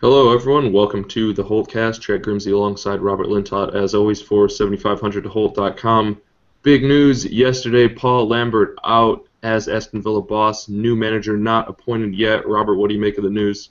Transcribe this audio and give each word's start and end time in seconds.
Hello, 0.00 0.32
everyone. 0.32 0.72
Welcome 0.72 1.08
to 1.08 1.32
the 1.32 1.42
Holtcast. 1.42 2.00
Chad 2.00 2.22
Grimsey 2.22 2.52
alongside 2.52 3.00
Robert 3.00 3.26
Lintott, 3.26 3.74
as 3.74 3.96
always, 3.96 4.22
for 4.22 4.46
7500holt.com. 4.46 6.22
Big 6.62 6.84
news 6.84 7.24
yesterday 7.24 7.88
Paul 7.88 8.28
Lambert 8.28 8.78
out 8.84 9.26
as 9.42 9.66
Aston 9.66 10.00
Villa 10.00 10.22
boss. 10.22 10.68
New 10.68 10.94
manager 10.94 11.36
not 11.36 11.68
appointed 11.68 12.14
yet. 12.14 12.46
Robert, 12.46 12.76
what 12.76 12.86
do 12.86 12.94
you 12.94 13.00
make 13.00 13.18
of 13.18 13.24
the 13.24 13.30
news? 13.30 13.70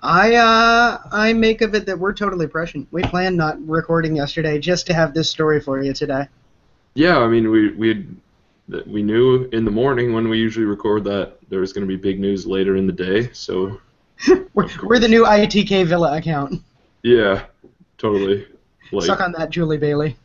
I 0.00 0.36
uh, 0.36 0.98
I 1.10 1.32
make 1.32 1.60
of 1.60 1.74
it 1.74 1.86
that 1.86 1.98
we're 1.98 2.14
totally 2.14 2.46
prescient. 2.46 2.86
We 2.92 3.02
planned 3.02 3.36
not 3.36 3.56
recording 3.66 4.14
yesterday 4.14 4.60
just 4.60 4.86
to 4.86 4.94
have 4.94 5.12
this 5.12 5.28
story 5.28 5.60
for 5.60 5.82
you 5.82 5.92
today. 5.92 6.28
Yeah, 6.94 7.18
I 7.18 7.26
mean, 7.26 7.50
we 7.50 7.72
we 7.72 7.88
had, 7.88 8.86
we 8.86 9.02
knew 9.02 9.48
in 9.50 9.64
the 9.64 9.72
morning 9.72 10.12
when 10.12 10.28
we 10.28 10.38
usually 10.38 10.66
record 10.66 11.02
that 11.02 11.38
there 11.48 11.58
was 11.58 11.72
going 11.72 11.84
to 11.84 11.88
be 11.88 12.00
big 12.00 12.20
news 12.20 12.46
later 12.46 12.76
in 12.76 12.86
the 12.86 12.92
day. 12.92 13.32
So 13.32 13.80
we're, 14.54 14.68
we're 14.82 14.98
the 14.98 15.08
new 15.08 15.24
ITK 15.24 15.86
Villa 15.86 16.16
account. 16.16 16.62
yeah, 17.02 17.44
totally. 17.98 18.46
Like, 18.92 19.06
Suck 19.06 19.20
on 19.20 19.32
that, 19.32 19.50
Julie 19.50 19.78
Bailey. 19.78 20.16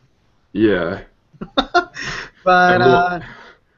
yeah, 0.52 1.02
But 2.44 2.80
a 2.80 2.84
uh, 2.84 3.20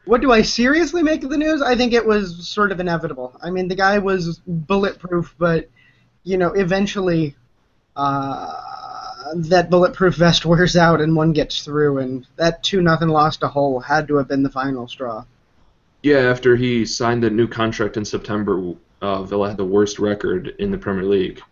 what 0.04 0.20
do 0.20 0.32
I 0.32 0.42
seriously 0.42 1.02
make 1.02 1.22
of 1.22 1.30
the 1.30 1.36
news? 1.38 1.62
I 1.62 1.76
think 1.76 1.92
it 1.92 2.04
was 2.04 2.48
sort 2.48 2.72
of 2.72 2.80
inevitable. 2.80 3.36
I 3.42 3.50
mean, 3.50 3.68
the 3.68 3.74
guy 3.74 3.98
was 3.98 4.40
bulletproof, 4.46 5.34
but 5.38 5.68
you 6.24 6.36
know, 6.36 6.48
eventually 6.52 7.36
uh, 7.96 8.52
that 9.34 9.70
bulletproof 9.70 10.14
vest 10.16 10.44
wears 10.46 10.76
out 10.76 11.00
and 11.00 11.16
one 11.16 11.32
gets 11.32 11.64
through, 11.64 11.98
and 11.98 12.26
that 12.36 12.62
two 12.62 12.82
nothing 12.82 13.08
loss 13.08 13.36
to 13.38 13.48
Hull 13.48 13.80
had 13.80 14.08
to 14.08 14.16
have 14.16 14.28
been 14.28 14.42
the 14.42 14.50
final 14.50 14.88
straw. 14.88 15.24
yeah. 16.02 16.18
After 16.18 16.56
he 16.56 16.84
signed 16.84 17.22
the 17.22 17.30
new 17.30 17.48
contract 17.48 17.96
in 17.96 18.04
September, 18.04 18.74
uh, 19.02 19.22
Villa 19.22 19.48
had 19.48 19.56
the 19.56 19.64
worst 19.64 19.98
record 19.98 20.54
in 20.58 20.70
the 20.70 20.78
Premier 20.78 21.04
League. 21.04 21.42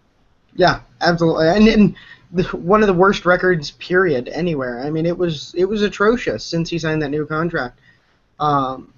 Yeah, 0.54 0.80
absolutely, 1.00 1.48
and, 1.48 1.68
and 1.68 1.96
the, 2.32 2.44
one 2.56 2.82
of 2.82 2.86
the 2.86 2.94
worst 2.94 3.26
records, 3.26 3.72
period, 3.72 4.28
anywhere. 4.28 4.80
I 4.80 4.90
mean, 4.90 5.06
it 5.06 5.16
was 5.16 5.54
it 5.56 5.64
was 5.64 5.82
atrocious 5.82 6.44
since 6.44 6.70
he 6.70 6.78
signed 6.78 7.02
that 7.02 7.10
new 7.10 7.26
contract. 7.26 7.78
Um, 8.38 8.92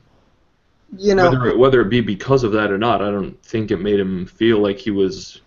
you 0.97 1.15
know, 1.15 1.31
whether 1.31 1.47
it, 1.47 1.59
whether 1.59 1.81
it 1.81 1.89
be 1.89 2.01
because 2.01 2.45
of 2.45 2.53
that 2.53 2.71
or 2.71 2.79
not, 2.79 3.03
I 3.03 3.11
don't 3.11 3.43
think 3.43 3.71
it 3.71 3.79
made 3.79 3.99
him 3.99 4.27
feel 4.27 4.59
like 4.59 4.79
he 4.79 4.91
was 4.91 5.41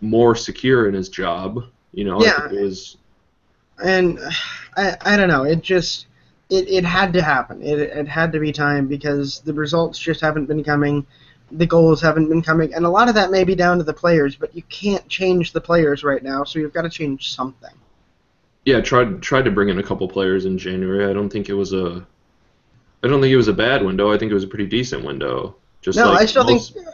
more 0.00 0.36
secure 0.36 0.88
in 0.88 0.94
his 0.94 1.08
job. 1.08 1.64
You 1.92 2.04
know, 2.04 2.22
Yeah. 2.22 2.46
it 2.46 2.60
was 2.60 2.98
and 3.82 4.18
I, 4.76 4.96
I 5.02 5.16
don't 5.16 5.28
know 5.28 5.44
it 5.44 5.62
just 5.62 6.06
it, 6.50 6.68
it 6.68 6.84
had 6.84 7.12
to 7.12 7.22
happen 7.22 7.62
it, 7.62 7.78
it 7.78 8.08
had 8.08 8.32
to 8.32 8.40
be 8.40 8.52
time 8.52 8.88
because 8.88 9.40
the 9.40 9.52
results 9.52 9.98
just 9.98 10.20
haven't 10.20 10.46
been 10.46 10.64
coming 10.64 11.06
the 11.52 11.66
goals 11.66 12.00
haven't 12.02 12.28
been 12.28 12.42
coming 12.42 12.74
and 12.74 12.84
a 12.84 12.88
lot 12.88 13.08
of 13.08 13.14
that 13.14 13.30
may 13.30 13.44
be 13.44 13.54
down 13.54 13.78
to 13.78 13.84
the 13.84 13.92
players 13.92 14.36
but 14.36 14.54
you 14.54 14.62
can't 14.64 15.06
change 15.08 15.52
the 15.52 15.60
players 15.60 16.04
right 16.04 16.22
now 16.22 16.44
so 16.44 16.58
you've 16.58 16.74
got 16.74 16.82
to 16.82 16.90
change 16.90 17.32
something 17.32 17.72
yeah 18.68 18.80
tried 18.82 19.22
tried 19.22 19.46
to 19.46 19.50
bring 19.50 19.70
in 19.70 19.78
a 19.78 19.82
couple 19.82 20.06
players 20.06 20.44
in 20.44 20.58
January. 20.58 21.08
I 21.08 21.14
don't 21.14 21.30
think 21.30 21.48
it 21.48 21.54
was 21.54 21.72
a 21.72 22.06
I 23.02 23.08
don't 23.08 23.20
think 23.22 23.32
it 23.32 23.36
was 23.36 23.48
a 23.48 23.52
bad 23.54 23.82
window. 23.82 24.12
I 24.12 24.18
think 24.18 24.30
it 24.30 24.34
was 24.34 24.44
a 24.44 24.48
pretty 24.48 24.66
decent 24.66 25.04
window. 25.04 25.56
Just 25.80 25.96
no 25.96 26.10
like 26.10 26.22
i 26.22 26.26
still 26.26 26.44
most, 26.44 26.74
think 26.74 26.86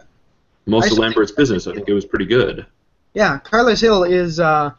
most 0.66 0.88
I 0.88 0.92
of 0.92 0.98
Lambert's 0.98 1.32
business. 1.32 1.66
I 1.66 1.74
think 1.74 1.88
it 1.88 1.92
was 1.92 2.04
pretty 2.04 2.26
good. 2.26 2.64
yeah 3.14 3.38
Carles 3.40 3.80
Gil 3.80 4.04
is 4.04 4.38
uh, 4.38 4.70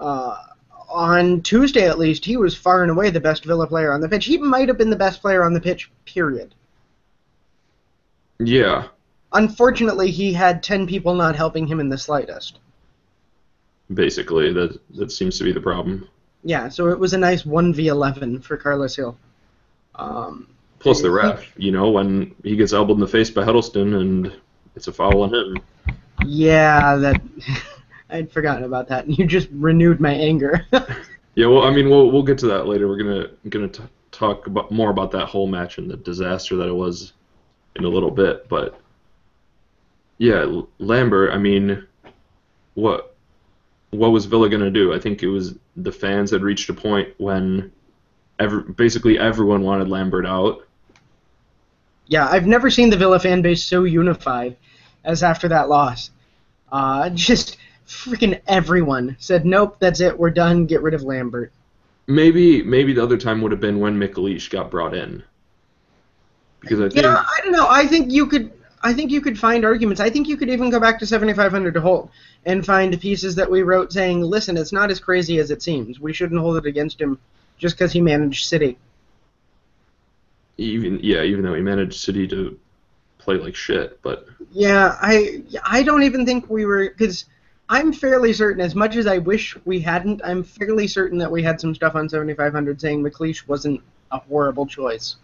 uh, 0.00 0.42
on 0.88 1.42
tuesday 1.42 1.86
at 1.86 1.98
least 1.98 2.24
he 2.24 2.36
was 2.36 2.56
far 2.56 2.82
and 2.82 2.90
away 2.90 3.10
the 3.10 3.20
best 3.20 3.44
villa 3.44 3.66
player 3.66 3.92
on 3.92 4.00
the 4.00 4.08
pitch 4.08 4.24
he 4.24 4.36
might 4.38 4.66
have 4.66 4.78
been 4.78 4.90
the 4.90 4.96
best 4.96 5.20
player 5.20 5.44
on 5.44 5.52
the 5.52 5.60
pitch 5.60 5.90
period 6.06 6.54
Yeah, 8.38 8.88
unfortunately 9.32 10.10
he 10.10 10.32
had 10.32 10.62
10 10.62 10.86
people 10.86 11.14
not 11.14 11.36
helping 11.36 11.66
him 11.66 11.80
in 11.80 11.88
the 11.88 11.98
slightest 11.98 12.58
basically 13.92 14.52
that 14.52 14.78
that 14.96 15.12
seems 15.12 15.38
to 15.38 15.44
be 15.44 15.52
the 15.52 15.60
problem. 15.60 16.08
Yeah, 16.44 16.68
so 16.68 16.88
it 16.88 16.98
was 16.98 17.12
a 17.12 17.18
nice 17.18 17.42
1v11 17.42 18.42
for 18.42 18.56
Carles 18.56 18.96
Gil. 18.96 19.16
Um, 19.96 20.48
Plus 20.78 21.00
the 21.02 21.10
ref, 21.10 21.52
you 21.56 21.72
know, 21.72 21.90
when 21.90 22.34
he 22.44 22.54
gets 22.54 22.72
elbowed 22.72 22.96
in 22.96 23.00
the 23.00 23.08
face 23.08 23.30
by 23.30 23.44
Huddlestone 23.44 23.94
and 23.94 24.32
it's 24.76 24.88
a 24.88 24.92
foul 24.92 25.22
on 25.22 25.34
him. 25.34 25.58
yeah, 26.24 26.96
that 26.96 27.20
I'd 28.10 28.30
forgotten 28.30 28.64
about 28.64 28.88
that, 28.88 29.06
and 29.06 29.18
you 29.18 29.26
just 29.26 29.48
renewed 29.52 30.00
my 30.00 30.12
anger. 30.12 30.66
Yeah, 31.38 31.48
well, 31.48 31.64
I 31.64 31.70
mean, 31.70 31.90
we'll 31.90 32.10
we'll 32.10 32.22
get 32.22 32.38
to 32.38 32.46
that 32.46 32.66
later. 32.66 32.88
We're 32.88 32.96
gonna 32.96 33.26
gonna 33.50 33.68
t- 33.68 33.82
talk 34.10 34.46
about 34.46 34.72
more 34.72 34.88
about 34.88 35.10
that 35.10 35.26
whole 35.26 35.46
match 35.46 35.76
and 35.76 35.90
the 35.90 35.98
disaster 35.98 36.56
that 36.56 36.66
it 36.66 36.74
was 36.74 37.12
in 37.74 37.84
a 37.84 37.88
little 37.90 38.10
bit. 38.10 38.48
But 38.48 38.80
yeah, 40.18 40.62
Lambert. 40.78 41.32
I 41.32 41.38
mean, 41.38 41.86
what 42.74 43.14
what 43.90 44.08
was 44.10 44.26
Villa 44.26 44.48
gonna 44.48 44.70
do? 44.70 44.94
I 44.94 44.98
think 44.98 45.22
it 45.22 45.28
was 45.28 45.54
the 45.76 45.92
fans 45.92 46.30
had 46.30 46.42
reached 46.42 46.68
a 46.68 46.74
point 46.74 47.08
when 47.18 47.70
every, 48.38 48.62
basically 48.62 49.18
everyone 49.18 49.62
wanted 49.62 49.88
Lambert 49.88 50.26
out. 50.26 50.66
yeah, 52.06 52.28
I've 52.28 52.46
never 52.46 52.70
seen 52.70 52.90
the 52.90 52.96
Villa 52.96 53.18
fan 53.18 53.42
base 53.42 53.64
so 53.64 53.84
unified 53.84 54.56
as 55.04 55.22
after 55.22 55.48
that 55.48 55.68
loss. 55.68 56.10
Uh, 56.70 57.08
just 57.14 57.58
freaking 57.86 58.40
everyone 58.46 59.16
said, 59.18 59.46
"Nope, 59.46 59.76
that's 59.78 60.00
it. 60.00 60.18
We're 60.18 60.30
done. 60.30 60.66
Get 60.66 60.82
rid 60.82 60.94
of 60.94 61.02
Lambert." 61.02 61.52
Maybe 62.06 62.62
maybe 62.62 62.92
the 62.92 63.02
other 63.02 63.16
time 63.16 63.40
would 63.42 63.52
have 63.52 63.60
been 63.60 63.80
when 63.80 63.98
McLeish 63.98 64.50
got 64.50 64.70
brought 64.70 64.94
in. 64.94 65.22
Because 66.60 66.80
I 66.80 66.88
think 66.88 67.04
Yeah, 67.04 67.22
I 67.24 67.40
don't 67.42 67.52
know. 67.52 67.68
I 67.68 67.86
think 67.86 68.12
you 68.12 68.26
could. 68.26 68.52
I 68.82 68.92
think 68.92 69.10
you 69.10 69.20
could 69.20 69.38
find 69.38 69.64
arguments. 69.64 70.00
I 70.00 70.10
think 70.10 70.28
you 70.28 70.36
could 70.36 70.50
even 70.50 70.70
go 70.70 70.78
back 70.78 70.98
to 70.98 71.06
7500 71.06 71.74
to 71.74 71.80
Holte 71.80 72.10
and 72.44 72.64
find 72.64 73.00
pieces 73.00 73.34
that 73.34 73.50
we 73.50 73.62
wrote 73.62 73.92
saying, 73.92 74.22
"Listen, 74.22 74.56
it's 74.56 74.72
not 74.72 74.90
as 74.90 75.00
crazy 75.00 75.38
as 75.38 75.50
it 75.50 75.62
seems. 75.62 75.98
We 75.98 76.12
shouldn't 76.12 76.40
hold 76.40 76.56
it 76.56 76.66
against 76.66 77.00
him 77.00 77.18
just 77.58 77.76
because 77.76 77.92
he 77.92 78.00
managed 78.00 78.46
City." 78.46 78.78
even 80.58 81.00
yeah, 81.02 81.22
even 81.22 81.44
though 81.44 81.54
he 81.54 81.60
managed 81.60 82.00
City 82.00 82.26
to 82.28 82.58
play 83.18 83.36
like 83.36 83.54
shit, 83.54 84.00
but 84.02 84.26
Yeah, 84.52 84.96
I 85.00 85.42
I 85.64 85.82
don't 85.82 86.02
even 86.02 86.24
think 86.24 86.48
we 86.48 86.64
were 86.64 86.90
because 86.90 87.26
I'm 87.68 87.92
fairly 87.92 88.32
certain. 88.32 88.60
As 88.60 88.74
much 88.74 88.96
as 88.96 89.06
I 89.06 89.18
wish 89.18 89.56
we 89.64 89.80
hadn't, 89.80 90.20
I'm 90.24 90.42
fairly 90.42 90.86
certain 90.86 91.18
that 91.18 91.30
we 91.30 91.42
had 91.42 91.60
some 91.60 91.74
stuff 91.74 91.94
on 91.94 92.08
7500 92.08 92.80
saying 92.80 93.02
McLeish 93.02 93.46
wasn't 93.46 93.80
a 94.12 94.18
horrible 94.18 94.66
choice. 94.66 95.16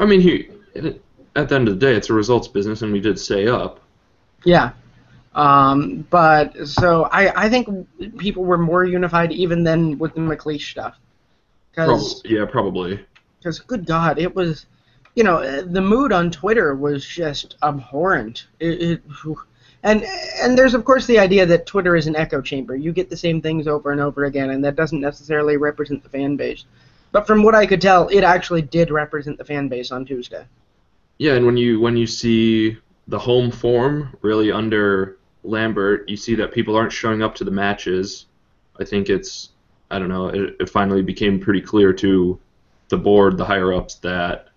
I 0.00 0.06
mean, 0.06 0.20
he 0.20 0.48
it, 0.74 1.02
at 1.36 1.48
the 1.48 1.54
end 1.54 1.68
of 1.68 1.78
the 1.78 1.86
day, 1.86 1.94
it's 1.94 2.10
a 2.10 2.14
results 2.14 2.48
business, 2.48 2.82
and 2.82 2.92
we 2.92 3.00
did 3.00 3.18
stay 3.18 3.48
up. 3.48 3.80
Yeah. 4.44 4.72
Um, 5.34 6.06
but 6.10 6.68
so 6.68 7.04
I, 7.04 7.44
I 7.44 7.48
think 7.48 7.68
people 8.18 8.44
were 8.44 8.58
more 8.58 8.84
unified 8.84 9.32
even 9.32 9.64
than 9.64 9.98
with 9.98 10.14
the 10.14 10.20
McLeish 10.20 10.70
stuff. 10.70 10.98
Prob- 11.72 11.88
Because, 11.88 12.22
yeah, 12.24 12.44
probably. 12.44 13.04
Because 13.38 13.58
good 13.60 13.86
God, 13.86 14.18
it 14.18 14.34
was, 14.34 14.66
you 15.14 15.24
know, 15.24 15.62
the 15.62 15.80
mood 15.80 16.12
on 16.12 16.30
Twitter 16.30 16.74
was 16.74 17.06
just 17.06 17.56
abhorrent. 17.62 18.46
It, 18.60 18.82
it, 18.82 19.02
and 19.82 20.04
and 20.40 20.56
there's 20.56 20.74
of 20.74 20.84
course 20.84 21.06
the 21.06 21.18
idea 21.18 21.46
that 21.46 21.66
Twitter 21.66 21.96
is 21.96 22.06
an 22.06 22.14
echo 22.14 22.40
chamber. 22.40 22.76
You 22.76 22.92
get 22.92 23.10
the 23.10 23.16
same 23.16 23.40
things 23.40 23.66
over 23.66 23.90
and 23.90 24.00
over 24.00 24.26
again, 24.26 24.50
and 24.50 24.64
that 24.64 24.76
doesn't 24.76 25.00
necessarily 25.00 25.56
represent 25.56 26.02
the 26.02 26.08
fan 26.08 26.36
base. 26.36 26.66
But 27.10 27.26
from 27.26 27.42
what 27.42 27.54
I 27.54 27.66
could 27.66 27.80
tell, 27.80 28.08
it 28.08 28.22
actually 28.22 28.62
did 28.62 28.90
represent 28.90 29.38
the 29.38 29.44
fan 29.44 29.68
base 29.68 29.90
on 29.90 30.04
Tuesday. 30.04 30.44
Yeah, 31.22 31.34
and 31.34 31.46
when 31.46 31.56
you 31.56 31.78
when 31.78 31.96
you 31.96 32.08
see 32.08 32.78
the 33.06 33.18
home 33.20 33.52
form 33.52 34.16
really 34.22 34.50
under 34.50 35.18
Lambert, 35.44 36.08
you 36.08 36.16
see 36.16 36.34
that 36.34 36.50
people 36.50 36.74
aren't 36.74 36.90
showing 36.90 37.22
up 37.22 37.36
to 37.36 37.44
the 37.44 37.50
matches. 37.52 38.26
I 38.80 38.84
think 38.84 39.08
it's 39.08 39.50
I 39.88 40.00
don't 40.00 40.08
know. 40.08 40.30
It, 40.30 40.56
it 40.58 40.68
finally 40.68 41.00
became 41.00 41.38
pretty 41.38 41.60
clear 41.60 41.92
to 41.92 42.40
the 42.88 42.96
board, 42.96 43.38
the 43.38 43.44
higher 43.44 43.72
ups, 43.72 43.94
that 44.00 44.48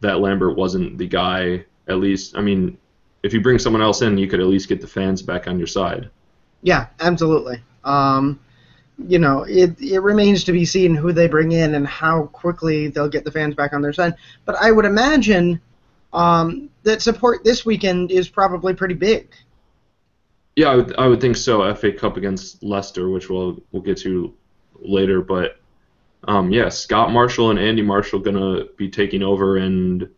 that 0.00 0.20
Lambert 0.20 0.54
wasn't 0.54 0.98
the 0.98 1.06
guy. 1.06 1.64
At 1.88 1.96
least, 1.96 2.36
I 2.36 2.42
mean, 2.42 2.76
if 3.22 3.32
you 3.32 3.40
bring 3.40 3.58
someone 3.58 3.80
else 3.80 4.02
in, 4.02 4.18
you 4.18 4.28
could 4.28 4.40
at 4.40 4.48
least 4.48 4.68
get 4.68 4.82
the 4.82 4.86
fans 4.86 5.22
back 5.22 5.48
on 5.48 5.56
your 5.56 5.66
side. 5.66 6.10
Yeah, 6.60 6.88
absolutely. 7.00 7.62
Um, 7.84 8.38
you 9.06 9.18
know, 9.18 9.44
it 9.44 9.80
it 9.80 10.00
remains 10.00 10.44
to 10.44 10.52
be 10.52 10.64
seen 10.64 10.94
who 10.94 11.12
they 11.12 11.28
bring 11.28 11.52
in 11.52 11.74
and 11.74 11.86
how 11.86 12.26
quickly 12.26 12.88
they'll 12.88 13.08
get 13.08 13.24
the 13.24 13.30
fans 13.30 13.54
back 13.54 13.72
on 13.72 13.82
their 13.82 13.92
side. 13.92 14.14
But 14.44 14.56
I 14.56 14.72
would 14.72 14.84
imagine 14.84 15.60
um, 16.12 16.70
that 16.82 17.02
support 17.02 17.44
this 17.44 17.64
weekend 17.64 18.10
is 18.10 18.28
probably 18.28 18.74
pretty 18.74 18.94
big. 18.94 19.32
Yeah, 20.56 20.70
I 20.70 20.76
would, 20.76 20.96
I 20.98 21.06
would 21.06 21.20
think 21.20 21.36
so. 21.36 21.72
FA 21.74 21.92
Cup 21.92 22.16
against 22.16 22.62
Leicester, 22.62 23.08
which 23.08 23.30
we'll 23.30 23.62
we'll 23.70 23.82
get 23.82 23.98
to 23.98 24.34
later, 24.80 25.20
but 25.20 25.60
um, 26.26 26.50
yeah, 26.50 26.68
Scott 26.68 27.12
Marshall 27.12 27.50
and 27.50 27.58
Andy 27.58 27.82
Marshall 27.82 28.18
gonna 28.18 28.64
be 28.76 28.88
taking 28.88 29.22
over, 29.22 29.58
and 29.58 30.08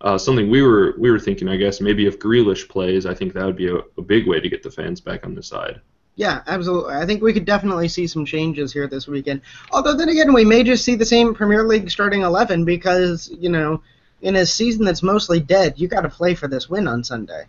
uh, 0.00 0.18
something 0.18 0.50
we 0.50 0.62
were 0.62 0.96
we 0.98 1.10
were 1.12 1.20
thinking, 1.20 1.48
I 1.48 1.56
guess, 1.56 1.80
maybe 1.80 2.06
if 2.06 2.18
Grealish 2.18 2.68
plays, 2.68 3.06
I 3.06 3.14
think 3.14 3.34
that 3.34 3.46
would 3.46 3.56
be 3.56 3.68
a, 3.68 3.76
a 3.96 4.02
big 4.02 4.26
way 4.26 4.40
to 4.40 4.48
get 4.48 4.64
the 4.64 4.70
fans 4.70 5.00
back 5.00 5.24
on 5.24 5.36
the 5.36 5.42
side. 5.42 5.80
Yeah, 6.16 6.42
absolutely. 6.46 6.94
I 6.94 7.04
think 7.04 7.22
we 7.22 7.34
could 7.34 7.44
definitely 7.44 7.88
see 7.88 8.06
some 8.06 8.24
changes 8.24 8.72
here 8.72 8.86
this 8.86 9.06
weekend. 9.06 9.42
Although 9.70 9.94
then 9.94 10.08
again, 10.08 10.32
we 10.32 10.46
may 10.46 10.62
just 10.62 10.82
see 10.82 10.94
the 10.94 11.04
same 11.04 11.34
Premier 11.34 11.62
League 11.62 11.90
starting 11.90 12.22
eleven 12.22 12.64
because 12.64 13.30
you 13.38 13.50
know, 13.50 13.82
in 14.22 14.36
a 14.36 14.46
season 14.46 14.86
that's 14.86 15.02
mostly 15.02 15.40
dead, 15.40 15.74
you 15.76 15.88
got 15.88 16.00
to 16.00 16.08
play 16.08 16.34
for 16.34 16.48
this 16.48 16.70
win 16.70 16.88
on 16.88 17.04
Sunday. 17.04 17.44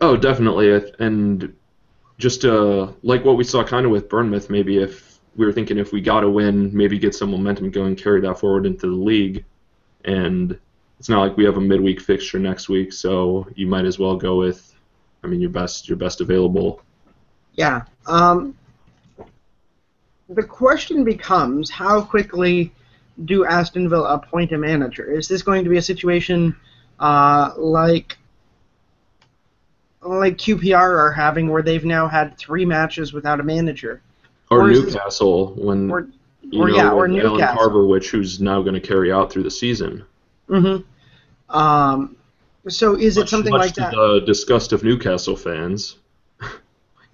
Oh, 0.00 0.16
definitely, 0.16 0.92
and 1.00 1.54
just 2.18 2.44
uh, 2.44 2.92
like 3.02 3.24
what 3.24 3.36
we 3.36 3.42
saw 3.42 3.64
kind 3.64 3.84
of 3.84 3.90
with 3.90 4.08
Bournemouth, 4.08 4.48
maybe 4.48 4.78
if 4.78 5.18
we 5.34 5.44
were 5.44 5.52
thinking 5.52 5.78
if 5.78 5.92
we 5.92 6.00
got 6.00 6.22
a 6.22 6.30
win, 6.30 6.70
maybe 6.76 6.98
get 6.98 7.16
some 7.16 7.32
momentum 7.32 7.70
going, 7.70 7.96
carry 7.96 8.20
that 8.20 8.38
forward 8.38 8.64
into 8.64 8.86
the 8.86 8.92
league, 8.92 9.44
and 10.04 10.56
it's 11.00 11.08
not 11.08 11.20
like 11.20 11.36
we 11.36 11.44
have 11.44 11.56
a 11.56 11.60
midweek 11.60 12.00
fixture 12.00 12.38
next 12.38 12.68
week, 12.68 12.92
so 12.92 13.48
you 13.56 13.66
might 13.66 13.86
as 13.86 13.98
well 13.98 14.16
go 14.16 14.38
with, 14.38 14.72
I 15.24 15.26
mean, 15.26 15.40
your 15.40 15.50
best 15.50 15.88
your 15.88 15.98
best 15.98 16.20
available. 16.20 16.80
Yeah. 17.54 17.82
Um, 18.06 18.54
the 20.28 20.42
question 20.42 21.04
becomes 21.04 21.70
how 21.70 22.00
quickly 22.02 22.72
do 23.26 23.44
Aston 23.44 23.88
Villa 23.88 24.14
appoint 24.14 24.52
a 24.52 24.58
manager? 24.58 25.10
Is 25.10 25.28
this 25.28 25.42
going 25.42 25.64
to 25.64 25.70
be 25.70 25.76
a 25.76 25.82
situation 25.82 26.56
uh, 26.98 27.52
like 27.56 28.16
like 30.04 30.36
QPR 30.36 30.74
are 30.98 31.12
having, 31.12 31.48
where 31.48 31.62
they've 31.62 31.84
now 31.84 32.08
had 32.08 32.36
three 32.36 32.64
matches 32.64 33.12
without 33.12 33.38
a 33.38 33.42
manager? 33.42 34.00
Or, 34.50 34.62
Or 34.62 34.70
is 34.70 34.82
this- 34.84 34.94
Newcastle 34.94 35.54
when 35.56 35.90
or- 35.90 36.08
you 36.42 36.60
or, 36.62 36.68
know 36.68 36.76
yeah, 36.76 36.90
or 36.90 37.06
Alan 37.06 37.12
Newcastle. 37.12 37.56
Harborwich, 37.70 38.10
who's 38.10 38.40
now 38.40 38.62
going 38.62 38.74
to 38.74 38.80
carry 38.80 39.12
out 39.12 39.32
through 39.32 39.44
the 39.44 39.50
season. 39.50 40.04
Mm-hmm. 40.48 41.56
Um, 41.56 42.16
so 42.68 42.94
is 42.96 43.16
it 43.16 43.20
Much- 43.20 43.28
something 43.30 43.52
much 43.52 43.60
like 43.60 43.74
to 43.74 43.80
that? 43.82 43.92
the 43.92 44.22
disgust 44.26 44.72
of 44.72 44.82
Newcastle 44.82 45.36
fans. 45.36 45.96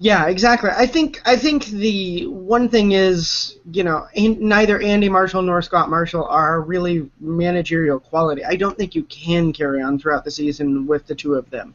Yeah, 0.01 0.29
exactly. 0.29 0.71
I 0.71 0.87
think 0.87 1.21
I 1.25 1.37
think 1.37 1.67
the 1.67 2.27
one 2.29 2.69
thing 2.69 2.93
is, 2.93 3.59
you 3.73 3.83
know, 3.83 4.07
neither 4.17 4.81
Andy 4.81 5.09
Marshall 5.09 5.43
nor 5.43 5.61
Scott 5.61 5.91
Marshall 5.91 6.25
are 6.25 6.61
really 6.61 7.11
managerial 7.19 7.99
quality. 7.99 8.45
I 8.45 8.55
don't 8.55 8.77
think 8.77 8.95
you 8.95 9.03
can 9.05 9.53
carry 9.53 9.83
on 9.83 9.99
throughout 9.99 10.25
the 10.25 10.31
season 10.31 10.87
with 10.87 11.07
the 11.09 11.17
two 11.17 11.35
of 11.35 11.51
them. 11.51 11.75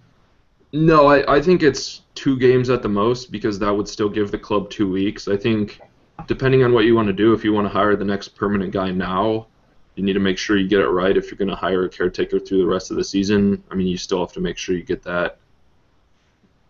No, 0.72 1.08
I, 1.08 1.36
I 1.36 1.42
think 1.42 1.64
it's 1.64 2.02
two 2.16 2.40
games 2.40 2.70
at 2.70 2.81
the 2.81 2.90
most 2.90 3.30
because 3.30 3.60
that 3.60 3.72
would 3.72 3.90
still 3.90 4.10
give 4.10 4.31
the 4.31 4.40
club 4.40 4.70
two 4.70 4.90
weeks. 4.90 5.28
I 5.28 5.36
think, 5.36 5.81
depending 6.25 6.64
on 6.64 6.74
what 6.74 6.86
you 6.86 6.96
want 6.96 7.08
to 7.08 7.14
do, 7.14 7.34
if 7.34 7.44
you 7.44 7.52
want 7.52 7.66
to 7.66 7.74
hire 7.74 7.96
the 7.98 8.06
next 8.06 8.30
permanent 8.30 8.72
guy 8.72 8.90
now, 8.92 9.48
you 9.96 10.04
need 10.04 10.14
to 10.14 10.20
make 10.20 10.38
sure 10.38 10.58
you 10.58 10.68
get 10.68 10.80
it 10.80 10.88
right. 10.88 11.16
If 11.16 11.30
you're 11.30 11.38
going 11.38 11.50
to 11.50 11.56
hire 11.56 11.84
a 11.84 11.90
caretaker 11.90 12.40
through 12.40 12.60
the 12.60 12.66
rest 12.66 12.90
of 12.90 12.98
the 12.98 13.04
season, 13.04 13.62
I 13.70 13.75
mean, 13.75 13.86
you 13.86 13.98
still 13.98 14.22
have 14.22 14.31
to 14.34 14.40
make 14.40 14.58
sure 14.58 14.75
you 14.75 14.84
get 14.84 15.04
that. 15.04 15.40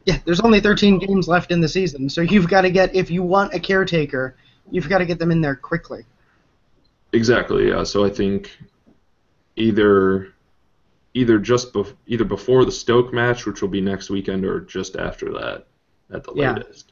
Yeah, 0.05 0.17
there's 0.25 0.41
only 0.41 0.59
13 0.59 0.99
games 0.99 1.27
left 1.27 1.51
in 1.51 1.61
the 1.61 1.67
season, 1.67 2.09
so 2.09 2.21
you've 2.21 2.49
got 2.49 2.61
to 2.61 2.69
get 2.71 2.93
if 2.93 3.09
you 3.09 3.23
want 3.23 3.53
a 3.53 3.59
caretaker, 3.59 4.35
you've 4.69 4.89
got 4.89 4.97
to 4.97 5.05
get 5.05 5.17
them 5.19 5.31
in 5.31 5.39
there 5.41 5.55
quickly. 5.55 6.05
Exactly. 7.13 7.69
Yeah. 7.69 7.83
So 7.83 8.03
I 8.03 8.09
think 8.09 8.57
either 9.55 10.29
either 11.13 11.37
just 11.37 11.73
bef- 11.73 11.93
either 12.07 12.25
before 12.25 12.65
the 12.65 12.71
Stoke 12.71 13.13
match, 13.13 13.45
which 13.45 13.61
will 13.61 13.69
be 13.69 13.81
next 13.81 14.09
weekend, 14.09 14.43
or 14.45 14.61
just 14.61 14.95
after 14.95 15.31
that 15.33 15.67
at 16.11 16.23
the 16.23 16.33
Yeah. 16.35 16.53
latest. 16.53 16.91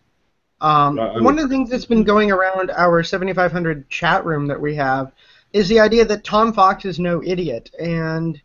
Um, 0.61 0.99
Uh, 0.99 1.07
I 1.07 1.21
one 1.21 1.39
of 1.39 1.49
the 1.49 1.53
things 1.53 1.69
that's 1.71 1.85
been 1.85 2.03
going 2.03 2.31
around 2.31 2.69
our 2.71 3.01
7500 3.03 3.89
chat 3.89 4.23
room 4.25 4.45
that 4.47 4.61
we 4.61 4.75
have 4.75 5.11
is 5.53 5.67
the 5.67 5.79
idea 5.79 6.05
that 6.05 6.23
Tom 6.23 6.53
Fox 6.53 6.85
is 6.85 6.99
no 6.99 7.21
idiot, 7.23 7.71
and 7.79 8.39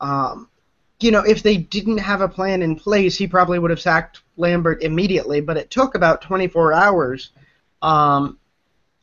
um, 0.00 0.48
you 1.00 1.10
know, 1.10 1.20
if 1.20 1.42
they 1.42 1.56
didn't 1.56 1.98
have 1.98 2.20
a 2.20 2.28
plan 2.28 2.62
in 2.62 2.76
place, 2.76 3.16
he 3.16 3.26
probably 3.26 3.58
would 3.58 3.70
have 3.70 3.80
sacked 3.80 4.22
Lambert 4.36 4.82
immediately. 4.82 5.40
But 5.40 5.56
it 5.56 5.70
took 5.70 5.94
about 5.94 6.22
24 6.22 6.72
hours. 6.72 7.30
Um, 7.82 8.38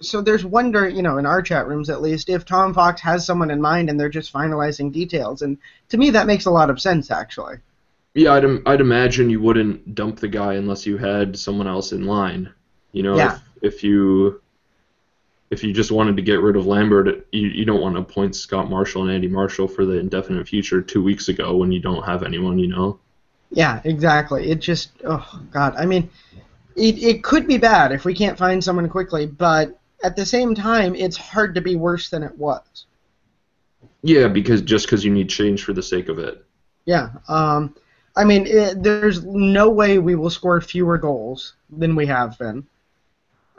so 0.01 0.21
there's 0.21 0.43
wonder, 0.43 0.89
you 0.89 1.03
know, 1.03 1.19
in 1.19 1.27
our 1.27 1.41
chat 1.43 1.67
rooms 1.67 1.89
at 1.89 2.01
least, 2.01 2.27
if 2.29 2.43
Tom 2.43 2.73
Fox 2.73 3.01
has 3.01 3.23
someone 3.25 3.51
in 3.51 3.61
mind 3.61 3.89
and 3.89 3.99
they're 3.99 4.09
just 4.09 4.33
finalizing 4.33 4.91
details. 4.91 5.43
And 5.43 5.57
to 5.89 5.97
me, 5.97 6.09
that 6.11 6.25
makes 6.25 6.45
a 6.45 6.51
lot 6.51 6.71
of 6.71 6.81
sense, 6.81 7.11
actually. 7.11 7.57
Yeah, 8.15 8.33
I'd, 8.33 8.43
im- 8.43 8.63
I'd 8.65 8.81
imagine 8.81 9.29
you 9.29 9.39
wouldn't 9.39 9.93
dump 9.93 10.19
the 10.19 10.27
guy 10.27 10.55
unless 10.55 10.85
you 10.87 10.97
had 10.97 11.37
someone 11.37 11.67
else 11.67 11.91
in 11.91 12.05
line. 12.05 12.51
You 12.93 13.03
know, 13.03 13.15
Yeah. 13.15 13.39
if, 13.61 13.75
if 13.75 13.83
you 13.83 14.41
if 15.51 15.63
you 15.65 15.73
just 15.73 15.91
wanted 15.91 16.15
to 16.15 16.21
get 16.21 16.39
rid 16.39 16.55
of 16.55 16.65
Lambert, 16.65 17.27
you, 17.33 17.49
you 17.49 17.65
don't 17.65 17.81
want 17.81 17.95
to 17.95 18.01
appoint 18.01 18.35
Scott 18.35 18.69
Marshall 18.69 19.03
and 19.03 19.11
Andy 19.11 19.27
Marshall 19.27 19.67
for 19.67 19.85
the 19.85 19.99
indefinite 19.99 20.47
future 20.47 20.81
two 20.81 21.03
weeks 21.03 21.27
ago 21.27 21.57
when 21.57 21.73
you 21.73 21.79
don't 21.81 22.03
have 22.03 22.23
anyone, 22.23 22.57
you 22.57 22.67
know. 22.67 22.99
Yeah, 23.51 23.81
exactly. 23.83 24.49
It 24.49 24.59
just, 24.61 24.91
oh 25.03 25.41
god. 25.51 25.75
I 25.75 25.85
mean, 25.85 26.09
it 26.77 27.03
it 27.03 27.23
could 27.23 27.47
be 27.47 27.57
bad 27.57 27.91
if 27.91 28.05
we 28.05 28.15
can't 28.15 28.37
find 28.37 28.63
someone 28.63 28.87
quickly, 28.87 29.25
but 29.25 29.77
at 30.03 30.15
the 30.15 30.25
same 30.25 30.55
time, 30.55 30.95
it's 30.95 31.17
hard 31.17 31.53
to 31.55 31.61
be 31.61 31.75
worse 31.75 32.09
than 32.09 32.23
it 32.23 32.37
was. 32.37 32.85
Yeah, 34.03 34.29
because 34.29 34.61
just 34.61 34.85
because 34.85 35.03
you 35.03 35.11
need 35.11 35.29
change 35.29 35.65
for 35.65 35.73
the 35.73 35.83
sake 35.83 36.07
of 36.07 36.17
it. 36.17 36.45
Yeah. 36.85 37.09
Um, 37.27 37.75
I 38.15 38.23
mean, 38.23 38.47
it, 38.47 38.81
there's 38.81 39.23
no 39.25 39.69
way 39.69 39.99
we 39.99 40.15
will 40.15 40.29
score 40.29 40.61
fewer 40.61 40.97
goals 40.97 41.55
than 41.69 41.93
we 41.93 42.05
have 42.07 42.39
been. 42.39 42.65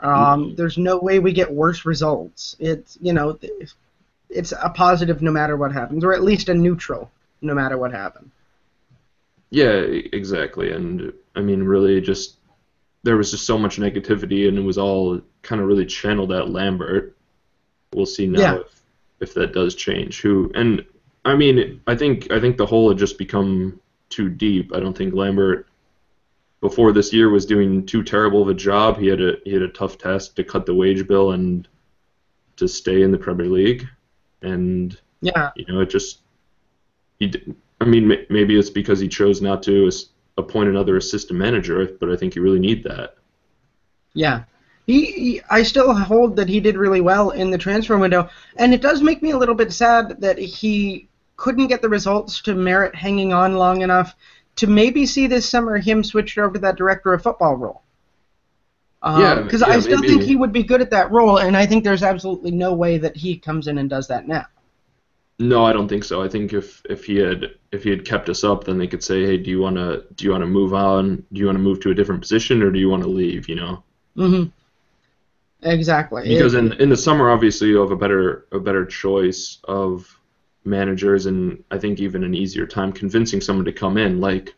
Um, 0.03 0.55
there's 0.55 0.77
no 0.77 0.99
way 0.99 1.19
we 1.19 1.31
get 1.31 1.51
worse 1.51 1.85
results. 1.85 2.55
It's 2.59 2.97
you 3.01 3.13
know, 3.13 3.39
it's 4.29 4.51
a 4.51 4.69
positive 4.69 5.21
no 5.21 5.31
matter 5.31 5.55
what 5.57 5.71
happens, 5.71 6.03
or 6.03 6.13
at 6.13 6.23
least 6.23 6.49
a 6.49 6.53
neutral 6.53 7.09
no 7.41 7.53
matter 7.53 7.77
what 7.77 7.91
happens. 7.91 8.31
Yeah, 9.49 9.71
exactly. 9.71 10.71
And 10.71 11.13
I 11.35 11.41
mean, 11.41 11.63
really, 11.63 12.01
just 12.01 12.37
there 13.03 13.17
was 13.17 13.31
just 13.31 13.45
so 13.45 13.57
much 13.57 13.77
negativity, 13.77 14.47
and 14.47 14.57
it 14.57 14.61
was 14.61 14.77
all 14.77 15.21
kind 15.41 15.61
of 15.61 15.67
really 15.67 15.85
channeled 15.85 16.31
at 16.31 16.49
Lambert. 16.49 17.15
We'll 17.93 18.05
see 18.05 18.27
now 18.27 18.39
Yeah. 18.39 18.59
if 18.59 18.81
if 19.19 19.33
that 19.35 19.53
does 19.53 19.75
change. 19.75 20.21
Who 20.21 20.51
and 20.55 20.83
I 21.23 21.35
mean, 21.35 21.81
I 21.87 21.95
think 21.95 22.31
I 22.31 22.39
think 22.39 22.57
the 22.57 22.65
hole 22.65 22.89
had 22.89 22.97
just 22.97 23.17
become 23.17 23.79
too 24.09 24.29
deep. 24.29 24.73
I 24.75 24.79
don't 24.79 24.97
think 24.97 25.13
Lambert 25.13 25.67
before 26.63 26.93
this 26.93 27.11
year 27.11 27.29
was 27.29 27.45
doing 27.45 27.85
too 27.85 28.01
terrible 28.01 28.41
of 28.41 28.47
a 28.47 28.53
job. 28.53 28.97
He 28.97 29.07
had 29.07 29.19
a 29.19 29.33
he 29.43 29.51
had 29.51 29.61
a 29.61 29.67
tough 29.67 29.97
task 29.97 30.35
to 30.35 30.45
cut 30.45 30.65
the 30.65 30.73
wage 30.73 31.05
bill 31.05 31.31
and 31.31 31.67
to 32.55 32.69
stay 32.69 33.01
in 33.01 33.11
the 33.11 33.17
Premier 33.17 33.47
League, 33.47 33.85
and 34.41 34.97
Yeah. 35.21 35.51
you 35.57 35.65
know, 35.67 35.81
it 35.81 35.89
just 35.89 36.21
he. 37.19 37.31
I 37.81 37.85
mean, 37.85 38.07
maybe 38.29 38.57
it's 38.57 38.69
because 38.69 39.01
he 39.01 39.09
chose 39.09 39.41
not 39.41 39.61
to 39.63 39.91
appoint 40.37 40.69
another 40.69 40.95
assistant 40.95 41.37
manager, 41.37 41.85
but 41.99 42.09
I 42.09 42.15
think 42.15 42.33
you 42.33 42.41
really 42.41 42.59
need 42.59 42.81
that. 42.85 43.15
Yeah. 44.13 44.43
He, 44.87 45.05
he, 45.05 45.41
I 45.49 45.63
still 45.63 45.93
hold 45.93 46.37
that 46.37 46.47
he 46.47 46.61
did 46.61 46.77
really 46.77 47.01
well 47.01 47.31
in 47.31 47.51
the 47.51 47.57
transfer 47.57 47.97
window, 47.97 48.29
and 48.55 48.73
it 48.73 48.81
does 48.81 49.01
make 49.01 49.21
me 49.21 49.31
a 49.31 49.37
little 49.37 49.55
bit 49.55 49.73
sad 49.73 50.21
that 50.21 50.37
he 50.37 51.09
couldn't 51.35 51.67
get 51.67 51.81
the 51.81 51.89
results 51.89 52.41
to 52.43 52.55
merit 52.55 52.95
hanging 52.95 53.33
on 53.33 53.55
long 53.55 53.81
enough 53.81 54.15
to 54.57 54.67
maybe 54.67 55.05
see 55.05 55.27
this 55.27 55.49
summer 55.49 55.77
him 55.77 56.03
switched 56.03 56.37
over 56.37 56.53
to 56.53 56.59
that 56.59 56.75
director 56.77 57.13
of 57.13 57.21
football 57.23 57.55
role. 57.55 57.81
Yeah, 59.05 59.41
Because 59.41 59.61
yeah, 59.61 59.73
I 59.73 59.79
still 59.81 59.97
maybe. 59.99 60.07
think 60.13 60.23
he 60.23 60.35
would 60.37 60.53
be 60.53 60.63
good 60.63 60.79
at 60.81 60.89
that 60.91 61.11
role, 61.11 61.37
and 61.39 61.57
I 61.57 61.65
think 61.65 61.83
there's 61.83 62.03
absolutely 62.03 62.51
no 62.51 62.73
way 62.73 62.97
that 62.99 63.17
he 63.17 63.37
comes 63.37 63.67
in 63.67 63.77
and 63.77 63.89
does 63.89 64.07
that 64.07 64.27
now. 64.29 64.45
No, 65.39 65.65
I 65.65 65.73
don't 65.73 65.89
think 65.89 66.05
so. 66.05 66.21
I 66.23 66.29
think 66.29 66.53
if 66.53 66.81
if 66.89 67.03
he 67.05 67.17
had 67.17 67.55
if 67.73 67.83
he 67.83 67.89
had 67.89 68.05
kept 68.05 68.29
us 68.29 68.43
up, 68.45 68.63
then 68.63 68.77
they 68.77 68.87
could 68.87 69.03
say, 69.03 69.25
hey, 69.25 69.35
do 69.37 69.49
you 69.49 69.59
want 69.59 69.75
to 69.75 70.05
do 70.15 70.23
you 70.25 70.31
want 70.31 70.43
to 70.43 70.47
move 70.47 70.73
on? 70.73 71.25
Do 71.33 71.39
you 71.39 71.47
want 71.47 71.57
to 71.57 71.61
move 71.63 71.79
to 71.81 71.89
a 71.91 71.93
different 71.95 72.21
position, 72.21 72.61
or 72.63 72.71
do 72.71 72.79
you 72.79 72.87
want 72.89 73.03
to 73.03 73.09
leave? 73.09 73.49
You 73.49 73.55
know, 73.55 73.83
Mm-hmm. 74.15 74.49
Exactly. 75.63 76.27
because 76.27 76.53
It- 76.53 76.59
in 76.59 76.73
in 76.73 76.89
the 76.89 76.95
summer, 76.97 77.29
obviously, 77.29 77.69
you 77.69 77.79
have 77.79 77.91
a 77.91 77.95
better 77.95 78.45
a 78.51 78.59
better 78.59 78.85
choice 78.85 79.57
of 79.65 80.17
managers, 80.65 81.25
and 81.25 81.63
I 81.71 81.77
think 81.77 81.99
even 81.99 82.23
an 82.23 82.33
easier 82.33 82.65
time 82.65 82.91
convincing 82.91 83.41
someone 83.41 83.65
to 83.65 83.73
come 83.73 83.97
in. 83.97 84.19
Like 84.21 84.55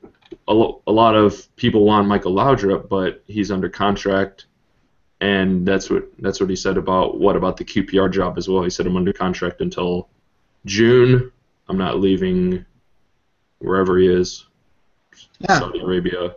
a, 0.47 0.53
lo- 0.53 0.81
a 0.87 0.91
lot 0.91 1.15
of 1.15 1.47
people 1.55 1.83
want 1.85 2.07
Michael 2.07 2.33
Laudrup, 2.33 2.89
but 2.89 3.23
he's 3.27 3.51
under 3.51 3.69
contract, 3.69 4.45
and 5.21 5.65
that's 5.67 5.89
what 5.89 6.03
that's 6.19 6.39
what 6.39 6.49
he 6.49 6.55
said 6.55 6.77
about 6.77 7.19
what 7.19 7.35
about 7.35 7.57
the 7.57 7.65
QPR 7.65 8.11
job 8.11 8.37
as 8.37 8.47
well. 8.47 8.63
He 8.63 8.69
said 8.69 8.85
I'm 8.85 8.97
under 8.97 9.13
contract 9.13 9.61
until 9.61 10.09
June. 10.65 11.31
I'm 11.67 11.77
not 11.77 11.99
leaving 11.99 12.65
wherever 13.59 13.97
he 13.97 14.07
is, 14.07 14.45
yeah. 15.39 15.57
Saudi 15.59 15.79
Arabia, 15.79 16.35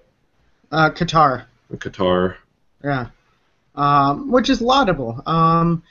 Uh, 0.72 0.90
Qatar. 0.90 1.44
Qatar. 1.74 2.36
Yeah, 2.82 3.08
um, 3.74 4.30
which 4.30 4.48
is 4.48 4.62
laudable. 4.62 5.22
Um, 5.26 5.82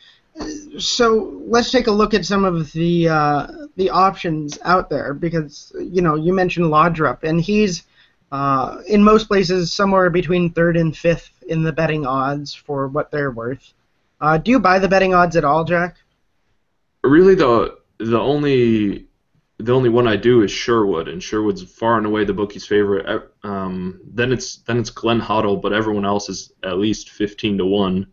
so 0.79 1.41
let's 1.47 1.69
take 1.71 1.85
a 1.87 1.91
look 1.91 2.13
at 2.15 2.25
some 2.25 2.45
of 2.45 2.71
the 2.71 3.09
uh, 3.09 3.47
the 3.77 3.89
options 3.91 4.59
out 4.63 4.89
there 4.89 5.13
because 5.13 5.71
you 5.79 6.01
know 6.01 6.15
you 6.15 6.33
mentioned 6.33 6.65
Laudrup 6.65 7.23
and 7.23 7.39
he's 7.39 7.83
uh, 8.31 8.81
in 8.87 9.01
most 9.01 9.27
places 9.27 9.71
somewhere 9.71 10.09
between 10.09 10.49
third 10.49 10.75
and 10.75 10.97
fifth 10.97 11.31
in 11.47 11.63
the 11.63 11.71
betting 11.71 12.05
odds 12.05 12.53
for 12.53 12.87
what 12.87 13.09
they're 13.09 13.31
worth. 13.31 13.73
Uh, 14.19 14.37
do 14.37 14.51
you 14.51 14.59
buy 14.59 14.79
the 14.79 14.87
betting 14.87 15.13
odds 15.13 15.37
at 15.37 15.45
all, 15.45 15.63
Jack? 15.63 15.97
Really, 17.03 17.35
the 17.35 17.77
the 17.99 18.19
only 18.19 19.07
the 19.59 19.73
only 19.73 19.89
one 19.89 20.07
I 20.07 20.15
do 20.17 20.41
is 20.41 20.51
Sherwood, 20.51 21.07
and 21.07 21.21
Sherwood's 21.21 21.63
far 21.63 21.97
and 21.97 22.05
away 22.05 22.25
the 22.25 22.33
bookie's 22.33 22.65
favorite. 22.65 23.31
Um, 23.43 24.01
then 24.03 24.31
it's 24.31 24.57
then 24.57 24.79
it's 24.79 24.89
Glenn 24.89 25.21
Hoddle, 25.21 25.61
but 25.61 25.71
everyone 25.71 26.05
else 26.05 26.29
is 26.29 26.51
at 26.63 26.79
least 26.79 27.11
fifteen 27.11 27.57
to 27.59 27.65
one. 27.65 28.07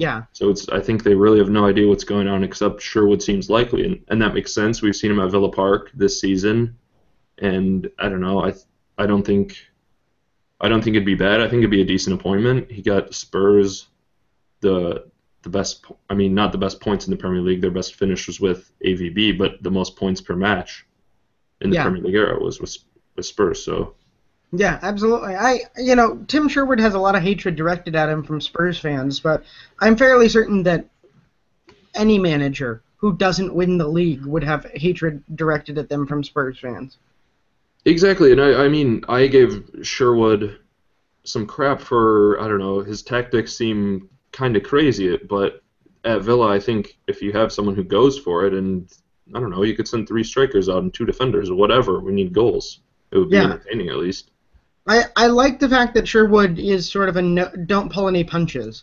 Yeah, 0.00 0.22
So 0.32 0.48
it's 0.48 0.66
I 0.70 0.80
think 0.80 1.02
they 1.02 1.14
really 1.14 1.38
have 1.38 1.50
no 1.50 1.66
idea 1.66 1.86
what's 1.86 2.04
going 2.04 2.26
on 2.26 2.42
except 2.42 2.80
Sherwood 2.80 3.22
seems 3.22 3.50
likely, 3.50 3.84
and, 3.84 4.02
and 4.08 4.20
that 4.22 4.32
makes 4.34 4.54
sense. 4.54 4.80
We've 4.80 4.96
seen 4.96 5.10
him 5.10 5.20
at 5.20 5.30
Villa 5.30 5.50
Park 5.52 5.90
this 5.94 6.18
season, 6.20 6.78
and 7.38 7.90
I 7.98 8.08
don't 8.08 8.22
know. 8.22 8.42
I 8.42 8.54
I 8.96 9.06
don't 9.06 9.24
think 9.26 9.58
I 10.60 10.68
don't 10.70 10.82
think 10.82 10.96
it'd 10.96 11.06
be 11.06 11.14
bad. 11.14 11.40
I 11.42 11.48
think 11.48 11.60
it'd 11.60 11.70
be 11.70 11.82
a 11.82 11.84
decent 11.84 12.18
appointment. 12.18 12.70
He 12.70 12.82
got 12.82 13.14
Spurs 13.14 13.88
the 14.60 15.06
the 15.42 15.50
best. 15.50 15.84
I 16.08 16.14
mean, 16.14 16.34
not 16.34 16.52
the 16.52 16.58
best 16.58 16.80
points 16.80 17.06
in 17.06 17.10
the 17.10 17.16
Premier 17.18 17.42
League. 17.42 17.60
Their 17.60 17.70
best 17.70 17.94
finish 17.94 18.26
was 18.26 18.40
with 18.40 18.72
AVB, 18.84 19.36
but 19.38 19.62
the 19.62 19.70
most 19.70 19.96
points 19.96 20.20
per 20.22 20.34
match 20.36 20.86
in 21.60 21.70
the 21.70 21.76
Yeah. 21.76 21.84
Premier 21.84 22.02
League 22.02 22.14
era 22.14 22.38
was 22.42 22.60
with, 22.60 22.76
with 23.16 23.26
Spurs. 23.26 23.62
So 23.64 23.96
Yeah, 24.52 24.78
absolutely. 24.82 25.34
I, 25.36 25.60
you 25.76 25.94
know, 25.94 26.16
Tim 26.26 26.48
Sherwood 26.48 26.80
has 26.80 26.94
a 26.94 26.98
lot 26.98 27.14
of 27.14 27.22
hatred 27.22 27.54
directed 27.56 27.94
at 27.94 28.08
him 28.08 28.24
from 28.24 28.40
Spurs 28.40 28.78
fans, 28.78 29.20
but 29.20 29.44
I'm 29.78 29.96
fairly 29.96 30.28
certain 30.28 30.62
that 30.64 30.86
any 31.94 32.18
manager 32.18 32.82
who 32.96 33.16
doesn't 33.16 33.54
win 33.54 33.78
the 33.78 33.86
league 33.88 34.24
would 34.26 34.42
have 34.44 34.64
hatred 34.74 35.22
directed 35.36 35.78
at 35.78 35.88
them 35.88 36.06
from 36.06 36.24
Spurs 36.24 36.58
fans. 36.58 36.98
exactly, 37.84 38.32
and 38.32 38.40
I, 38.40 38.64
I 38.64 38.68
mean, 38.68 39.04
I 39.08 39.26
gave 39.26 39.68
Sherwood 39.82 40.58
some 41.24 41.46
crap 41.46 41.80
for 41.80 42.40
I 42.40 42.48
don't 42.48 42.58
know 42.58 42.80
his 42.80 43.02
tactics 43.02 43.52
seem 43.54 44.08
kind 44.32 44.56
of 44.56 44.62
crazy, 44.62 45.16
but 45.16 45.62
at 46.04 46.22
Villa, 46.22 46.48
I 46.48 46.58
think 46.58 46.98
if 47.06 47.22
you 47.22 47.32
have 47.32 47.52
someone 47.52 47.74
who 47.76 47.84
goes 47.84 48.18
for 48.18 48.46
it, 48.46 48.54
and 48.54 48.90
I 49.34 49.38
don't 49.40 49.50
know, 49.50 49.62
you 49.62 49.76
could 49.76 49.86
send 49.88 50.08
three 50.08 50.24
strikers 50.24 50.68
out 50.68 50.82
and 50.82 50.92
two 50.92 51.04
defenders 51.06 51.50
or 51.50 51.56
whatever. 51.56 52.00
We 52.00 52.12
need 52.12 52.32
goals. 52.32 52.80
It 53.12 53.18
would 53.18 53.30
be 53.30 53.36
Yeah. 53.36 53.44
entertaining 53.44 53.88
at 53.90 53.96
least. 53.98 54.30
I, 54.90 55.04
I 55.14 55.26
like 55.28 55.60
the 55.60 55.68
fact 55.68 55.94
that 55.94 56.08
Sherwood 56.08 56.58
is 56.58 56.90
sort 56.90 57.08
of 57.08 57.16
a 57.16 57.22
no, 57.22 57.48
don't 57.66 57.92
pull 57.92 58.08
any 58.08 58.24
punches 58.24 58.82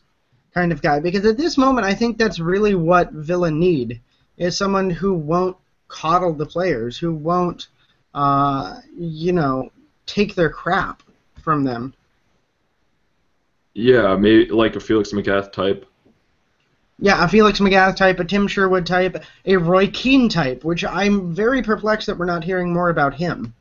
kind 0.54 0.72
of 0.72 0.82
guy 0.82 1.02
because 1.02 1.26
at 1.26 1.36
this 1.36 1.58
moment 1.58 1.86
I 1.86 1.94
think 1.94 2.18
that's 2.18 2.40
really 2.40 2.76
what 2.76 3.12
Villa 3.12 3.52
need 3.52 4.00
is 4.38 4.58
someone 4.58 4.90
who 4.90 5.14
won't 5.14 5.58
coddle 5.90 6.32
the 6.32 6.46
players, 6.46 6.98
who 6.98 7.14
won't, 7.14 7.68
uh, 8.14 8.80
you 8.98 9.34
know, 9.34 9.70
take 10.06 10.34
their 10.34 10.50
crap 10.50 11.04
from 11.42 11.66
them. 11.66 11.94
Yeah, 13.74 14.16
maybe 14.16 14.50
like 14.50 14.78
a 14.78 14.80
Felix 14.80 15.12
Magath 15.12 15.52
type. 15.52 15.86
Yeah, 17.00 17.22
a 17.22 17.28
Felix 17.28 17.60
Magath 17.60 17.98
type, 17.98 18.22
a 18.22 18.24
Tim 18.24 18.48
Sherwood 18.48 18.86
type, 18.86 19.26
a 19.46 19.58
Roy 19.58 19.88
Keane 19.88 20.30
type, 20.30 20.64
which 20.64 20.86
I'm 20.86 21.36
very 21.36 21.62
perplexed 21.62 22.08
that 22.08 22.18
we're 22.18 22.26
not 22.26 22.46
hearing 22.46 22.72
more 22.72 22.90
about 22.90 23.14
him. 23.14 23.54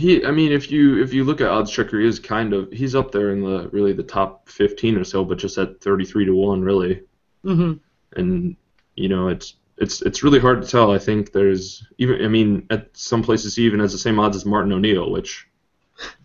He, 0.00 0.24
I 0.24 0.30
mean, 0.30 0.50
if 0.50 0.70
you 0.70 1.02
if 1.02 1.12
you 1.12 1.24
look 1.24 1.40
at 1.40 1.48
odds 1.48 1.70
checker, 1.70 2.00
he 2.00 2.06
is 2.06 2.18
kind 2.18 2.54
of 2.54 2.72
he's 2.72 2.94
up 2.94 3.12
there 3.12 3.32
in 3.32 3.42
the 3.42 3.68
really 3.68 3.92
the 3.92 4.02
top 4.02 4.48
15 4.48 4.96
or 4.96 5.04
so, 5.04 5.24
but 5.24 5.38
just 5.38 5.58
at 5.58 5.80
33 5.80 6.24
to 6.24 6.34
one 6.34 6.62
really. 6.62 7.02
mm-hmm. 7.44 7.74
and 8.18 8.56
you 8.96 9.08
know 9.08 9.28
it's 9.28 9.54
it's 9.76 10.02
it's 10.02 10.22
really 10.22 10.38
hard 10.38 10.62
to 10.62 10.68
tell. 10.68 10.90
I 10.90 10.98
think 10.98 11.32
there's 11.32 11.86
even 11.98 12.24
I 12.24 12.28
mean 12.28 12.66
at 12.70 12.96
some 12.96 13.22
places 13.22 13.56
he 13.56 13.64
even 13.64 13.80
has 13.80 13.92
the 13.92 13.98
same 13.98 14.18
odds 14.18 14.36
as 14.36 14.46
Martin 14.46 14.72
O'Neill, 14.72 15.10
which 15.10 15.46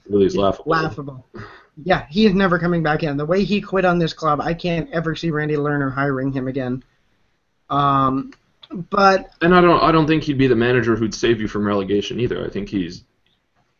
really 0.09 0.25
is 0.25 0.37
laughable. 0.37 0.71
Laughable. 0.71 1.25
Yeah, 1.83 2.05
he 2.09 2.25
is 2.25 2.33
never 2.33 2.57
coming 2.57 2.83
back 2.83 3.03
in. 3.03 3.17
The 3.17 3.25
way 3.25 3.43
he 3.43 3.59
quit 3.59 3.83
on 3.83 3.99
this 3.99 4.13
club, 4.13 4.39
I 4.39 4.53
can't 4.53 4.89
ever 4.91 5.15
see 5.15 5.31
Randy 5.31 5.55
Lerner 5.55 5.93
hiring 5.93 6.31
him 6.31 6.47
again. 6.47 6.83
Um, 7.69 8.31
but 8.89 9.31
And 9.41 9.53
I 9.53 9.61
don't 9.61 9.81
I 9.81 9.91
don't 9.91 10.07
think 10.07 10.23
he'd 10.23 10.37
be 10.37 10.47
the 10.47 10.55
manager 10.55 10.95
who'd 10.95 11.13
save 11.13 11.41
you 11.41 11.47
from 11.47 11.65
relegation 11.65 12.19
either. 12.19 12.45
I 12.45 12.49
think 12.49 12.69
he's 12.69 13.03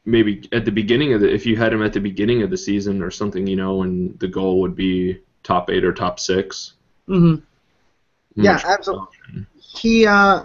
maybe 0.06 0.48
at 0.52 0.66
the 0.66 0.72
beginning 0.72 1.14
of 1.14 1.22
the 1.22 1.34
if 1.34 1.46
you 1.46 1.56
had 1.56 1.74
him 1.74 1.84
at 1.84 1.94
the 1.94 2.00
beginning 2.00 2.44
of 2.44 2.50
the 2.50 2.58
season 2.58 3.02
or 3.02 3.12
something, 3.12 3.48
you 3.48 3.56
know, 3.56 3.82
and 3.82 4.18
the 4.20 4.28
goal 4.28 4.62
would 4.62 4.76
be 4.76 5.20
top 5.44 5.70
eight 5.70 5.84
or 5.84 5.94
top 5.94 6.20
six. 6.20 6.74
mhm. 7.08 7.42
Yeah, 8.36 8.60
absolutely. 8.66 9.08
he, 9.58 10.06
uh, 10.06 10.44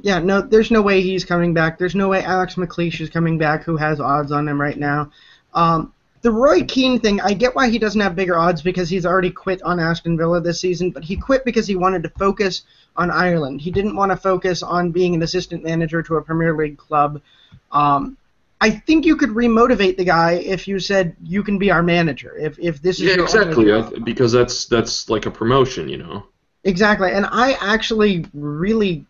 yeah, 0.00 0.18
no, 0.18 0.40
there's 0.40 0.70
no 0.70 0.80
way 0.80 1.02
he's 1.02 1.24
coming 1.24 1.52
back. 1.52 1.78
There's 1.78 1.94
no 1.94 2.08
way 2.08 2.24
Alex 2.24 2.54
McLeish 2.54 3.00
is 3.00 3.10
coming 3.10 3.36
back, 3.36 3.64
who 3.64 3.76
has 3.76 4.00
odds 4.00 4.32
on 4.32 4.48
him 4.48 4.58
right 4.58 4.78
now. 4.78 5.10
Um, 5.52 5.92
the 6.22 6.30
Roy 6.30 6.62
Keane 6.62 7.00
thing, 7.00 7.20
I 7.20 7.34
get 7.34 7.54
why 7.54 7.68
he 7.68 7.78
doesn't 7.78 8.00
have 8.00 8.14
bigger 8.16 8.38
odds 8.38 8.62
because 8.62 8.88
he's 8.88 9.04
already 9.04 9.30
quit 9.30 9.60
on 9.62 9.80
Aston 9.80 10.16
Villa 10.16 10.40
this 10.40 10.60
season, 10.60 10.90
but 10.90 11.04
he 11.04 11.16
quit 11.16 11.44
because 11.44 11.66
he 11.66 11.76
wanted 11.76 12.04
to 12.04 12.08
focus 12.10 12.62
on 12.96 13.10
Ireland. 13.10 13.60
He 13.60 13.70
didn't 13.70 13.96
want 13.96 14.12
to 14.12 14.16
focus 14.16 14.62
on 14.62 14.92
being 14.92 15.14
an 15.14 15.22
assistant 15.22 15.64
manager 15.64 16.02
to 16.02 16.16
a 16.16 16.22
Premier 16.22 16.56
League 16.56 16.78
club. 16.78 17.20
Um, 17.72 18.16
I 18.60 18.70
think 18.70 19.04
you 19.04 19.16
could 19.16 19.30
remotivate 19.30 19.96
the 19.96 20.04
guy 20.04 20.34
if 20.34 20.68
you 20.68 20.78
said 20.78 21.16
you 21.22 21.42
can 21.42 21.58
be 21.58 21.70
our 21.70 21.82
manager. 21.82 22.36
If 22.36 22.58
if 22.60 22.80
this 22.80 23.00
is 23.00 23.06
Yeah, 23.06 23.14
your 23.14 23.24
exactly. 23.24 23.72
I 23.72 23.82
because 24.04 24.30
that's 24.30 24.66
that's 24.66 25.10
like 25.10 25.26
a 25.26 25.30
promotion, 25.30 25.88
you 25.88 25.98
know. 25.98 26.26
Exactly, 26.64 27.10
and 27.10 27.26
I 27.26 27.54
actually 27.54 28.24
really, 28.32 29.04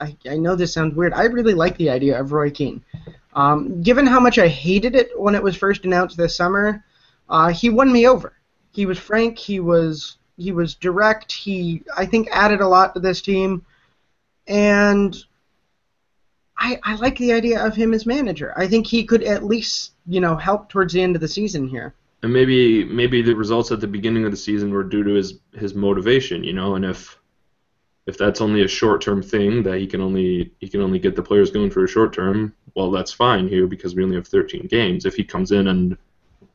I, 0.00 0.16
I 0.28 0.36
know 0.36 0.56
this 0.56 0.72
sounds 0.72 0.96
weird. 0.96 1.12
I 1.12 1.24
really 1.24 1.54
like 1.54 1.76
the 1.76 1.88
idea 1.88 2.18
of 2.20 2.32
Roy 2.32 2.50
Keane. 2.50 2.82
Um, 3.34 3.80
given 3.80 4.08
how 4.08 4.18
much 4.18 4.38
I 4.38 4.48
hated 4.48 4.96
it 4.96 5.08
when 5.18 5.36
it 5.36 5.42
was 5.42 5.54
first 5.54 5.84
announced 5.84 6.16
this 6.16 6.34
summer, 6.34 6.84
uh, 7.28 7.50
he 7.50 7.70
won 7.70 7.92
me 7.92 8.08
over. 8.08 8.32
He 8.72 8.86
was 8.86 8.98
frank. 8.98 9.38
He 9.38 9.60
was 9.60 10.18
he 10.36 10.50
was 10.50 10.74
direct. 10.74 11.30
He 11.30 11.84
I 11.96 12.06
think 12.06 12.28
added 12.32 12.60
a 12.60 12.66
lot 12.66 12.94
to 12.94 13.00
this 13.00 13.22
team, 13.22 13.64
and 14.48 15.16
I 16.60 16.78
I 16.84 16.94
like 16.96 17.18
the 17.18 17.32
idea 17.32 17.64
of 17.64 17.74
him 17.74 17.94
as 17.94 18.06
manager. 18.06 18.52
I 18.56 18.68
think 18.68 18.86
he 18.86 19.04
could 19.04 19.24
at 19.24 19.44
least 19.44 19.92
you 20.06 20.20
know 20.20 20.36
help 20.36 20.68
towards 20.68 20.92
the 20.92 21.02
end 21.02 21.16
of 21.16 21.20
the 21.20 21.28
season 21.28 21.66
here. 21.66 21.94
And 22.22 22.32
maybe 22.32 22.84
maybe 22.84 23.22
the 23.22 23.34
results 23.34 23.72
at 23.72 23.80
the 23.80 23.86
beginning 23.86 24.24
of 24.26 24.30
the 24.30 24.36
season 24.36 24.70
were 24.70 24.84
due 24.84 25.02
to 25.02 25.14
his 25.14 25.40
his 25.54 25.74
motivation, 25.74 26.44
you 26.44 26.52
know, 26.52 26.74
and 26.76 26.84
if 26.84 27.18
if 28.06 28.18
that's 28.18 28.40
only 28.40 28.62
a 28.62 28.68
short 28.68 29.00
term 29.00 29.22
thing 29.22 29.62
that 29.62 29.78
he 29.78 29.86
can 29.86 30.00
only 30.00 30.52
he 30.60 30.68
can 30.68 30.82
only 30.82 30.98
get 30.98 31.16
the 31.16 31.22
players 31.22 31.50
going 31.50 31.70
for 31.70 31.84
a 31.84 31.88
short 31.88 32.12
term, 32.12 32.54
well 32.74 32.90
that's 32.90 33.12
fine 33.12 33.48
here 33.48 33.66
because 33.66 33.94
we 33.94 34.04
only 34.04 34.16
have 34.16 34.28
13 34.28 34.66
games. 34.66 35.06
If 35.06 35.14
he 35.14 35.24
comes 35.24 35.52
in 35.52 35.68
and 35.68 35.96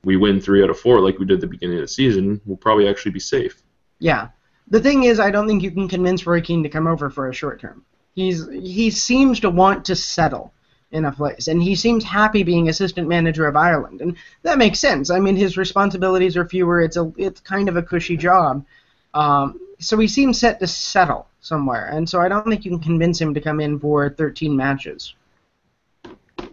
we 0.04 0.18
win 0.18 0.40
3 0.40 0.64
out 0.64 0.70
of 0.70 0.80
4 0.80 1.02
like 1.02 1.18
we 1.18 1.26
did 1.26 1.36
at 1.36 1.42
the 1.42 1.48
beginning 1.48 1.78
of 1.78 1.82
the 1.82 1.88
season, 1.88 2.40
we'll 2.46 2.58
probably 2.58 2.88
actually 2.88 3.12
be 3.12 3.20
safe. 3.20 3.64
Yeah. 4.00 4.30
The 4.68 4.80
thing 4.80 5.04
is, 5.04 5.20
I 5.20 5.32
don't 5.32 5.48
think 5.48 5.64
you 5.64 5.72
can 5.72 5.88
convince 5.88 6.26
Roy 6.26 6.42
Keane 6.42 6.64
to 6.64 6.70
come 6.70 6.88
over 6.88 7.10
for 7.10 7.30
a 7.30 7.34
short 7.34 7.60
term. 7.60 7.86
He's 8.16 8.48
he 8.50 8.90
seems 8.90 9.40
to 9.42 9.50
want 9.52 9.86
to 9.86 9.96
settle 9.96 10.52
in 10.92 11.06
a 11.06 11.12
place, 11.12 11.48
and 11.48 11.62
he 11.62 11.76
seems 11.76 12.04
happy 12.04 12.44
being 12.44 12.70
assistant 12.70 13.08
manager 13.08 13.46
of 13.46 13.56
Ireland, 13.56 14.02
and 14.02 14.16
that 14.44 14.58
makes 14.58 14.80
sense. 14.80 15.10
I 15.12 15.20
mean, 15.20 15.36
his 15.36 15.58
responsibilities 15.58 16.36
are 16.38 16.46
fewer. 16.46 16.82
It's 16.82 16.98
a 16.98 17.12
it's 17.18 17.42
kind 17.42 17.70
of 17.70 17.78
a 17.78 17.84
cushy 17.84 18.18
job, 18.18 18.66
um, 19.14 19.60
so 19.80 19.98
he 20.00 20.08
seems 20.08 20.40
set 20.40 20.60
to 20.62 20.68
settle 20.68 21.28
somewhere, 21.42 21.88
and 21.92 22.10
so 22.10 22.20
I 22.22 22.28
don't 22.30 22.50
think 22.50 22.66
you 22.66 22.72
can 22.72 22.80
convince 22.82 23.20
him 23.22 23.34
to 23.36 23.42
come 23.42 23.60
in 23.62 23.80
for 23.80 24.10
13 24.10 24.56
matches. 24.58 25.14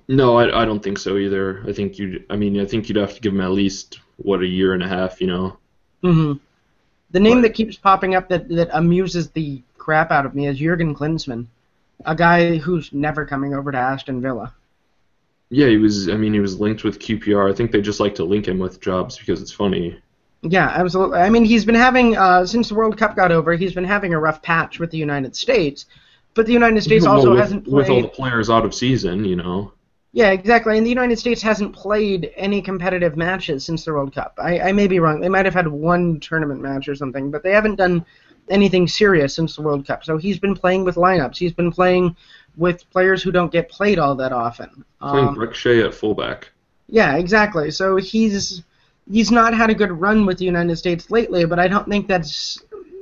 No, 0.08 0.36
I, 0.36 0.62
I 0.62 0.64
don't 0.64 0.80
think 0.82 0.98
so 0.98 1.16
either. 1.16 1.64
I 1.66 1.72
think 1.72 1.98
you 1.98 2.22
I 2.30 2.36
mean 2.36 2.60
I 2.60 2.64
think 2.66 2.88
you'd 2.88 2.96
have 2.98 3.14
to 3.14 3.20
give 3.20 3.32
him 3.32 3.40
at 3.40 3.50
least 3.50 3.98
what 4.16 4.40
a 4.42 4.46
year 4.46 4.74
and 4.74 4.82
a 4.82 4.88
half, 4.88 5.20
you 5.20 5.26
know. 5.26 5.58
hmm 6.02 6.34
The 7.12 7.20
name 7.20 7.36
Right. 7.36 7.42
that 7.42 7.54
keeps 7.54 7.76
popping 7.76 8.14
up 8.14 8.28
that, 8.30 8.48
that 8.50 8.70
amuses 8.72 9.30
the 9.30 9.62
crap 9.82 10.12
out 10.12 10.24
of 10.24 10.34
me 10.34 10.46
is 10.46 10.58
Jurgen 10.58 10.94
Klinsmann, 10.94 11.46
a 12.04 12.14
guy 12.14 12.56
who's 12.56 12.92
never 12.92 13.26
coming 13.26 13.52
over 13.52 13.72
to 13.72 13.78
Aston 13.78 14.22
Villa. 14.22 14.54
Yeah, 15.50 15.66
he 15.66 15.76
was 15.76 16.08
I 16.08 16.14
mean 16.14 16.32
he 16.32 16.40
was 16.40 16.60
linked 16.60 16.84
with 16.84 17.00
QPR. 17.00 17.50
I 17.50 17.54
think 17.54 17.72
they 17.72 17.80
just 17.80 17.98
like 17.98 18.14
to 18.14 18.24
link 18.24 18.46
him 18.46 18.60
with 18.60 18.80
jobs 18.80 19.18
because 19.18 19.42
it's 19.42 19.52
funny. 19.52 20.00
Yeah, 20.42 20.68
absolutely. 20.68 21.18
I 21.18 21.30
mean, 21.30 21.44
he's 21.44 21.64
been 21.64 21.74
having 21.74 22.16
uh, 22.16 22.46
since 22.46 22.68
the 22.68 22.74
World 22.74 22.96
Cup 22.96 23.14
got 23.14 23.30
over, 23.30 23.54
he's 23.54 23.74
been 23.74 23.84
having 23.84 24.14
a 24.14 24.18
rough 24.18 24.40
patch 24.40 24.78
with 24.78 24.90
the 24.90 24.98
United 24.98 25.36
States, 25.36 25.86
but 26.34 26.46
the 26.46 26.52
United 26.52 26.82
States 26.82 27.04
Well, 27.04 27.16
also 27.16 27.30
with, 27.30 27.40
hasn't 27.40 27.64
played... 27.64 27.74
with 27.74 27.90
all 27.90 28.02
the 28.02 28.08
players 28.08 28.50
out 28.50 28.64
of 28.64 28.74
season, 28.74 29.24
you 29.24 29.36
know. 29.36 29.72
Yeah, 30.12 30.30
exactly. 30.30 30.76
And 30.76 30.84
the 30.84 30.90
United 30.90 31.18
States 31.18 31.42
hasn't 31.42 31.74
played 31.74 32.32
any 32.36 32.60
competitive 32.60 33.16
matches 33.16 33.64
since 33.64 33.84
the 33.84 33.92
World 33.92 34.14
Cup. 34.14 34.34
I, 34.38 34.60
I 34.60 34.72
may 34.72 34.86
be 34.86 35.00
wrong. 35.00 35.20
They 35.20 35.28
might 35.28 35.46
have 35.46 35.54
had 35.54 35.68
one 35.68 36.20
tournament 36.20 36.60
match 36.60 36.88
or 36.88 36.94
something, 36.94 37.30
but 37.30 37.42
they 37.42 37.52
haven't 37.52 37.76
done 37.76 38.04
anything 38.48 38.86
serious 38.88 39.34
since 39.34 39.56
the 39.56 39.62
World 39.62 39.86
Cup. 39.86 40.04
So 40.04 40.16
he's 40.18 40.38
been 40.38 40.54
playing 40.54 40.84
with 40.84 40.96
lineups. 40.96 41.36
He's 41.36 41.52
been 41.52 41.72
playing 41.72 42.16
with 42.56 42.88
players 42.90 43.22
who 43.22 43.32
don't 43.32 43.52
get 43.52 43.68
played 43.70 43.98
all 43.98 44.14
that 44.16 44.32
often. 44.32 44.84
Playing 45.00 45.28
Um, 45.28 45.52
Shea 45.52 45.82
at 45.82 45.94
fullback. 45.94 46.50
Yeah, 46.88 47.16
exactly. 47.16 47.70
So 47.70 47.96
he's 47.96 48.62
he's 49.10 49.30
not 49.30 49.54
had 49.54 49.70
a 49.70 49.74
good 49.74 49.92
run 49.92 50.26
with 50.26 50.38
the 50.38 50.44
United 50.44 50.76
States 50.76 51.10
lately, 51.10 51.44
but 51.44 51.58
I 51.58 51.68
don't 51.68 51.88
think 51.88 52.06
that's 52.06 52.58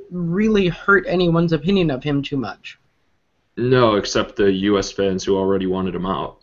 really 0.09 0.67
hurt 0.67 1.05
anyone's 1.07 1.53
opinion 1.53 1.89
of 1.91 2.03
him 2.03 2.21
too 2.21 2.37
much. 2.37 2.79
No, 3.57 3.95
except 3.95 4.35
the 4.35 4.51
U.S. 4.51 4.91
fans 4.91 5.23
who 5.23 5.37
already 5.37 5.67
wanted 5.67 5.93
him 5.95 6.05
out. 6.05 6.37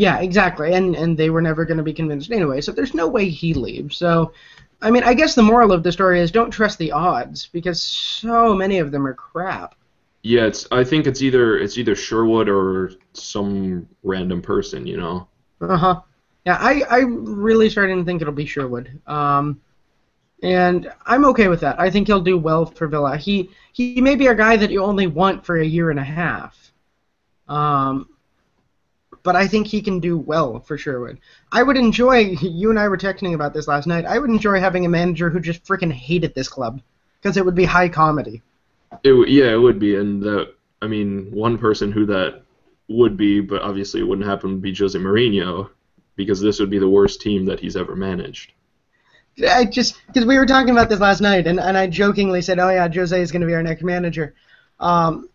Yeah, 0.00 0.20
exactly. 0.20 0.72
And 0.72 0.96
and 0.96 1.14
they 1.14 1.28
were 1.28 1.42
never 1.42 1.66
going 1.66 1.76
to 1.76 1.82
be 1.82 1.92
convinced 1.92 2.30
anyway. 2.30 2.62
So 2.62 2.72
there's 2.72 2.94
no 2.94 3.06
way 3.06 3.28
he 3.28 3.52
leaves. 3.52 3.98
So 3.98 4.32
I 4.80 4.90
mean, 4.90 5.02
I 5.04 5.12
guess 5.12 5.34
the 5.34 5.42
moral 5.42 5.72
of 5.72 5.82
the 5.82 5.92
story 5.92 6.20
is 6.20 6.30
don't 6.30 6.50
trust 6.50 6.78
the 6.78 6.90
odds 6.90 7.48
because 7.48 7.82
so 7.82 8.54
many 8.54 8.78
of 8.78 8.92
them 8.92 9.06
are 9.06 9.12
crap. 9.12 9.74
Yeah, 10.22 10.46
it's. 10.46 10.66
I 10.72 10.84
think 10.84 11.06
it's 11.06 11.20
either 11.20 11.58
it's 11.58 11.76
either 11.76 11.94
Sherwood 11.94 12.48
or 12.48 12.92
some 13.12 13.86
random 14.02 14.40
person, 14.40 14.86
you 14.86 14.96
know. 14.96 15.28
Uh 15.60 15.76
huh. 15.76 16.00
Yeah, 16.46 16.56
I 16.58 16.82
I 16.88 16.98
really 17.00 17.68
starting 17.68 17.98
to 17.98 18.04
think 18.04 18.22
it'll 18.22 18.32
be 18.32 18.46
Sherwood. 18.46 19.02
Um, 19.06 19.60
and 20.42 20.90
I'm 21.04 21.26
okay 21.26 21.48
with 21.48 21.60
that. 21.60 21.78
I 21.78 21.90
think 21.90 22.06
he'll 22.06 22.22
do 22.22 22.38
well 22.38 22.64
for 22.64 22.88
Villa. 22.88 23.18
He 23.18 23.50
he 23.74 24.00
may 24.00 24.14
be 24.14 24.28
a 24.28 24.34
guy 24.34 24.56
that 24.56 24.70
you 24.70 24.82
only 24.82 25.08
want 25.08 25.44
for 25.44 25.58
a 25.58 25.66
year 25.66 25.90
and 25.90 25.98
a 25.98 26.04
half. 26.04 26.72
Um, 27.48 28.09
but 29.22 29.36
I 29.36 29.46
think 29.46 29.66
he 29.66 29.82
can 29.82 30.00
do 30.00 30.18
well 30.18 30.60
for 30.60 30.78
Sherwood. 30.78 31.18
I 31.52 31.62
would 31.62 31.76
enjoy. 31.76 32.36
You 32.40 32.70
and 32.70 32.78
I 32.78 32.88
were 32.88 32.96
texting 32.96 33.34
about 33.34 33.54
this 33.54 33.68
last 33.68 33.86
night. 33.86 34.04
I 34.04 34.18
would 34.18 34.30
enjoy 34.30 34.60
having 34.60 34.86
a 34.86 34.88
manager 34.88 35.30
who 35.30 35.40
just 35.40 35.64
freaking 35.64 35.92
hated 35.92 36.34
this 36.34 36.48
club 36.48 36.80
because 37.20 37.36
it 37.36 37.44
would 37.44 37.54
be 37.54 37.64
high 37.64 37.88
comedy. 37.88 38.42
It, 39.04 39.28
yeah, 39.28 39.52
it 39.52 39.58
would 39.58 39.78
be, 39.78 39.96
and 39.96 40.22
the, 40.22 40.54
I 40.82 40.86
mean, 40.86 41.30
one 41.30 41.58
person 41.58 41.92
who 41.92 42.06
that 42.06 42.42
would 42.88 43.16
be, 43.16 43.40
but 43.40 43.62
obviously 43.62 44.00
it 44.00 44.04
wouldn't 44.04 44.26
happen, 44.26 44.50
would 44.52 44.62
be 44.62 44.74
Jose 44.74 44.98
Mourinho, 44.98 45.70
because 46.16 46.40
this 46.40 46.58
would 46.58 46.70
be 46.70 46.78
the 46.78 46.88
worst 46.88 47.20
team 47.20 47.44
that 47.46 47.60
he's 47.60 47.76
ever 47.76 47.94
managed. 47.94 48.52
I 49.48 49.64
just 49.64 50.02
because 50.06 50.26
we 50.26 50.36
were 50.36 50.44
talking 50.44 50.70
about 50.70 50.88
this 50.88 51.00
last 51.00 51.20
night, 51.20 51.46
and, 51.46 51.60
and 51.60 51.78
I 51.78 51.86
jokingly 51.86 52.42
said, 52.42 52.58
"Oh 52.58 52.68
yeah, 52.68 52.88
Jose 52.92 53.18
is 53.18 53.30
going 53.30 53.40
to 53.40 53.46
be 53.46 53.54
our 53.54 53.62
next 53.62 53.82
manager," 53.82 54.34
um, 54.80 55.29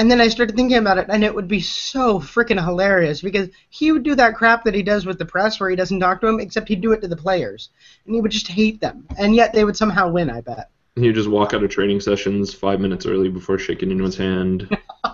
and 0.00 0.10
then 0.10 0.18
I 0.18 0.28
started 0.28 0.56
thinking 0.56 0.78
about 0.78 0.96
it, 0.96 1.08
and 1.10 1.22
it 1.22 1.34
would 1.34 1.46
be 1.46 1.60
so 1.60 2.18
freaking 2.18 2.64
hilarious 2.64 3.20
because 3.20 3.50
he 3.68 3.92
would 3.92 4.02
do 4.02 4.14
that 4.14 4.34
crap 4.34 4.64
that 4.64 4.74
he 4.74 4.82
does 4.82 5.04
with 5.04 5.18
the 5.18 5.26
press, 5.26 5.60
where 5.60 5.68
he 5.68 5.76
doesn't 5.76 6.00
talk 6.00 6.22
to 6.22 6.26
them, 6.26 6.40
except 6.40 6.68
he'd 6.68 6.80
do 6.80 6.92
it 6.92 7.02
to 7.02 7.08
the 7.08 7.16
players, 7.16 7.68
and 8.06 8.14
he 8.14 8.20
would 8.22 8.30
just 8.30 8.48
hate 8.48 8.80
them, 8.80 9.06
and 9.18 9.34
yet 9.34 9.52
they 9.52 9.62
would 9.62 9.76
somehow 9.76 10.10
win. 10.10 10.30
I 10.30 10.40
bet. 10.40 10.70
He 10.96 11.08
would 11.08 11.14
just 11.14 11.28
walk 11.28 11.52
out 11.52 11.62
of 11.62 11.68
training 11.68 12.00
sessions 12.00 12.54
five 12.54 12.80
minutes 12.80 13.04
early 13.04 13.28
before 13.28 13.58
shaking 13.58 13.90
anyone's 13.90 14.16
hand. 14.16 14.74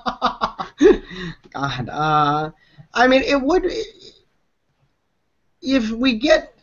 God, 1.53 1.89
uh, 1.89 2.53
I 2.95 3.09
mean, 3.09 3.23
it 3.23 3.43
would. 3.43 3.69
If 5.63 5.91
we 5.91 6.17
get, 6.17 6.57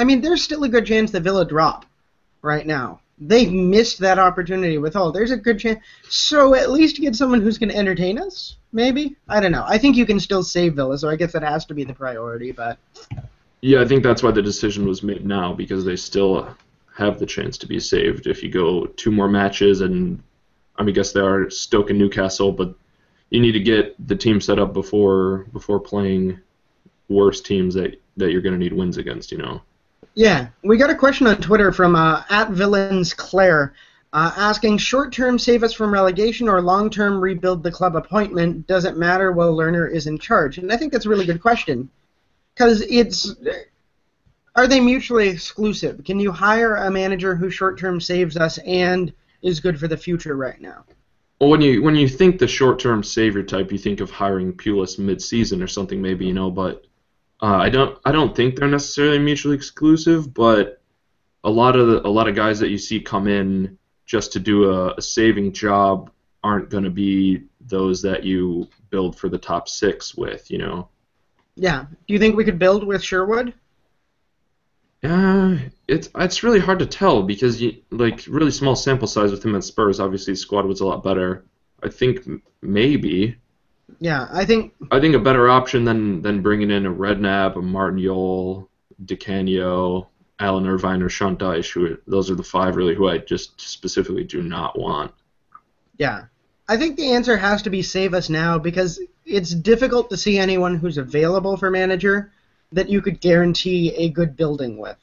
I 0.00 0.02
mean, 0.02 0.20
there's 0.20 0.42
still 0.42 0.64
a 0.64 0.68
good 0.68 0.86
chance 0.86 1.12
that 1.12 1.22
Villa 1.22 1.44
drop 1.44 1.86
right 2.42 2.66
now. 2.66 3.02
They 3.26 3.46
missed 3.46 3.98
that 3.98 4.18
opportunity 4.18 4.78
with 4.78 4.94
Hull. 4.94 5.12
There's 5.12 5.30
a 5.30 5.36
good 5.36 5.58
chance. 5.58 5.80
So 6.08 6.54
at 6.54 6.70
least 6.70 7.00
get 7.00 7.14
someone 7.14 7.40
who's 7.40 7.58
going 7.58 7.68
to 7.68 7.76
entertain 7.76 8.18
us. 8.18 8.56
Maybe 8.72 9.16
I 9.28 9.40
don't 9.40 9.52
know. 9.52 9.64
I 9.66 9.78
think 9.78 9.96
you 9.96 10.06
can 10.06 10.18
still 10.18 10.42
save 10.42 10.74
Villa, 10.74 10.98
so 10.98 11.08
I 11.08 11.16
guess 11.16 11.32
that 11.32 11.42
has 11.42 11.66
to 11.66 11.74
be 11.74 11.84
the 11.84 11.94
priority. 11.94 12.52
But 12.52 12.78
yeah, 13.60 13.80
I 13.80 13.84
think 13.84 14.02
that's 14.02 14.22
why 14.22 14.30
the 14.30 14.42
decision 14.42 14.86
was 14.86 15.02
made 15.02 15.26
now 15.26 15.52
because 15.52 15.84
they 15.84 15.96
still 15.96 16.56
have 16.96 17.18
the 17.18 17.26
chance 17.26 17.56
to 17.58 17.66
be 17.66 17.80
saved 17.80 18.26
if 18.26 18.42
you 18.42 18.50
go 18.50 18.86
two 18.86 19.10
more 19.10 19.28
matches 19.28 19.80
and 19.80 20.22
I 20.76 20.82
mean, 20.82 20.94
I 20.94 20.96
guess 20.96 21.12
they 21.12 21.20
are 21.20 21.50
Stoke 21.50 21.90
and 21.90 21.98
Newcastle, 21.98 22.52
but 22.52 22.74
you 23.30 23.40
need 23.40 23.52
to 23.52 23.60
get 23.60 23.94
the 24.06 24.16
team 24.16 24.40
set 24.40 24.58
up 24.58 24.72
before 24.72 25.46
before 25.52 25.80
playing 25.80 26.40
worse 27.08 27.40
teams 27.40 27.74
that 27.74 28.00
that 28.16 28.30
you're 28.30 28.42
going 28.42 28.54
to 28.54 28.58
need 28.58 28.72
wins 28.72 28.96
against. 28.96 29.32
You 29.32 29.38
know. 29.38 29.62
Yeah, 30.14 30.48
we 30.62 30.76
got 30.76 30.90
a 30.90 30.94
question 30.94 31.26
on 31.26 31.40
Twitter 31.40 31.72
from 31.72 31.96
uh, 31.96 32.22
at 32.28 32.50
Villains 32.50 33.14
Claire. 33.14 33.74
Uh, 34.14 34.30
asking 34.36 34.76
short-term 34.76 35.38
save 35.38 35.62
us 35.62 35.72
from 35.72 35.90
relegation 35.90 36.46
or 36.46 36.60
long-term 36.60 37.18
rebuild 37.18 37.62
the 37.62 37.70
club 37.70 37.96
appointment 37.96 38.66
does 38.66 38.84
it 38.84 38.94
matter 38.94 39.32
while 39.32 39.56
Lerner 39.56 39.90
is 39.90 40.06
in 40.06 40.18
charge 40.18 40.58
and 40.58 40.70
i 40.70 40.76
think 40.76 40.92
that's 40.92 41.06
a 41.06 41.08
really 41.08 41.24
good 41.24 41.40
question 41.40 41.88
because 42.54 42.82
it's 42.90 43.34
are 44.54 44.66
they 44.66 44.80
mutually 44.80 45.28
exclusive 45.28 46.04
can 46.04 46.20
you 46.20 46.30
hire 46.30 46.76
a 46.76 46.90
manager 46.90 47.34
who 47.34 47.48
short-term 47.48 48.02
saves 48.02 48.36
us 48.36 48.58
and 48.66 49.14
is 49.40 49.60
good 49.60 49.80
for 49.80 49.88
the 49.88 49.96
future 49.96 50.36
right 50.36 50.60
now 50.60 50.84
well, 51.42 51.50
when 51.50 51.60
you 51.60 51.82
when 51.82 51.96
you 51.96 52.06
think 52.06 52.38
the 52.38 52.46
short-term 52.46 53.02
savior 53.02 53.42
type, 53.42 53.72
you 53.72 53.78
think 53.78 54.00
of 54.00 54.12
hiring 54.12 54.52
Pulis 54.52 54.96
mid-season 54.96 55.60
or 55.60 55.66
something, 55.66 56.00
maybe 56.00 56.24
you 56.24 56.32
know. 56.32 56.52
But 56.52 56.84
uh, 57.42 57.56
I 57.56 57.68
don't 57.68 57.98
I 58.04 58.12
don't 58.12 58.34
think 58.34 58.56
they're 58.56 58.68
necessarily 58.68 59.18
mutually 59.18 59.56
exclusive. 59.56 60.32
But 60.32 60.80
a 61.44 61.50
lot 61.50 61.76
of 61.76 61.88
the, 61.88 62.06
a 62.06 62.08
lot 62.08 62.28
of 62.28 62.36
guys 62.36 62.60
that 62.60 62.70
you 62.70 62.78
see 62.78 63.00
come 63.00 63.26
in 63.26 63.78
just 64.06 64.32
to 64.32 64.40
do 64.40 64.70
a, 64.70 64.94
a 64.94 65.02
saving 65.02 65.52
job 65.52 66.10
aren't 66.44 66.70
going 66.70 66.84
to 66.84 66.90
be 66.90 67.44
those 67.60 68.02
that 68.02 68.24
you 68.24 68.68
build 68.90 69.16
for 69.16 69.28
the 69.28 69.38
top 69.38 69.68
six 69.68 70.14
with, 70.14 70.50
you 70.50 70.58
know. 70.58 70.88
Yeah. 71.56 71.84
Do 72.06 72.14
you 72.14 72.18
think 72.18 72.36
we 72.36 72.44
could 72.44 72.58
build 72.58 72.84
with 72.84 73.02
Sherwood? 73.02 73.54
Uh, 75.02 75.56
it's 75.88 76.08
it's 76.14 76.44
really 76.44 76.60
hard 76.60 76.78
to 76.78 76.86
tell 76.86 77.24
because 77.24 77.60
you 77.60 77.82
like 77.90 78.24
really 78.28 78.52
small 78.52 78.76
sample 78.76 79.08
size 79.08 79.32
with 79.32 79.44
him 79.44 79.56
at 79.56 79.64
Spurs. 79.64 79.98
Obviously, 79.98 80.32
his 80.32 80.40
squad 80.40 80.64
was 80.64 80.80
a 80.80 80.86
lot 80.86 81.02
better. 81.02 81.44
I 81.82 81.88
think 81.88 82.20
maybe. 82.60 83.36
Yeah, 84.00 84.28
I 84.32 84.44
think. 84.44 84.74
I 84.90 85.00
think 85.00 85.14
a 85.14 85.20
better 85.20 85.48
option 85.48 85.84
than 85.84 86.22
than 86.22 86.42
bringing 86.42 86.70
in 86.70 86.86
a 86.86 86.92
Redknapp, 86.92 87.56
a 87.56 87.62
Martin 87.62 88.02
Jol, 88.02 88.68
Di 89.04 89.16
Canio, 89.16 90.08
Alan 90.38 90.66
Irvine, 90.66 91.02
or 91.02 91.08
Sean 91.08 91.36
Dyche. 91.36 91.72
Who 91.72 91.98
those 92.06 92.30
are 92.30 92.34
the 92.34 92.42
five 92.42 92.76
really 92.76 92.94
who 92.94 93.08
I 93.08 93.18
just 93.18 93.60
specifically 93.60 94.24
do 94.24 94.42
not 94.42 94.78
want. 94.78 95.12
Yeah, 95.98 96.24
I 96.68 96.76
think 96.76 96.96
the 96.96 97.12
answer 97.12 97.36
has 97.36 97.62
to 97.62 97.70
be 97.70 97.82
save 97.82 98.14
us 98.14 98.28
now 98.28 98.58
because 98.58 99.00
it's 99.24 99.54
difficult 99.54 100.10
to 100.10 100.16
see 100.16 100.38
anyone 100.38 100.76
who's 100.76 100.98
available 100.98 101.56
for 101.56 101.70
manager 101.70 102.32
that 102.72 102.88
you 102.88 103.02
could 103.02 103.20
guarantee 103.20 103.94
a 103.96 104.08
good 104.08 104.36
building 104.36 104.78
with. 104.78 104.96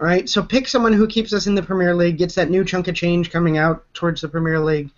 All 0.00 0.06
right, 0.06 0.28
so 0.28 0.42
pick 0.42 0.66
someone 0.66 0.94
who 0.94 1.06
keeps 1.06 1.32
us 1.32 1.46
in 1.46 1.54
the 1.54 1.62
Premier 1.62 1.94
League, 1.94 2.18
gets 2.18 2.34
that 2.34 2.50
new 2.50 2.64
chunk 2.64 2.88
of 2.88 2.94
change 2.94 3.30
coming 3.30 3.58
out 3.58 3.84
towards 3.92 4.22
the 4.22 4.28
Premier 4.28 4.58
League, 4.58 4.90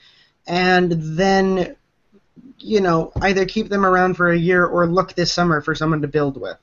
and 0.47 0.93
then, 0.93 1.77
you 2.59 2.81
know, 2.81 3.13
either 3.23 3.45
keep 3.45 3.69
them 3.69 3.85
around 3.85 4.15
for 4.15 4.31
a 4.31 4.39
year 4.39 4.65
or 4.67 4.87
look 4.87 5.15
this 5.15 5.33
summer 5.33 5.61
for 5.61 5.75
someone 5.75 6.03
to 6.03 6.09
build 6.09 6.41
with. 6.41 6.57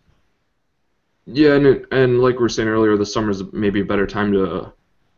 Yeah, 1.26 1.54
and 1.56 1.66
it, 1.66 1.86
and 1.92 2.22
like 2.22 2.36
we 2.36 2.42
were 2.42 2.50
saying 2.50 2.68
earlier, 2.68 2.98
the 2.98 3.06
summer's 3.06 3.44
maybe 3.54 3.82
a 3.82 3.86
better 3.86 4.08
time 4.08 4.32
to 4.34 4.74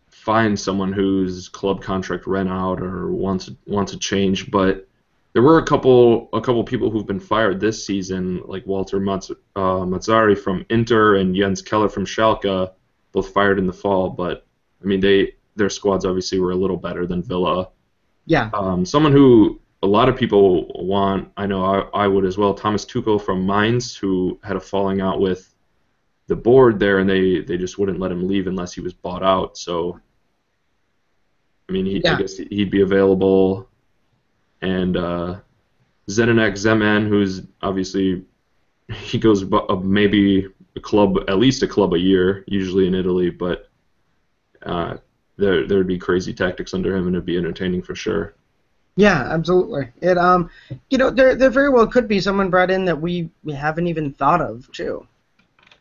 find 0.10 0.60
someone 0.60 0.92
whose 0.92 1.48
club 1.50 1.82
contract 1.82 2.28
ran 2.28 2.48
out 2.48 2.82
or 2.82 3.12
wants 3.12 3.50
wants 3.66 3.94
a 3.94 3.98
change, 3.98 4.52
but 4.52 4.88
there 5.34 5.42
were 5.42 5.60
a 5.60 5.66
couple 5.66 6.30
a 6.34 6.42
couple 6.42 6.64
people 6.66 6.90
who've 6.90 7.08
been 7.08 7.20
fired 7.20 7.60
this 7.60 7.86
season, 7.86 8.42
like 8.46 8.66
Walter 8.66 9.00
Maz, 9.00 9.32
uh, 9.56 9.86
Mazzarri 9.86 10.38
from 10.38 10.66
Inter 10.70 11.16
and 11.16 11.34
Jens 11.34 11.62
Keller 11.62 11.88
from 11.88 12.06
Schalke, 12.06 12.72
both 13.14 13.30
fired 13.30 13.58
in 13.58 13.66
the 13.66 13.74
fall. 13.74 14.10
But 14.10 14.46
I 14.84 14.86
mean, 14.86 15.00
they 15.00 15.36
their 15.56 15.70
squads 15.70 16.06
obviously 16.06 16.40
were 16.40 16.52
a 16.52 16.56
little 16.56 16.78
better 16.78 17.06
than 17.06 17.24
Villa. 17.24 17.70
Yeah. 18.26 18.50
Um, 18.54 18.86
someone 18.86 19.14
who 19.14 19.61
a 19.84 19.88
lot 19.88 20.10
of 20.10 20.16
people 20.16 20.72
want, 20.86 21.32
I 21.38 21.46
know 21.48 21.64
I, 21.66 22.04
I 22.04 22.08
would 22.08 22.26
as 22.26 22.38
well, 22.38 22.54
Thomas 22.54 22.86
Tuchel 22.86 23.22
from 23.22 23.46
Mainz, 23.46 23.96
who 23.96 24.40
had 24.44 24.56
a 24.56 24.60
falling 24.60 25.02
out 25.02 25.20
with 25.20 25.54
the 26.28 26.36
board 26.36 26.80
there, 26.80 27.00
and 27.00 27.10
they 27.10 27.42
they 27.42 27.58
just 27.58 27.78
wouldn't 27.78 28.00
let 28.00 28.12
him 28.12 28.28
leave 28.28 28.48
unless 28.48 28.74
he 28.74 28.82
was 28.82 28.94
bought 28.94 29.24
out. 29.24 29.58
So. 29.58 30.00
I 31.70 31.74
mean, 31.74 31.86
he, 31.86 32.02
Yeah. 32.04 32.16
I 32.16 32.18
guess 32.18 32.36
he'd 32.36 32.70
be 32.70 32.82
available 32.82 33.70
and 34.62 34.96
uh, 34.96 35.40
Zdenek 36.10 36.54
Zeman, 36.54 37.08
who's 37.08 37.42
obviously 37.62 38.24
he 38.90 39.18
goes 39.18 39.44
uh, 39.52 39.76
maybe 39.76 40.48
a 40.76 40.80
club 40.80 41.18
at 41.28 41.40
least 41.40 41.64
a 41.64 41.68
club 41.68 41.94
a 41.94 42.00
year, 42.00 42.44
usually 42.48 42.88
in 42.88 42.96
Italy, 42.96 43.30
but 43.30 43.70
uh, 44.64 44.98
there 45.38 45.68
there 45.68 45.78
would 45.78 45.88
be 45.88 45.98
crazy 45.98 46.34
tactics 46.34 46.74
under 46.74 46.96
him, 46.96 47.08
and 47.08 47.16
it'd 47.16 47.26
be 47.26 47.38
entertaining 47.38 47.82
for 47.82 47.96
sure. 47.96 48.36
Yeah, 48.96 49.28
absolutely. 49.32 49.90
It 50.02 50.18
um, 50.18 50.50
you 50.90 50.98
know, 50.98 51.10
there 51.10 51.36
there 51.36 51.50
very 51.50 51.70
well 51.70 51.88
could 51.88 52.08
be 52.08 52.20
someone 52.20 52.50
brought 52.50 52.72
in 52.72 52.86
that 52.86 53.00
we, 53.00 53.30
we 53.44 53.54
haven't 53.54 53.88
even 53.88 54.14
thought 54.14 54.42
of 54.42 54.72
too. 54.72 55.08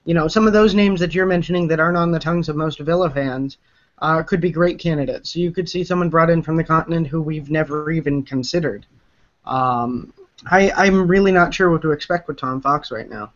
You 0.04 0.14
know, 0.14 0.28
some 0.28 0.46
of 0.46 0.52
those 0.52 0.74
names 0.74 1.00
that 1.00 1.14
you're 1.14 1.26
mentioning 1.26 1.68
that 1.68 1.80
aren't 1.80 1.98
on 1.98 2.12
the 2.12 2.18
tongues 2.18 2.48
of 2.48 2.56
most 2.56 2.78
Villa 2.80 3.10
fans 3.10 3.58
uh, 3.98 4.22
could 4.22 4.40
be 4.40 4.50
great 4.50 4.78
candidates. 4.78 5.32
So 5.32 5.40
you 5.40 5.50
could 5.50 5.68
see 5.68 5.84
someone 5.84 6.08
brought 6.08 6.30
in 6.30 6.42
from 6.42 6.56
the 6.56 6.64
continent 6.64 7.06
who 7.06 7.20
we've 7.20 7.50
never 7.50 7.90
even 7.90 8.22
considered. 8.22 8.86
Um, 9.44 10.12
I 10.50 10.70
I'm 10.70 11.06
really 11.06 11.32
not 11.32 11.52
sure 11.52 11.70
what 11.70 11.82
to 11.82 11.90
expect 11.90 12.28
with 12.28 12.38
Tom 12.38 12.60
Fox 12.62 12.90
right 12.90 13.10
now. 13.10 13.32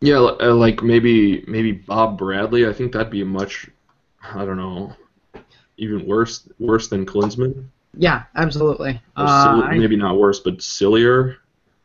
Yeah, 0.00 0.18
uh, 0.18 0.54
like 0.54 0.82
maybe 0.82 1.44
maybe 1.46 1.72
Bob 1.72 2.18
Bradley. 2.18 2.66
I 2.66 2.72
think 2.72 2.92
that'd 2.92 3.10
be 3.10 3.22
a 3.22 3.26
much 3.26 3.68
I 4.22 4.44
don't 4.44 4.56
know, 4.56 4.94
even 5.76 6.06
worse 6.06 6.48
worse 6.58 6.88
than 6.88 7.06
Klinsmann. 7.06 7.68
Yeah, 7.96 8.24
absolutely. 8.34 9.00
Uh, 9.16 9.68
maybe 9.70 9.96
not 9.96 10.18
worse, 10.18 10.40
but 10.40 10.62
sillier. 10.62 11.38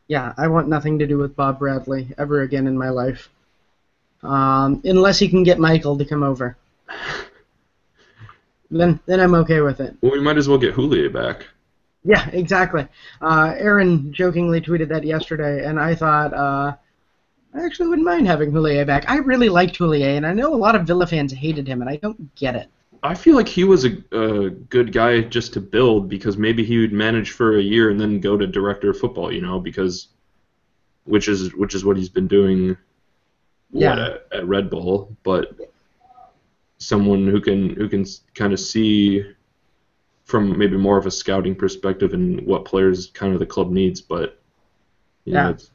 Yeah, 0.08 0.34
I 0.38 0.48
want 0.48 0.68
nothing 0.68 0.98
to 1.00 1.08
do 1.08 1.18
with 1.18 1.36
Bob 1.36 1.60
Bradley 1.60 2.08
ever 2.18 2.42
again 2.42 2.66
in 2.66 2.78
my 2.78 2.90
life. 2.90 3.30
Um, 4.24 4.82
unless 4.84 5.20
he 5.20 5.30
can 5.30 5.44
get 5.44 5.60
Michael 5.60 5.98
to 5.98 6.06
come 6.06 6.24
over. 6.24 6.58
Then 8.72 9.00
then 9.08 9.20
I'm 9.20 9.34
okay 9.36 9.62
with 9.62 9.80
it. 9.80 9.96
Well, 10.02 10.12
we 10.12 10.20
might 10.20 10.38
as 10.38 10.48
well 10.48 10.60
get 10.60 10.76
Houllier 10.76 11.12
back. 11.12 11.48
Yeah, 12.04 12.30
exactly. 12.30 12.88
Uh, 13.22 13.56
Aaron 13.58 14.14
jokingly 14.14 14.62
tweeted 14.62 14.90
that 14.90 15.04
yesterday, 15.04 15.66
and 15.66 15.80
I 15.80 15.96
thought 15.96 16.34
uh, 16.34 16.76
I 17.54 17.66
actually 17.66 17.90
wouldn't 17.90 18.06
mind 18.06 18.28
having 18.28 18.52
Houllier 18.52 18.86
back. 18.86 19.10
I 19.10 19.18
really 19.18 19.50
liked 19.50 19.78
Houllier, 19.78 20.16
and 20.16 20.26
I 20.26 20.34
know 20.34 20.54
a 20.54 20.56
lot 20.56 20.76
of 20.76 20.86
Villa 20.86 21.08
fans 21.08 21.34
hated 21.34 21.68
him, 21.68 21.82
and 21.82 21.90
I 21.90 21.96
don't 21.98 22.34
get 22.36 22.56
it. 22.56 22.70
I 23.02 23.16
feel 23.16 23.36
like 23.36 23.48
he 23.48 23.64
was 23.64 23.86
a, 23.86 23.98
a 24.12 24.50
good 24.50 24.92
guy 24.92 25.22
just 25.22 25.54
to 25.54 25.62
build 25.62 26.10
because 26.10 26.38
maybe 26.38 26.66
he 26.66 26.80
would 26.80 26.92
manage 26.94 27.32
for 27.32 27.58
a 27.58 27.62
year 27.62 27.90
and 27.90 28.00
then 28.00 28.20
go 28.20 28.38
to 28.38 28.46
director 28.46 28.90
of 28.90 29.00
football, 29.00 29.32
you 29.32 29.42
know, 29.42 29.60
because 29.60 30.10
which 31.06 31.28
is 31.28 31.54
which 31.56 31.76
is 31.76 31.86
what 31.86 31.98
he's 31.98 32.10
been 32.10 32.28
doing 32.28 32.70
what, 33.72 33.82
Yeah. 33.82 34.06
at, 34.10 34.28
at 34.40 34.48
Red 34.48 34.70
Bull, 34.70 35.16
but 35.24 35.56
someone 36.78 37.28
who 37.28 37.40
can 37.42 37.76
who 37.76 37.88
can 37.90 38.06
kind 38.36 38.54
of 38.54 38.60
see 38.60 39.24
from 40.26 40.58
maybe 40.58 40.78
more 40.78 40.98
of 40.98 41.06
a 41.06 41.12
scouting 41.12 41.56
perspective 41.56 42.14
and 42.14 42.46
what 42.46 42.64
players 42.66 43.08
kind 43.14 43.34
of 43.34 43.40
the 43.40 43.46
club 43.46 43.72
needs, 43.72 44.02
but 44.02 44.40
You 45.26 45.34
know, 45.34 45.40
Yeah. 45.42 45.50
it's 45.52 45.72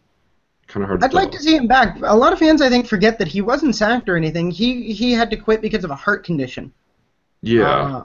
kind 0.67 0.83
of 0.83 0.89
hard. 0.89 1.01
To 1.01 1.07
I'd 1.07 1.13
like 1.15 1.31
tell. 1.31 1.39
to 1.41 1.45
see 1.45 1.57
him 1.57 1.67
back. 1.67 1.99
A 2.03 2.17
lot 2.17 2.33
of 2.33 2.39
fans, 2.39 2.61
I 2.63 2.69
think, 2.69 2.87
forget 2.87 3.19
that 3.19 3.29
he 3.29 3.41
wasn't 3.41 3.75
sacked 3.77 4.09
or 4.09 4.17
anything. 4.17 4.51
He 4.51 4.93
he 4.93 5.13
had 5.13 5.31
to 5.31 5.37
quit 5.37 5.61
because 5.63 5.85
of 5.85 5.91
a 5.91 5.95
heart 5.95 6.25
condition. 6.25 6.73
Yeah. 7.47 7.97
Uh, 7.99 8.05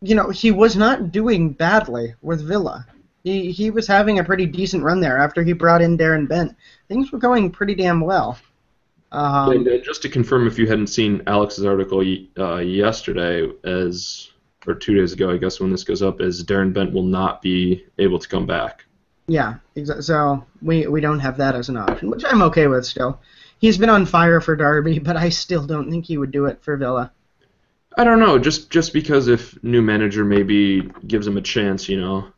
you 0.00 0.14
know, 0.14 0.30
he 0.30 0.50
was 0.50 0.76
not 0.76 1.12
doing 1.12 1.50
badly 1.50 2.14
with 2.22 2.46
Villa. 2.46 2.86
He 3.22 3.52
he 3.52 3.70
was 3.70 3.86
having 3.86 4.18
a 4.18 4.24
pretty 4.24 4.46
decent 4.46 4.82
run 4.82 5.00
there 5.00 5.18
after 5.18 5.42
he 5.42 5.52
brought 5.52 5.82
in 5.82 5.98
Darren 5.98 6.26
Bent. 6.26 6.56
Things 6.88 7.12
were 7.12 7.18
going 7.18 7.50
pretty 7.50 7.74
damn 7.74 8.00
well. 8.00 8.38
Um, 9.12 9.50
and, 9.50 9.68
uh, 9.68 9.78
just 9.78 10.02
to 10.02 10.08
confirm, 10.08 10.46
if 10.46 10.58
you 10.58 10.66
hadn't 10.66 10.86
seen 10.86 11.22
Alex's 11.26 11.64
article 11.64 12.00
uh, 12.38 12.56
yesterday, 12.58 13.50
as 13.64 14.30
or 14.66 14.74
two 14.74 14.94
days 14.94 15.12
ago, 15.12 15.30
I 15.30 15.36
guess 15.36 15.58
when 15.60 15.70
this 15.70 15.84
goes 15.84 16.00
up, 16.02 16.20
is 16.20 16.44
Darren 16.44 16.72
Bent 16.72 16.92
will 16.92 17.02
not 17.02 17.42
be 17.42 17.84
able 17.98 18.18
to 18.18 18.28
come 18.28 18.46
back. 18.46 18.84
yeah, 19.26 19.56
exa- 19.76 20.02
so 20.02 20.44
we 20.62 20.86
we 20.86 21.00
don't 21.00 21.20
have 21.20 21.36
that 21.38 21.54
as 21.54 21.68
an 21.68 21.76
option, 21.76 22.08
which 22.10 22.24
I'm 22.24 22.42
okay 22.42 22.68
with 22.68 22.86
still. 22.86 23.20
He's 23.58 23.76
been 23.78 23.90
on 23.90 24.06
fire 24.06 24.40
for 24.40 24.56
Derby, 24.56 24.98
but 25.08 25.16
I 25.16 25.28
still 25.28 25.66
don't 25.66 25.90
think 25.90 26.06
he 26.06 26.16
would 26.16 26.30
do 26.30 26.46
it 26.46 26.62
for 26.62 26.76
Villa. 26.76 27.12
I 28.00 28.04
don't 28.04 28.18
know, 28.18 28.38
just 28.38 28.70
just 28.70 28.94
because 28.94 29.28
if 29.28 29.62
new 29.62 29.82
manager 29.82 30.24
maybe 30.24 30.90
gives 31.06 31.26
him 31.26 31.36
a 31.36 31.42
chance, 31.42 31.86
you 31.86 32.00
know. 32.00 32.32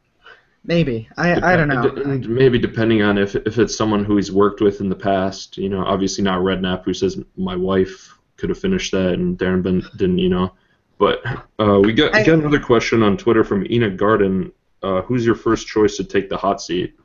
Maybe 0.65 1.09
I 1.17 1.53
I 1.53 1.57
don't 1.57 1.69
know. 1.69 1.93
Maybe 2.29 2.59
depending 2.59 3.03
on 3.03 3.17
if 3.17 3.37
if 3.37 3.61
it's 3.61 3.77
someone 3.77 4.05
who 4.05 4.17
he's 4.17 4.33
worked 4.33 4.61
with 4.61 4.81
in 4.81 4.89
the 4.89 4.97
past, 4.97 5.57
you 5.57 5.69
know, 5.69 5.85
obviously 5.85 6.25
not 6.25 6.41
Redknapp 6.41 6.83
who 6.83 6.93
says 6.93 7.23
my 7.37 7.55
wife 7.55 8.19
could 8.39 8.49
have 8.49 8.59
finished 8.59 8.91
that 8.91 9.13
and 9.13 9.39
Darren 9.39 9.63
Bent 9.63 9.85
didn't, 9.97 10.19
you 10.19 10.31
know. 10.31 10.53
But 10.99 11.25
uh, 11.61 11.79
we 11.81 11.93
got 11.93 12.13
I- 12.13 12.25
got 12.25 12.41
another 12.41 12.59
question 12.59 13.05
on 13.05 13.17
Twitter 13.17 13.45
from 13.45 13.65
Ina 13.71 13.91
Garden. 13.91 14.51
Uh, 14.83 15.03
who's 15.03 15.25
your 15.25 15.37
first 15.37 15.69
choice 15.69 15.97
to 15.97 16.03
take 16.03 16.29
the 16.29 16.37
hot 16.37 16.61
seat? 16.61 16.99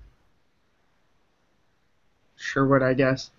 Sherwood, 2.38 2.82
I 2.82 2.96
guess. 2.96 3.30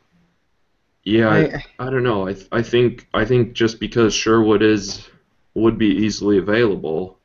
Yeah, 1.05 1.29
I, 1.31 1.65
I- 1.79 1.91
don't 1.91 2.03
know. 2.03 2.27
I 2.29 2.35
th- 2.35 2.49
I 2.53 2.63
think 2.63 3.07
I 3.15 3.25
think 3.25 3.53
just 3.55 3.81
because 3.81 4.13
Sherwood 4.15 4.63
is 4.63 5.09
would 5.55 5.79
be 5.79 5.87
easily 5.89 6.39
available, 6.39 7.19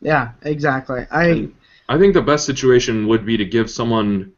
Yeah, 0.00 0.32
exactly. 0.42 1.06
I 1.10 1.50
I 1.88 1.98
think 1.98 2.14
the 2.14 2.22
best 2.22 2.46
situation 2.46 3.06
would 3.08 3.24
be 3.26 3.36
to 3.36 3.44
give 3.44 3.70
someone 3.70 4.32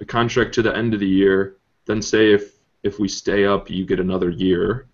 a 0.00 0.04
contract 0.04 0.54
to 0.54 0.62
the 0.62 0.74
end 0.74 0.94
of 0.94 1.00
the 1.00 1.06
year, 1.08 1.56
then 1.86 2.00
say 2.02 2.32
if 2.32 2.52
if 2.82 2.98
we 2.98 3.08
stay 3.08 3.44
up, 3.44 3.68
you 3.70 3.84
get 3.84 4.00
another 4.00 4.30
year, 4.30 4.86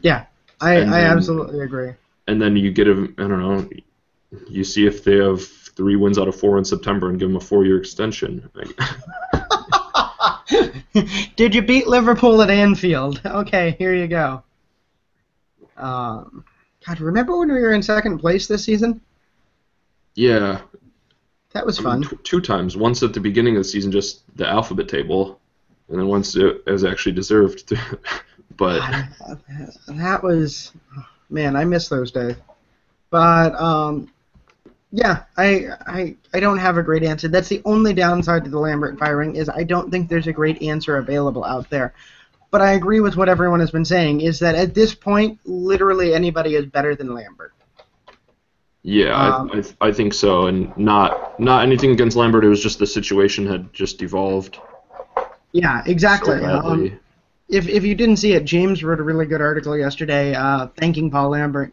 yeah, 0.00 0.26
I 0.60 0.76
I 0.78 0.80
then- 0.84 0.92
absolutely 1.16 1.60
agree. 1.60 1.92
and 2.26 2.42
then 2.42 2.56
you 2.56 2.72
get 2.72 2.88
a 2.88 2.92
I 3.18 3.28
don't 3.28 3.40
know, 3.40 3.68
you 4.48 4.64
see 4.64 4.86
if 4.86 5.04
they 5.04 5.16
have 5.18 5.44
three 5.76 5.94
wins 5.96 6.18
out 6.18 6.26
of 6.28 6.34
four 6.34 6.58
in 6.58 6.64
September 6.64 7.08
and 7.10 7.18
give 7.18 7.28
them 7.28 7.36
a 7.36 7.40
four-year 7.40 7.78
extension. 7.78 8.50
Did 11.36 11.54
you 11.54 11.62
beat 11.62 11.86
Liverpool 11.86 12.42
at 12.42 12.50
Anfield? 12.50 13.20
Okay, 13.24 13.76
here 13.78 13.94
you 13.94 14.06
go. 14.08 14.42
Um, 15.76 16.44
God, 16.86 17.00
remember 17.00 17.38
when 17.38 17.52
we 17.52 17.60
were 17.60 17.72
in 17.72 17.82
second 17.82 18.18
place 18.18 18.46
this 18.46 18.64
season? 18.64 19.00
yeah, 20.14 20.60
That 21.52 21.66
was 21.66 21.78
I 21.78 21.82
mean, 21.82 22.02
fun. 22.02 22.10
t- 22.10 22.16
two 22.22 22.40
times. 22.40 22.76
Once 22.76 23.02
at 23.02 23.12
the 23.12 23.20
beginning 23.20 23.56
of 23.56 23.60
the 23.60 23.68
season, 23.68 23.92
just 23.92 24.22
the 24.36 24.48
alphabet 24.48 24.88
table, 24.88 25.38
and 25.88 25.98
then 25.98 26.06
once 26.06 26.36
it 26.36 26.64
was 26.66 26.84
actually 26.84 27.12
deserved. 27.12 27.72
but 28.56 28.78
God, 28.80 29.40
that 29.88 30.22
was 30.22 30.72
man, 31.28 31.56
I 31.56 31.64
miss 31.64 31.88
those 31.88 32.10
days. 32.10 32.36
But 33.10 33.54
um, 33.60 34.10
yeah, 34.96 35.24
I 35.36 35.68
I 35.86 36.16
I 36.32 36.40
don't 36.40 36.58
have 36.58 36.78
a 36.78 36.82
great 36.82 37.02
answer. 37.02 37.28
That's 37.28 37.48
the 37.48 37.60
only 37.64 37.92
downside 37.92 38.44
to 38.44 38.50
the 38.50 38.58
Lambert 38.58 38.98
firing 38.98 39.36
is 39.36 39.48
I 39.48 39.62
don't 39.64 39.90
think 39.90 40.08
there's 40.08 40.26
a 40.26 40.32
great 40.32 40.62
answer 40.62 40.96
available 40.96 41.44
out 41.44 41.68
there. 41.70 41.94
But 42.50 42.62
I 42.62 42.72
agree 42.72 43.00
with 43.00 43.16
what 43.16 43.28
everyone 43.28 43.60
has 43.60 43.70
been 43.70 43.84
saying 43.84 44.22
is 44.22 44.38
that 44.40 44.54
at 44.54 44.74
this 44.74 44.94
point, 44.94 45.38
literally 45.44 46.14
anybody 46.14 46.54
is 46.56 46.66
better 46.66 46.96
than 46.96 47.14
Lambert. 47.14 47.52
yeah, 48.82 49.14
Um, 49.14 49.50
I, 49.52 49.58
I 49.58 49.88
I 49.88 49.92
think 49.92 50.14
so, 50.14 50.46
and 50.46 50.76
not 50.76 51.38
not 51.38 51.62
anything 51.62 51.90
against 51.90 52.16
Lambert. 52.16 52.44
It 52.44 52.48
was 52.48 52.62
just 52.62 52.78
the 52.78 52.86
situation 52.86 53.46
had 53.46 53.72
just 53.72 54.02
evolved 54.02 54.58
Yeah, 55.52 55.82
so 55.82 55.90
exactly. 55.90 56.38
badly. 56.38 56.92
Um, 56.92 57.00
if 57.48 57.68
if 57.68 57.84
you 57.84 57.94
didn't 57.94 58.16
see 58.16 58.32
it, 58.32 58.44
James 58.44 58.82
wrote 58.84 59.00
a 59.00 59.02
really 59.02 59.26
good 59.26 59.40
article 59.40 59.76
yesterday 59.76 60.34
uh, 60.34 60.68
thanking 60.78 61.10
Paul 61.10 61.30
Lambert 61.30 61.72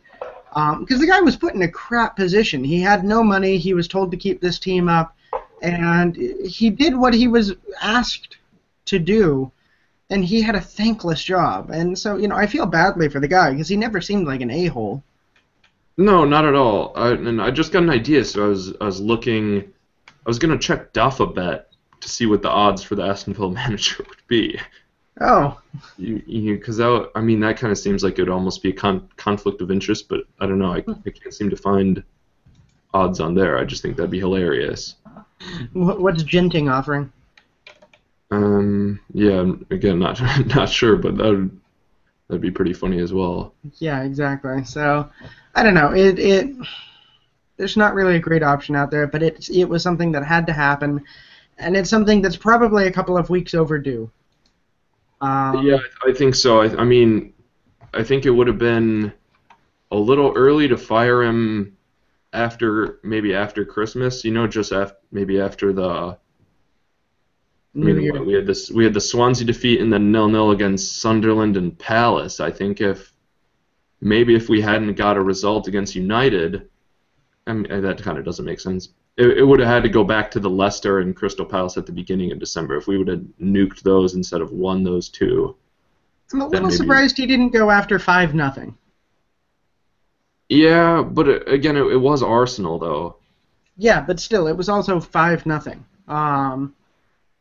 Um, 0.56 0.82
because 0.82 1.00
the 1.00 1.08
guy 1.08 1.20
was 1.22 1.36
put 1.36 1.56
in 1.56 1.62
a 1.64 1.68
crap 1.68 2.16
position. 2.16 2.64
He 2.64 2.80
had 2.80 3.04
no 3.04 3.24
money. 3.24 3.58
He 3.58 3.74
was 3.74 3.88
told 3.88 4.12
to 4.12 4.18
keep 4.18 4.40
this 4.40 4.60
team 4.60 4.88
up, 4.88 5.16
and 5.62 6.16
he 6.16 6.70
did 6.70 6.96
what 6.96 7.14
he 7.14 7.28
was 7.28 7.54
asked 7.82 8.38
to 8.86 9.00
do, 9.00 9.52
and 10.10 10.24
he 10.24 10.42
had 10.42 10.56
a 10.56 10.62
thankless 10.62 11.24
job. 11.24 11.72
And 11.72 11.98
so 11.98 12.18
you 12.18 12.28
know, 12.28 12.36
I 12.36 12.48
feel 12.48 12.66
badly 12.66 13.10
for 13.10 13.20
the 13.20 13.28
guy 13.28 13.52
because 13.52 13.68
he 13.68 13.78
never 13.78 14.00
seemed 14.00 14.28
like 14.28 14.42
an 14.42 14.52
a 14.52 14.68
hole. 14.68 15.04
No, 15.98 16.26
not 16.26 16.46
at 16.46 16.56
all. 16.56 16.94
I, 16.96 17.12
and 17.12 17.42
I 17.42 17.52
just 17.52 17.72
got 17.72 17.84
an 17.84 17.90
idea, 17.90 18.24
so 18.26 18.46
I 18.46 18.48
was 18.48 18.74
I 18.80 18.86
was 18.86 19.02
looking, 19.02 19.62
I 20.08 20.30
was 20.30 20.40
gonna 20.40 20.58
check 20.58 20.94
Dafabet 20.94 21.66
to 22.02 22.10
see 22.10 22.26
what 22.26 22.42
the 22.42 22.50
odds 22.50 22.84
for 22.84 22.96
the 22.96 23.04
Aston 23.04 23.34
Villa 23.34 23.52
manager 23.64 24.04
would 24.08 24.28
be. 24.28 24.60
Oh, 25.22 25.62
You, 25.98 26.22
you, 26.26 26.58
because 26.58 26.78
that, 26.78 27.12
I 27.16 27.22
mean, 27.22 27.40
that 27.42 27.58
kind 27.58 27.72
of 27.72 27.78
seems 27.78 28.04
like 28.04 28.18
it 28.18 28.24
would 28.24 28.30
almost 28.30 28.64
be 28.64 28.70
a 28.70 28.74
con- 28.74 29.08
conflict 29.16 29.62
of 29.62 29.70
interest, 29.70 30.10
but 30.10 30.22
I 30.40 30.46
don't 30.48 30.60
know. 30.60 30.74
I, 30.74 30.78
I 30.78 31.10
can't 31.12 31.34
seem 31.34 31.50
to 31.52 31.56
find 31.56 32.04
odds 32.94 33.20
on 33.20 33.36
there. 33.36 33.58
I 33.58 33.64
just 33.64 33.82
think 33.82 33.96
that'd 33.96 34.10
be 34.12 34.20
hilarious. 34.20 34.96
what's 35.74 36.24
Genting 36.24 36.72
offering? 36.72 37.12
Um, 38.32 39.00
yeah, 39.14 39.52
again, 39.70 40.00
not 40.00 40.20
not 40.56 40.70
sure, 40.70 40.96
but 40.96 41.18
that 41.18 41.26
would 41.26 41.60
that'd 42.28 42.42
be 42.42 42.50
pretty 42.52 42.74
funny 42.74 43.00
as 43.00 43.14
well. 43.14 43.54
Yeah, 43.78 44.02
exactly. 44.04 44.64
So, 44.64 45.10
I 45.54 45.62
don't 45.64 45.76
know. 45.76 45.94
It 45.94 46.18
it 46.18 46.56
there's 47.58 47.78
not 47.78 47.94
really 47.94 48.16
a 48.16 48.20
great 48.20 48.42
option 48.42 48.76
out 48.76 48.90
there, 48.90 49.06
but 49.06 49.22
it 49.22 49.50
it 49.50 49.66
was 49.70 49.84
something 49.84 50.12
that 50.14 50.26
had 50.26 50.48
to 50.48 50.54
happen, 50.54 51.04
and 51.60 51.78
it's 51.78 51.90
something 51.90 52.22
that's 52.22 52.38
probably 52.38 52.88
a 52.88 52.92
couple 52.92 53.18
of 53.18 53.30
weeks 53.30 53.54
overdue. 53.54 54.10
Um, 55.24 55.66
Yeah, 55.66 55.78
I 56.06 56.12
think 56.12 56.36
so. 56.36 56.62
I, 56.62 56.82
I 56.82 56.84
mean, 56.84 57.34
I 57.94 58.04
think 58.04 58.26
it 58.26 58.30
would 58.30 58.48
have 58.48 58.58
been 58.58 59.14
a 59.92 59.96
little 59.96 60.34
early 60.36 60.68
to 60.68 60.78
fire 60.78 61.24
him 61.24 61.78
after 62.34 63.00
maybe 63.04 63.34
after 63.34 63.64
Christmas. 63.64 64.26
You 64.26 64.32
know, 64.32 64.48
just 64.48 64.74
after 64.74 64.98
maybe 65.12 65.40
after 65.40 65.72
the. 65.72 66.18
I 67.76 67.80
mean, 67.80 68.26
we 68.26 68.34
had 68.34 68.46
this 68.46 68.70
we 68.70 68.84
had 68.84 68.94
the 68.94 69.02
Swansea 69.02 69.48
defeat 69.48 69.82
and 69.82 69.92
then 69.92 70.12
nil 70.12 70.28
nil 70.28 70.52
against 70.52 71.02
Sunderland 71.02 71.58
and 71.58 71.78
Palace. 71.80 72.40
I 72.40 72.52
think 72.52 72.82
if 72.82 73.14
maybe 74.02 74.36
if 74.36 74.50
we 74.50 74.62
hadn't 74.62 74.94
got 74.94 75.18
a 75.18 75.22
result 75.22 75.68
against 75.68 75.96
United, 75.96 76.70
I 77.48 77.54
mean, 77.54 77.82
that 77.82 78.04
kind 78.04 78.18
of 78.18 78.26
doesn't 78.26 78.46
make 78.46 78.60
sense. 78.60 78.90
It, 79.16 79.38
it 79.38 79.44
would 79.44 79.60
have 79.60 79.70
had 79.70 79.84
to 79.84 79.90
go 79.90 80.04
back 80.04 80.32
to 80.32 80.40
the 80.40 80.50
Leicester 80.50 81.00
and 81.00 81.16
Crystal 81.16 81.46
Palace 81.46 81.78
at 81.78 81.86
the 81.86 81.92
beginning 81.92 82.32
of 82.32 82.40
December 82.40 82.78
if 82.78 82.88
we 82.88 82.98
would 82.98 83.08
have 83.08 83.24
nuked 83.40 83.82
those 83.82 84.16
instead 84.16 84.42
of 84.42 84.52
won 84.52 84.84
those 84.84 85.10
two. 85.10 85.56
I'm 86.32 86.42
a 86.42 86.48
little 86.48 86.68
maybe- 86.68 86.78
surprised 86.78 87.18
he 87.18 87.28
didn't 87.28 87.50
go 87.50 87.70
after 87.70 88.00
five 88.00 88.34
nothing. 88.34 88.76
Yeah, 90.50 91.04
but 91.04 91.28
uh, 91.28 91.40
again, 91.46 91.78
it, 91.78 91.84
it 91.84 91.98
was 91.98 92.22
Arsenal 92.22 92.80
though. 92.80 93.18
Yeah, 93.78 94.02
but 94.02 94.20
still, 94.20 94.48
it 94.48 94.56
was 94.56 94.70
also 94.70 95.00
five 95.00 95.46
nothing. 95.46 95.84
Um, 96.08 96.76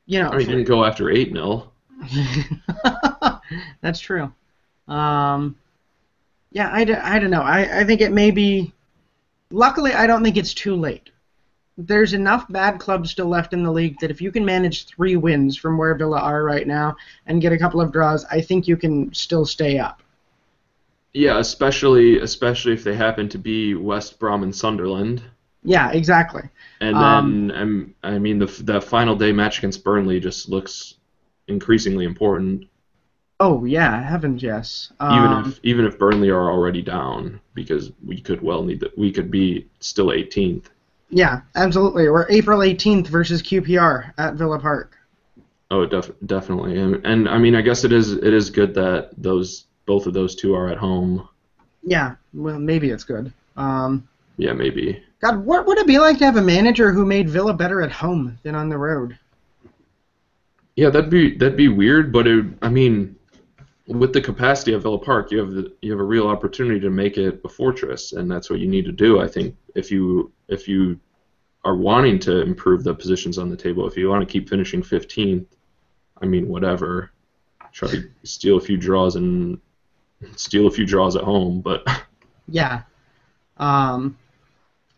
you 0.06 0.22
know, 0.22 0.28
I 0.28 0.38
mean, 0.38 0.46
he 0.46 0.52
didn't 0.52 0.68
go 0.68 0.84
after 0.84 1.10
eight 1.10 1.32
0 1.32 1.70
That's 3.80 4.00
true. 4.00 4.32
Um, 4.88 5.56
yeah, 6.52 6.70
I 6.72 6.84
don't 6.84 7.30
know. 7.30 7.42
I, 7.42 7.80
I 7.80 7.84
think 7.84 8.00
it 8.00 8.12
may 8.12 8.30
be. 8.30 8.72
Luckily, 9.50 9.92
I 9.92 10.06
don't 10.06 10.22
think 10.22 10.36
it's 10.36 10.54
too 10.54 10.74
late. 10.74 11.10
There's 11.76 12.14
enough 12.14 12.48
bad 12.50 12.80
clubs 12.80 13.10
still 13.10 13.26
left 13.28 13.52
in 13.52 13.62
the 13.62 13.70
league 13.70 13.98
that 14.00 14.10
if 14.10 14.22
you 14.22 14.32
can 14.32 14.42
manage 14.42 14.86
three 14.86 15.16
wins 15.16 15.54
from 15.54 15.76
where 15.76 15.94
Villa 15.94 16.18
are 16.18 16.42
right 16.44 16.66
now 16.66 16.96
and 17.26 17.42
get 17.42 17.52
a 17.52 17.58
couple 17.58 17.78
of 17.82 17.92
draws, 17.92 18.24
I 18.30 18.40
think 18.40 18.66
you 18.66 18.78
can 18.78 19.12
still 19.12 19.44
stay 19.44 19.78
up. 19.78 20.02
Yeah, 21.14 21.38
especially 21.38 22.18
especially 22.18 22.74
if 22.74 22.84
they 22.84 22.94
happen 22.96 23.26
to 23.30 23.38
be 23.38 23.74
West 23.74 24.18
Brom 24.18 24.42
and 24.42 24.54
Sunderland. 24.54 25.22
Yeah, 25.64 25.90
exactly. 25.92 26.48
And 26.80 27.00
Um, 27.00 27.46
then, 27.48 27.50
um, 27.54 27.94
I 28.02 28.18
mean, 28.18 28.38
the 28.38 28.44
the 28.62 28.80
final 28.80 29.16
day 29.16 29.32
match 29.32 29.58
against 29.58 29.84
Burnley 29.84 30.20
just 30.20 30.48
looks 30.50 30.94
increasingly 31.48 32.04
important, 32.04 32.66
Oh 33.38 33.66
yeah, 33.66 34.00
heavens 34.02 34.42
yes. 34.42 34.90
even 35.08 35.32
Um, 35.32 35.44
if 35.46 35.60
even 35.62 35.84
if 35.84 35.98
Burnley 35.98 36.30
are 36.30 36.50
already 36.50 36.82
down, 36.82 37.40
because 37.54 37.92
we 38.04 38.20
could 38.20 38.40
well 38.42 38.62
need 38.64 38.80
that. 38.80 38.96
We 38.98 39.12
could 39.12 39.30
be 39.30 39.68
still 39.80 40.10
18th. 40.12 40.70
Yeah, 41.12 41.42
absolutely. 41.54 42.08
We're 42.08 42.26
April 42.30 42.60
18th 42.60 43.06
versus 43.06 43.42
QPR 43.42 44.12
at 44.18 44.34
Villa 44.34 44.58
Park. 44.58 44.96
Oh, 45.70 45.86
def- 45.86 46.10
definitely. 46.26 46.78
And, 46.78 47.04
and 47.06 47.28
I 47.28 47.38
mean, 47.38 47.54
I 47.54 47.60
guess 47.62 47.84
it 47.84 47.92
is 47.92 48.12
it 48.12 48.32
is 48.34 48.50
good 48.50 48.74
that 48.74 49.10
those 49.16 49.66
both 49.86 50.06
of 50.06 50.14
those 50.14 50.34
two 50.34 50.54
are 50.54 50.68
at 50.68 50.78
home. 50.78 51.28
Yeah, 51.82 52.14
well 52.32 52.58
maybe 52.58 52.90
it's 52.90 53.04
good. 53.04 53.32
Um, 53.56 54.08
Yeah, 54.38 54.52
maybe. 54.52 55.02
God, 55.20 55.44
what 55.44 55.66
would 55.66 55.78
it 55.78 55.86
be 55.86 55.98
like 55.98 56.18
to 56.18 56.24
have 56.24 56.36
a 56.36 56.42
manager 56.42 56.92
who 56.92 57.04
made 57.04 57.28
Villa 57.28 57.52
better 57.54 57.82
at 57.82 57.92
home 57.92 58.38
than 58.42 58.54
on 58.54 58.68
the 58.68 58.78
road? 58.78 59.18
Yeah, 60.76 60.88
that'd 60.90 61.10
be 61.10 61.36
that'd 61.36 61.56
be 61.56 61.68
weird, 61.68 62.12
but 62.12 62.26
it, 62.26 62.46
I 62.62 62.68
mean, 62.70 63.14
with 63.92 64.12
the 64.12 64.20
capacity 64.20 64.72
of 64.72 64.82
Villa 64.82 64.98
Park, 64.98 65.30
you 65.30 65.38
have 65.38 65.52
the 65.52 65.72
you 65.82 65.90
have 65.90 66.00
a 66.00 66.04
real 66.04 66.28
opportunity 66.28 66.80
to 66.80 66.90
make 66.90 67.18
it 67.18 67.40
a 67.44 67.48
fortress, 67.48 68.12
and 68.12 68.30
that's 68.30 68.50
what 68.50 68.60
you 68.60 68.68
need 68.68 68.84
to 68.84 68.92
do. 68.92 69.20
I 69.20 69.28
think 69.28 69.56
if 69.74 69.90
you 69.90 70.32
if 70.48 70.68
you 70.68 70.98
are 71.64 71.76
wanting 71.76 72.18
to 72.18 72.40
improve 72.40 72.82
the 72.82 72.94
positions 72.94 73.38
on 73.38 73.48
the 73.48 73.56
table, 73.56 73.86
if 73.86 73.96
you 73.96 74.08
want 74.08 74.26
to 74.26 74.32
keep 74.32 74.48
finishing 74.48 74.82
15th, 74.82 75.46
I 76.20 76.26
mean, 76.26 76.48
whatever, 76.48 77.12
try 77.70 77.88
to 77.88 78.10
steal 78.24 78.56
a 78.56 78.60
few 78.60 78.76
draws 78.76 79.14
and 79.14 79.60
steal 80.34 80.66
a 80.66 80.70
few 80.70 80.84
draws 80.84 81.14
at 81.14 81.22
home, 81.22 81.60
but 81.60 81.86
Yeah. 82.48 82.82
Um, 83.58 84.18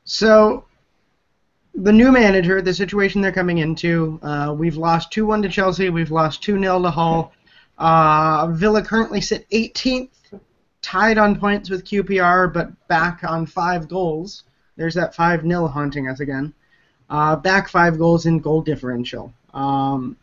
so 0.05 0.65
the 1.75 1.93
new 1.93 2.13
manager, 2.13 2.63
the 2.63 2.75
situation 2.75 3.21
they're 3.21 3.33
coming 3.33 3.59
into, 3.59 4.19
uh, 4.23 4.55
we've 4.57 4.77
lost 4.77 5.11
2 5.13 5.27
1 5.27 5.43
to 5.43 5.49
Chelsea, 5.49 5.91
we've 5.91 6.11
lost 6.11 6.43
2 6.43 6.59
0 6.59 6.83
to 6.83 6.91
Hull. 6.91 7.33
Uh, 7.79 8.49
Villa 8.53 8.83
currently 8.83 9.21
sit 9.21 9.49
18th, 9.51 10.11
tied 10.83 11.19
on 11.19 11.39
points 11.39 11.71
with 11.71 11.85
QPR, 11.85 12.53
but 12.53 12.89
back 12.89 13.25
on 13.25 13.47
five 13.47 13.89
goals. 13.89 14.45
There's 14.77 14.95
that 14.95 15.15
5 15.15 15.43
0 15.43 15.67
haunting 15.69 16.09
us 16.09 16.21
again. 16.21 16.53
Uh, 17.09 17.37
back 17.37 17.69
five 17.69 17.99
goals 17.99 18.27
in 18.27 18.39
goal 18.39 18.63
differential. 18.63 19.33
Um, 19.53 20.17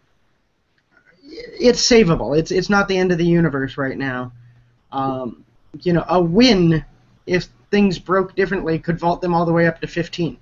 it's 1.23 1.81
savable. 1.87 2.37
It's 2.37 2.51
it's 2.51 2.69
not 2.69 2.87
the 2.87 2.97
end 2.97 3.11
of 3.11 3.17
the 3.17 3.25
universe 3.25 3.77
right 3.77 3.97
now. 3.97 4.33
Um, 4.91 5.45
you 5.81 5.93
know, 5.93 6.03
a 6.09 6.21
win 6.21 6.83
if 7.25 7.47
things 7.69 7.97
broke 7.97 8.35
differently 8.35 8.77
could 8.79 8.99
vault 8.99 9.21
them 9.21 9.33
all 9.33 9.45
the 9.45 9.53
way 9.53 9.67
up 9.67 9.79
to 9.81 9.87
15th. 9.87 10.37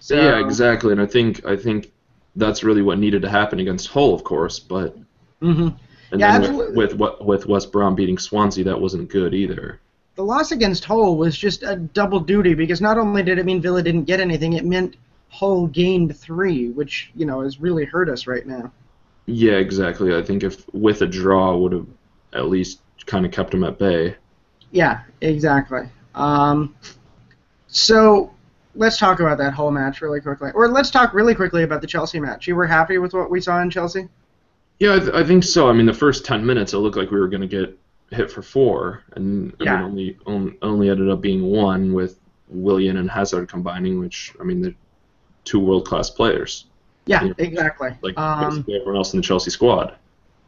So, 0.00 0.16
yeah, 0.16 0.44
exactly. 0.44 0.90
And 0.90 1.00
I 1.00 1.06
think 1.06 1.44
I 1.44 1.54
think 1.56 1.92
that's 2.34 2.64
really 2.64 2.82
what 2.82 2.98
needed 2.98 3.22
to 3.22 3.30
happen 3.30 3.60
against 3.60 3.88
Hull, 3.88 4.14
of 4.14 4.24
course. 4.24 4.58
But 4.58 4.96
hmm 5.40 5.68
and 6.12 6.20
Yeah, 6.20 6.38
then 6.38 6.56
with, 6.56 6.94
with 6.94 7.20
with 7.20 7.46
West 7.46 7.72
Brom 7.72 7.94
beating 7.94 8.18
Swansea, 8.18 8.64
that 8.64 8.80
wasn't 8.80 9.08
good 9.10 9.34
either. 9.34 9.80
The 10.14 10.22
loss 10.22 10.52
against 10.52 10.84
Hull 10.84 11.16
was 11.16 11.36
just 11.36 11.62
a 11.62 11.76
double 11.76 12.20
duty 12.20 12.54
because 12.54 12.80
not 12.80 12.98
only 12.98 13.22
did 13.22 13.38
it 13.38 13.46
mean 13.46 13.62
Villa 13.62 13.82
didn't 13.82 14.04
get 14.04 14.20
anything, 14.20 14.52
it 14.52 14.64
meant 14.64 14.96
Hull 15.30 15.66
gained 15.66 16.16
three, 16.16 16.68
which 16.70 17.10
you 17.14 17.24
know 17.26 17.40
has 17.40 17.60
really 17.60 17.86
hurt 17.86 18.08
us 18.10 18.26
right 18.26 18.46
now. 18.46 18.70
Yeah, 19.26 19.54
exactly. 19.54 20.14
I 20.14 20.22
think 20.22 20.42
if 20.42 20.66
with 20.74 21.00
a 21.02 21.06
draw 21.06 21.56
would 21.56 21.72
have 21.72 21.86
at 22.34 22.48
least 22.48 22.80
kind 23.06 23.24
of 23.24 23.32
kept 23.32 23.50
them 23.52 23.64
at 23.64 23.78
bay. 23.78 24.16
Yeah, 24.70 25.02
exactly. 25.20 25.88
Um, 26.14 26.74
so 27.68 28.32
let's 28.74 28.98
talk 28.98 29.20
about 29.20 29.38
that 29.38 29.54
whole 29.54 29.70
match 29.70 30.00
really 30.02 30.20
quickly, 30.20 30.50
or 30.54 30.68
let's 30.68 30.90
talk 30.90 31.14
really 31.14 31.34
quickly 31.34 31.62
about 31.62 31.80
the 31.80 31.86
Chelsea 31.86 32.20
match. 32.20 32.46
You 32.46 32.56
were 32.56 32.66
happy 32.66 32.98
with 32.98 33.14
what 33.14 33.30
we 33.30 33.40
saw 33.40 33.60
in 33.62 33.70
Chelsea? 33.70 34.08
Yeah, 34.78 34.94
I, 34.94 34.98
th- 34.98 35.12
I 35.14 35.24
think 35.24 35.44
so. 35.44 35.68
I 35.68 35.72
mean, 35.72 35.86
the 35.86 35.94
first 35.94 36.24
ten 36.24 36.44
minutes 36.44 36.72
it 36.72 36.78
looked 36.78 36.96
like 36.96 37.10
we 37.10 37.20
were 37.20 37.28
going 37.28 37.42
to 37.42 37.46
get 37.46 37.78
hit 38.10 38.30
for 38.30 38.42
four, 38.42 39.02
and 39.12 39.52
I 39.60 39.64
Yeah. 39.64 39.76
mean, 39.76 39.84
only 39.84 40.18
on- 40.26 40.56
only 40.62 40.90
ended 40.90 41.08
up 41.08 41.20
being 41.20 41.42
one 41.42 41.92
with 41.92 42.18
Willian 42.48 42.96
and 42.98 43.10
Hazard 43.10 43.48
combining, 43.48 43.98
which 44.00 44.34
I 44.40 44.44
mean, 44.44 44.60
they're 44.60 44.74
two 45.44 45.60
world 45.60 45.86
class 45.86 46.10
players, 46.10 46.66
Yeah, 47.06 47.24
Yeah. 47.24 47.32
exactly. 47.38 47.90
like 48.02 48.18
um, 48.18 48.48
basically 48.50 48.74
everyone 48.76 48.96
else 48.96 49.12
in 49.14 49.18
the 49.20 49.24
Chelsea 49.24 49.50
squad. 49.50 49.94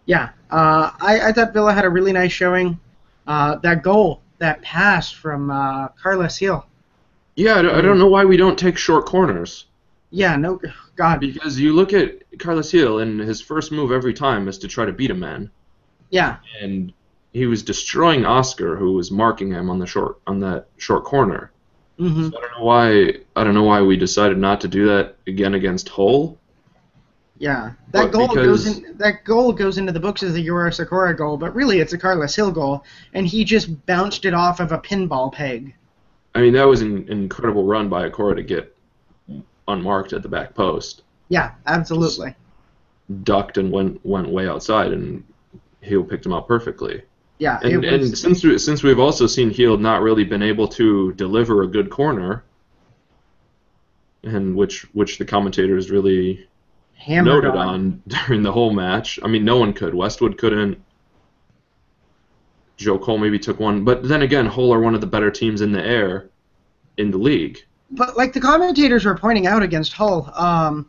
Yeah, 0.06 0.30
uh, 0.50 0.90
I, 1.00 1.28
I 1.28 1.32
thought 1.32 1.52
Villa 1.54 1.72
had 1.72 1.84
a 1.84 1.88
really 1.88 2.12
nice 2.12 2.30
showing. 2.32 2.78
Uh, 3.26 3.56
that 3.56 3.82
goal, 3.82 4.20
that 4.38 4.60
pass 4.60 5.10
from 5.10 5.50
uh, 5.50 5.88
Carles 5.88 6.38
Gil. 6.38 6.66
Yeah, 7.36 7.54
I 7.54 7.62
don't, 7.62 7.74
I 7.74 7.80
don't 7.80 7.98
know 7.98 8.06
why 8.08 8.24
we 8.26 8.36
don't 8.36 8.58
take 8.58 8.76
short 8.76 9.06
corners. 9.06 9.64
Yeah, 10.14 10.36
no, 10.36 10.60
God, 10.96 11.20
Because 11.20 11.58
you 11.58 11.72
look 11.72 11.92
at 11.92 12.22
Carles 12.38 12.70
Gil, 12.70 13.00
and 13.00 13.18
his 13.20 13.40
first 13.40 13.72
move 13.72 13.90
every 13.90 14.14
time 14.14 14.46
is 14.46 14.58
to 14.58 14.68
try 14.68 14.84
to 14.84 14.92
beat 14.92 15.10
a 15.10 15.14
man, 15.14 15.50
yeah, 16.10 16.38
and 16.60 16.92
he 17.32 17.46
was 17.46 17.62
destroying 17.64 18.24
Oscar, 18.24 18.76
who 18.76 18.92
was 18.92 19.10
marking 19.10 19.50
him 19.50 19.68
on 19.70 19.78
the 19.80 19.86
short 19.86 20.20
on 20.26 20.38
that 20.40 20.68
short 20.78 21.04
corner. 21.04 21.52
hmm 21.98 22.30
I 22.36 22.40
don't 22.40 22.58
know 22.58 22.64
why. 22.64 23.14
I 23.36 23.44
don't 23.44 23.54
know 23.54 23.64
why 23.64 23.82
we 23.82 23.96
decided 23.96 24.38
not 24.38 24.60
to 24.62 24.68
do 24.68 24.86
that 24.86 25.16
again 25.26 25.54
against 25.54 25.88
Hull. 25.88 26.38
yeah. 27.38 27.72
That 27.92 28.12
But 28.12 28.12
goal 28.12 28.34
goes 28.34 28.66
in. 28.66 28.96
That 28.98 29.24
goal 29.24 29.52
goes 29.52 29.78
into 29.78 29.92
the 29.92 30.00
books 30.00 30.22
as 30.22 30.34
a 30.36 30.42
Jores 30.42 30.78
Okore 30.78 31.16
goal, 31.16 31.36
but 31.36 31.54
really 31.54 31.80
it's 31.80 31.92
a 31.92 31.98
Carles 31.98 32.34
Gil 32.36 32.50
goal, 32.52 32.84
and 33.12 33.26
he 33.26 33.44
just 33.44 33.86
bounced 33.86 34.24
it 34.24 34.34
off 34.34 34.60
of 34.60 34.72
a 34.72 34.78
pinball 34.78 35.32
peg. 35.32 35.74
I 36.34 36.40
mean, 36.40 36.52
that 36.54 36.64
was 36.66 36.82
an 36.82 37.08
incredible 37.08 37.64
run 37.64 37.88
by 37.88 38.08
Okore 38.08 38.34
to 38.36 38.42
get 38.42 38.73
unmarked 39.68 40.12
at 40.12 40.22
the 40.22 40.28
back 40.28 40.54
post, 40.54 41.02
Yeah, 41.28 41.52
absolutely. 41.66 42.34
ducked 43.22 43.58
and 43.58 43.70
went 43.72 44.04
went 44.04 44.28
way 44.28 44.48
outside, 44.48 44.92
and 44.92 45.24
Gil 45.86 46.04
picked 46.04 46.26
him 46.26 46.32
up 46.32 46.48
perfectly. 46.48 47.02
Yeah, 47.38 47.58
And, 47.62 47.84
and 47.84 48.16
since 48.16 48.44
we, 48.44 48.56
since 48.58 48.82
we've 48.82 49.00
also 49.00 49.26
seen 49.26 49.50
Hill 49.50 49.76
not 49.76 50.02
really 50.02 50.24
been 50.24 50.42
able 50.42 50.68
to 50.68 51.12
deliver 51.14 51.62
a 51.62 51.66
good 51.66 51.90
corner, 51.90 52.44
and 54.22 54.54
which 54.56 54.82
which 54.94 55.18
the 55.18 55.24
commentators 55.24 55.90
really 55.90 56.46
noted 57.08 57.50
on. 57.50 57.56
on 57.68 58.02
during 58.08 58.42
the 58.42 58.52
whole 58.52 58.72
match. 58.72 59.18
I 59.22 59.26
mean, 59.28 59.44
no 59.44 59.56
one 59.58 59.72
could. 59.72 59.94
Westwood 59.94 60.38
couldn't. 60.38 60.80
Joe 62.76 62.98
Cole 62.98 63.18
maybe 63.18 63.38
took 63.38 63.60
one, 63.60 63.84
but 63.84 64.02
then 64.08 64.22
again, 64.22 64.46
Hull 64.46 64.72
are 64.74 64.80
one 64.80 64.94
of 64.94 65.00
the 65.00 65.06
better 65.06 65.30
teams 65.30 65.60
in 65.60 65.70
the 65.72 65.82
air 65.84 66.28
in 66.96 67.10
the 67.10 67.18
league. 67.18 67.64
But 67.96 68.16
like 68.16 68.32
the 68.32 68.40
commentators 68.40 69.04
were 69.04 69.16
pointing 69.16 69.46
out 69.46 69.62
against 69.62 69.92
Hull, 69.92 70.30
um, 70.34 70.86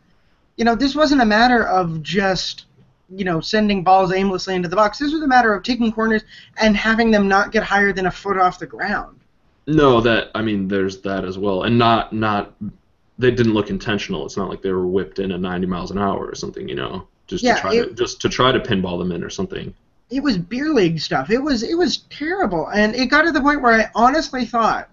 you 0.56 0.64
know, 0.64 0.74
this 0.74 0.94
wasn't 0.94 1.22
a 1.22 1.26
matter 1.26 1.64
of 1.66 2.02
just 2.02 2.64
you 3.08 3.24
know 3.24 3.40
sending 3.40 3.84
balls 3.84 4.12
aimlessly 4.12 4.54
into 4.54 4.68
the 4.68 4.76
box. 4.76 4.98
This 4.98 5.12
was 5.12 5.22
a 5.22 5.26
matter 5.28 5.54
of 5.54 5.62
taking 5.62 5.92
corners 5.92 6.22
and 6.58 6.76
having 6.76 7.10
them 7.10 7.28
not 7.28 7.52
get 7.52 7.62
higher 7.62 7.92
than 7.92 8.06
a 8.06 8.10
foot 8.10 8.36
off 8.38 8.58
the 8.58 8.66
ground. 8.66 9.20
No, 9.68 10.00
that 10.00 10.30
I 10.34 10.42
mean, 10.42 10.68
there's 10.68 11.00
that 11.02 11.24
as 11.24 11.38
well, 11.38 11.62
and 11.64 11.78
not 11.78 12.12
not 12.12 12.54
they 13.18 13.30
didn't 13.30 13.54
look 13.54 13.70
intentional. 13.70 14.26
It's 14.26 14.36
not 14.36 14.48
like 14.50 14.62
they 14.62 14.72
were 14.72 14.86
whipped 14.86 15.18
in 15.20 15.32
at 15.32 15.40
90 15.40 15.66
miles 15.66 15.90
an 15.90 15.98
hour 15.98 16.26
or 16.26 16.34
something, 16.34 16.68
you 16.68 16.74
know, 16.74 17.06
just 17.26 17.42
Yeah, 17.42 17.54
to 17.54 17.60
try 17.60 17.74
it- 17.74 17.84
to 17.88 17.94
just 17.94 18.20
to 18.22 18.28
try 18.28 18.52
to 18.52 18.60
pinball 18.60 18.98
them 18.98 19.12
in 19.12 19.22
or 19.24 19.30
something. 19.30 19.72
It 20.10 20.22
was 20.22 20.38
beer 20.38 20.72
league 20.72 21.00
stuff. 21.00 21.30
It 21.30 21.42
was 21.42 21.62
it 21.62 21.76
was 21.76 21.98
terrible, 22.10 22.66
and 22.68 22.94
it 22.94 23.06
got 23.06 23.22
to 23.22 23.32
the 23.32 23.40
point 23.40 23.62
where 23.62 23.72
I 23.72 23.90
honestly 23.94 24.44
thought, 24.44 24.88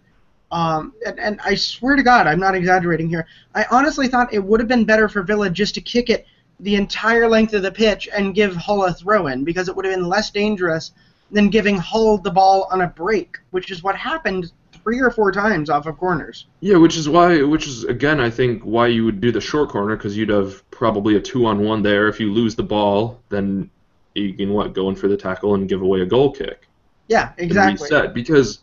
um, 0.53 0.93
and, 1.03 1.19
and 1.19 1.41
I 1.43 1.55
swear 1.55 1.95
to 1.95 2.03
God, 2.03 2.27
I'm 2.27 2.39
not 2.39 2.53
exaggerating 2.53 3.09
here. 3.09 3.25
I 3.55 3.65
honestly 3.71 4.07
thought 4.07 4.31
it 4.31 4.43
would 4.43 4.59
have 4.59 4.69
been 4.69 4.85
better 4.85 5.09
for 5.09 5.23
Villa 5.23 5.49
just 5.49 5.73
to 5.73 5.81
kick 5.81 6.11
it 6.11 6.27
the 6.59 6.75
entire 6.75 7.27
length 7.27 7.55
of 7.55 7.63
the 7.63 7.71
pitch 7.71 8.07
and 8.15 8.35
give 8.35 8.55
Hull 8.55 8.85
a 8.85 8.93
throw 8.93 9.27
in 9.27 9.43
because 9.43 9.67
it 9.67 9.75
would 9.75 9.83
have 9.83 9.95
been 9.95 10.07
less 10.07 10.29
dangerous 10.29 10.91
than 11.31 11.49
giving 11.49 11.75
Hull 11.75 12.19
the 12.19 12.29
ball 12.29 12.67
on 12.71 12.81
a 12.81 12.87
break, 12.87 13.39
which 13.49 13.71
is 13.71 13.81
what 13.81 13.95
happened 13.95 14.51
three 14.83 14.99
or 14.99 15.09
four 15.09 15.31
times 15.31 15.71
off 15.71 15.87
of 15.87 15.97
corners. 15.97 16.45
Yeah, 16.59 16.77
which 16.77 16.97
is 16.97 17.09
why, 17.09 17.41
which 17.41 17.65
is 17.65 17.85
again, 17.85 18.19
I 18.19 18.29
think 18.29 18.61
why 18.61 18.87
you 18.87 19.05
would 19.05 19.21
do 19.21 19.31
the 19.31 19.41
short 19.41 19.69
corner 19.69 19.95
because 19.95 20.15
you'd 20.15 20.29
have 20.29 20.69
probably 20.69 21.15
a 21.15 21.19
two-on-one 21.19 21.81
there. 21.81 22.07
If 22.09 22.19
you 22.19 22.31
lose 22.31 22.55
the 22.55 22.61
ball, 22.61 23.19
then 23.29 23.71
you 24.13 24.35
can 24.35 24.53
what 24.53 24.73
go 24.73 24.89
in 24.89 24.95
for 24.95 25.07
the 25.07 25.17
tackle 25.17 25.55
and 25.55 25.67
give 25.67 25.81
away 25.81 26.01
a 26.01 26.05
goal 26.05 26.31
kick. 26.31 26.67
Yeah, 27.07 27.31
and 27.39 27.47
exactly. 27.47 27.85
reset 27.85 28.13
because 28.13 28.62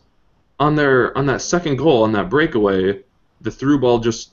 on 0.61 0.75
their 0.75 1.17
on 1.17 1.25
that 1.25 1.41
second 1.41 1.77
goal 1.77 2.03
on 2.03 2.11
that 2.13 2.29
breakaway, 2.29 3.03
the 3.41 3.51
through 3.51 3.79
ball 3.79 3.99
just 3.99 4.31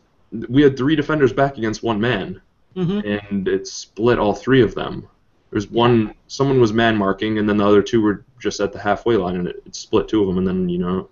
we 0.48 0.62
had 0.62 0.76
three 0.76 0.94
defenders 0.94 1.32
back 1.32 1.56
against 1.58 1.82
one 1.82 2.00
man, 2.00 2.40
hmm 2.76 3.00
and 3.04 3.48
it 3.48 3.66
split 3.66 4.18
all 4.18 4.34
three 4.34 4.62
of 4.62 4.74
them. 4.74 5.08
There's 5.50 5.68
one 5.70 6.14
someone 6.26 6.60
was 6.60 6.72
man 6.72 6.96
marking, 6.96 7.38
and 7.38 7.48
then 7.48 7.56
the 7.56 7.66
other 7.66 7.82
two 7.82 8.02
were 8.02 8.24
just 8.38 8.60
at 8.60 8.72
the 8.72 8.78
halfway 8.78 9.16
line, 9.16 9.36
and 9.36 9.48
it, 9.48 9.62
it 9.66 9.74
split 9.74 10.08
two 10.08 10.20
of 10.22 10.28
them, 10.28 10.38
and 10.38 10.46
then 10.46 10.68
you 10.68 10.78
know 10.78 11.08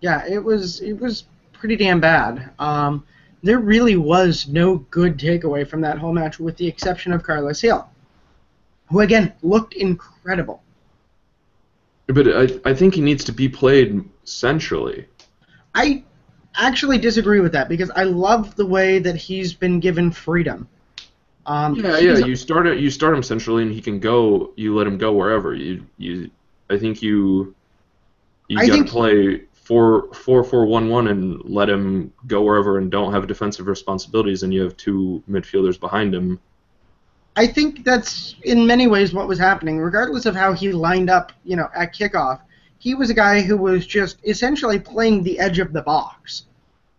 Yeah, 0.00 0.26
it 0.26 0.42
was 0.42 0.80
it 0.80 0.94
was 0.94 1.24
pretty 1.52 1.76
damn 1.76 2.00
bad. 2.00 2.50
Um, 2.58 3.04
there 3.42 3.58
really 3.58 3.96
was 3.96 4.48
no 4.48 4.78
good 4.90 5.18
takeaway 5.18 5.66
from 5.68 5.80
that 5.82 5.98
whole 5.98 6.12
match, 6.12 6.38
with 6.40 6.56
the 6.56 6.66
exception 6.66 7.12
of 7.12 7.22
Carles 7.22 7.60
Gil, 7.60 7.88
who 8.90 9.00
again 9.00 9.32
looked 9.42 9.74
incredible. 9.74 10.62
But 12.08 12.28
I 12.28 12.70
I 12.70 12.74
think 12.74 12.94
he 12.94 13.00
needs 13.00 13.24
to 13.24 13.32
be 13.32 13.48
played 13.48 14.04
centrally. 14.24 15.06
I 15.74 16.02
actually 16.56 16.98
disagree 16.98 17.40
with 17.40 17.52
that 17.52 17.68
because 17.68 17.90
I 17.90 18.04
love 18.04 18.56
the 18.56 18.66
way 18.66 18.98
that 18.98 19.16
he's 19.16 19.52
been 19.54 19.78
given 19.78 20.10
freedom. 20.10 20.68
Um, 21.46 21.74
Yeah, 21.76 21.98
yeah. 21.98 22.18
You 22.18 22.36
start 22.36 22.66
it. 22.66 22.78
You 22.78 22.90
start 22.90 23.14
him 23.14 23.22
centrally, 23.22 23.62
and 23.62 23.72
he 23.72 23.80
can 23.80 24.00
go. 24.00 24.52
You 24.56 24.74
let 24.74 24.86
him 24.86 24.98
go 24.98 25.12
wherever. 25.12 25.54
You 25.54 25.86
you. 25.96 26.30
I 26.68 26.78
think 26.78 27.02
you. 27.02 27.54
You 28.48 28.66
got 28.66 28.76
to 28.76 28.84
play 28.84 29.42
four 29.52 30.12
four 30.14 30.42
four 30.44 30.64
one 30.64 30.88
one 30.88 31.08
and 31.08 31.44
let 31.44 31.68
him 31.68 32.12
go 32.26 32.42
wherever, 32.42 32.78
and 32.78 32.90
don't 32.90 33.12
have 33.12 33.26
defensive 33.26 33.66
responsibilities, 33.66 34.42
and 34.42 34.52
you 34.52 34.62
have 34.62 34.76
two 34.78 35.22
midfielders 35.28 35.78
behind 35.78 36.14
him. 36.14 36.40
I 37.38 37.46
think 37.46 37.84
that's 37.84 38.34
in 38.42 38.66
many 38.66 38.88
ways 38.88 39.14
what 39.14 39.28
was 39.28 39.38
happening, 39.38 39.78
regardless 39.78 40.26
of 40.26 40.34
how 40.34 40.52
he 40.52 40.72
lined 40.72 41.08
up, 41.08 41.30
you 41.44 41.54
know, 41.54 41.68
at 41.72 41.94
kickoff. 41.94 42.40
He 42.78 42.94
was 42.94 43.10
a 43.10 43.14
guy 43.14 43.42
who 43.42 43.56
was 43.56 43.86
just 43.86 44.18
essentially 44.24 44.80
playing 44.80 45.22
the 45.22 45.38
edge 45.38 45.60
of 45.60 45.72
the 45.72 45.82
box. 45.82 46.46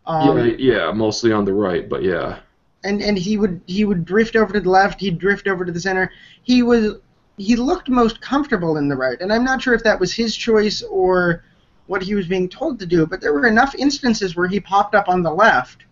Um, 0.05 0.37
yeah, 0.37 0.55
yeah. 0.57 0.91
Mostly 0.91 1.33
on 1.33 1.43
the 1.43 1.53
right, 1.53 1.89
but 1.89 2.03
yeah. 2.03 2.39
and 2.83 3.01
and 3.01 3.17
he 3.17 3.37
would 3.37 3.59
he 3.67 3.85
would 3.85 4.05
drift 4.05 4.35
over 4.35 4.53
to 4.53 4.59
the 4.59 4.69
left, 4.69 5.01
he'd 5.01 5.19
drift 5.19 5.47
over 5.47 5.65
to 5.65 5.71
the 5.71 5.79
center. 5.79 6.11
He 6.43 6.63
was 6.63 6.95
he 7.37 7.55
looked 7.55 7.89
most 7.89 8.21
comfortable 8.21 8.77
in 8.77 8.87
the 8.87 8.95
right, 8.95 9.19
and 9.21 9.31
I'm 9.31 9.43
not 9.43 9.61
sure 9.61 9.73
if 9.73 9.83
that 9.83 9.99
was 9.99 10.13
his 10.13 10.35
choice 10.35 10.81
or 10.83 11.43
what 11.87 12.01
he 12.03 12.15
was 12.15 12.27
being 12.27 12.47
told 12.47 12.79
to 12.79 12.85
do, 12.85 13.05
but 13.05 13.19
there 13.19 13.33
were 13.33 13.47
enough 13.47 13.73
instances 13.75 14.35
where 14.35 14.47
he 14.47 14.59
popped 14.59 14.93
up 14.93 15.09
on 15.09 15.23
the 15.23 15.33
left 15.33 15.85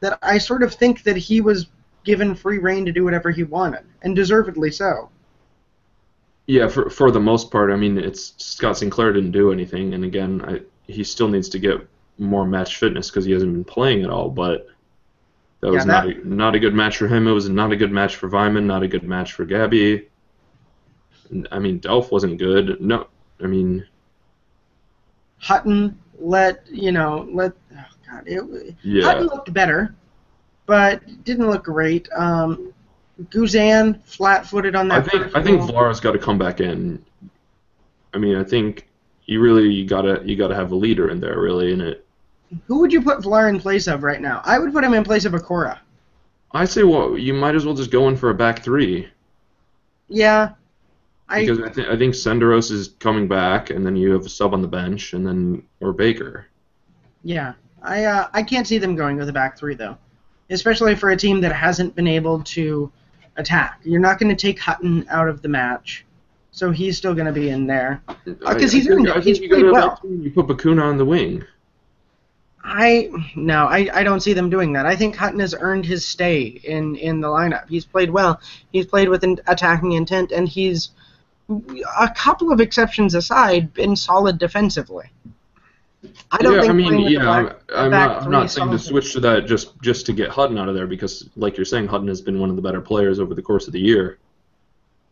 that 0.00 0.18
I 0.22 0.38
sort 0.38 0.62
of 0.62 0.74
think 0.74 1.02
that 1.04 1.16
he 1.16 1.40
was 1.40 1.66
given 2.04 2.34
free 2.34 2.58
reign 2.58 2.84
to 2.86 2.92
do 2.92 3.04
whatever 3.04 3.30
he 3.30 3.44
wanted, 3.44 3.84
and 4.02 4.16
deservedly 4.16 4.70
so. 4.70 5.10
Yeah, 6.46 6.68
for 6.68 6.90
for 6.90 7.10
the 7.10 7.20
most 7.20 7.50
part, 7.50 7.70
I 7.70 7.76
mean, 7.76 7.98
it's 7.98 8.34
Scott 8.38 8.78
Sinclair 8.78 9.12
didn't 9.12 9.30
do 9.32 9.52
anything, 9.52 9.94
and 9.94 10.04
again, 10.04 10.42
I, 10.44 10.60
he 10.90 11.04
still 11.04 11.28
needs 11.28 11.48
to 11.50 11.58
get 11.58 11.86
more 12.18 12.46
match 12.46 12.76
fitness 12.76 13.10
because 13.10 13.24
he 13.24 13.32
hasn't 13.32 13.52
been 13.52 13.64
playing 13.64 14.04
at 14.04 14.10
all. 14.10 14.28
But 14.28 14.68
that 15.60 15.70
was 15.70 15.86
Yeah, 15.86 15.92
not 15.92 16.06
a, 16.08 16.28
not 16.28 16.54
a 16.54 16.58
good 16.58 16.74
match 16.74 16.96
for 16.98 17.06
him. 17.06 17.26
It 17.28 17.32
was 17.32 17.48
not 17.48 17.72
a 17.72 17.76
good 17.76 17.92
match 17.92 18.16
for 18.16 18.28
Weimann. 18.28 18.64
Not 18.64 18.82
a 18.82 18.88
good 18.88 19.04
match 19.04 19.32
for 19.32 19.44
Gabby. 19.44 20.08
I 21.50 21.58
mean, 21.58 21.80
Delph 21.80 22.10
wasn't 22.10 22.38
good. 22.38 22.80
No, 22.80 23.06
I 23.42 23.46
mean, 23.46 23.86
Hutton 25.38 25.98
let 26.18 26.64
you 26.70 26.92
know 26.92 27.28
let 27.32 27.52
oh 27.76 27.84
god 28.08 28.22
it 28.26 28.76
yeah, 28.82 29.04
Hutton 29.04 29.26
looked 29.26 29.52
better, 29.52 29.94
but 30.66 31.24
didn't 31.24 31.48
look 31.48 31.64
great. 31.64 32.08
Um, 32.12 32.72
Guzan 33.24 34.02
flat-footed 34.04 34.74
on 34.74 34.88
that. 34.88 35.04
I 35.04 35.08
think 35.08 35.36
I 35.36 35.42
think. 35.42 35.60
Vlaar's 35.62 36.00
got 36.00 36.12
to 36.12 36.18
come 36.18 36.38
back 36.38 36.60
in. 36.60 37.04
I 38.14 38.18
mean, 38.18 38.36
I 38.36 38.44
think 38.44 38.88
you 39.26 39.40
really 39.40 39.68
you 39.68 39.86
gotta 39.86 40.22
you 40.24 40.36
gotta 40.36 40.54
have 40.54 40.72
a 40.72 40.76
leader 40.76 41.10
in 41.10 41.20
there, 41.20 41.40
really, 41.40 41.72
in 41.72 41.80
it. 41.80 42.04
Who 42.66 42.80
would 42.80 42.92
you 42.92 43.00
put 43.02 43.20
Vlaar 43.20 43.48
in 43.48 43.60
place 43.60 43.86
of 43.86 44.02
right 44.02 44.20
now? 44.20 44.42
I 44.44 44.58
would 44.58 44.72
put 44.72 44.84
him 44.84 44.92
in 44.94 45.04
place 45.04 45.24
of 45.24 45.32
Okore. 45.32 45.78
I 46.52 46.66
say, 46.66 46.82
well, 46.82 47.16
you 47.16 47.32
might 47.32 47.54
as 47.54 47.64
well 47.64 47.74
just 47.74 47.90
go 47.90 48.08
in 48.08 48.16
for 48.16 48.28
a 48.28 48.34
back 48.34 48.62
three. 48.62 49.08
Yeah, 50.08 50.50
I 51.28 51.40
Because 51.40 51.60
I, 51.60 51.68
th- 51.70 51.88
I 51.88 51.96
think 51.96 52.14
Senderos 52.14 52.70
is 52.70 52.88
coming 52.98 53.26
back, 53.26 53.70
and 53.70 53.86
then 53.86 53.96
you 53.96 54.12
have 54.12 54.26
a 54.26 54.28
sub 54.28 54.52
on 54.52 54.60
the 54.60 54.68
bench, 54.68 55.14
and 55.14 55.26
then 55.26 55.62
or 55.80 55.92
Baker. 55.94 56.46
yeah 57.22 57.54
I 57.82 58.04
uh, 58.04 58.28
I 58.32 58.42
can't 58.42 58.66
see 58.66 58.78
them 58.78 58.94
going 58.94 59.16
with 59.16 59.28
a 59.28 59.32
back 59.32 59.56
three 59.58 59.74
though, 59.74 59.96
especially 60.52 60.94
for 60.94 61.10
a 61.10 61.16
team 61.16 61.40
that 61.40 61.52
hasn't 61.52 61.94
been 61.94 62.06
able 62.08 62.42
to 62.44 62.90
attack. 63.36 63.80
You're 63.84 64.00
not 64.00 64.18
going 64.18 64.34
to 64.34 64.40
take 64.40 64.58
Hutton 64.60 65.06
out 65.10 65.28
of 65.28 65.42
the 65.42 65.48
match, 65.48 66.04
so 66.50 66.70
he's 66.70 66.96
still 66.96 67.14
going 67.14 67.26
to 67.26 67.32
be 67.32 67.48
in 67.48 67.66
there. 67.66 68.02
I- 68.08 68.12
Uh, 68.44 68.54
'cause 68.58 68.72
he's 68.72 68.88
earned 68.88 69.08
it. 69.08 69.24
He's 69.24 69.40
you 69.40 69.48
played 69.48 69.64
well. 69.64 69.98
You 70.04 70.30
put 70.30 70.46
Bacuna 70.46 70.82
on 70.82 70.98
the 70.98 71.04
wing. 71.04 71.44
I 72.64 73.10
no, 73.34 73.66
I, 73.66 73.88
I 73.92 74.02
don't 74.04 74.20
see 74.20 74.34
them 74.34 74.48
doing 74.48 74.72
that. 74.74 74.86
I 74.86 74.94
think 74.94 75.16
Hutton 75.16 75.40
has 75.40 75.52
earned 75.58 75.84
his 75.84 76.06
stay 76.06 76.42
in, 76.62 76.94
in 76.94 77.20
the 77.20 77.26
lineup. 77.26 77.68
He's 77.68 77.84
played 77.84 78.10
well. 78.10 78.40
He's 78.72 78.86
played 78.86 79.08
with 79.08 79.24
an 79.24 79.38
attacking 79.48 79.92
intent, 79.92 80.30
and 80.30 80.48
he's 80.48 80.90
a 81.98 82.08
couple 82.14 82.52
of 82.52 82.60
exceptions 82.60 83.14
aside, 83.16 83.74
been 83.74 83.96
solid 83.96 84.38
defensively. 84.38 85.10
I 86.30 86.38
don't 86.38 86.54
yeah, 86.54 86.60
think 86.62 86.72
I 86.72 86.74
mean, 86.74 87.10
yeah, 87.10 87.30
I'm, 87.30 87.46
back- 87.46 87.60
I'm 87.74 87.90
back 87.90 88.08
not, 88.08 88.22
I'm 88.24 88.30
not 88.30 88.50
saying 88.50 88.70
to 88.70 88.78
switch 88.78 89.12
to 89.12 89.20
that 89.20 89.46
just 89.46 89.80
just 89.82 90.06
to 90.06 90.12
get 90.12 90.30
Hutton 90.30 90.58
out 90.58 90.68
of 90.68 90.74
there 90.74 90.86
because, 90.86 91.28
like 91.36 91.56
you're 91.56 91.64
saying, 91.64 91.86
Hutton 91.86 92.08
has 92.08 92.20
been 92.20 92.40
one 92.40 92.50
of 92.50 92.56
the 92.56 92.62
better 92.62 92.80
players 92.80 93.20
over 93.20 93.34
the 93.34 93.42
course 93.42 93.66
of 93.66 93.72
the 93.72 93.80
year. 93.80 94.18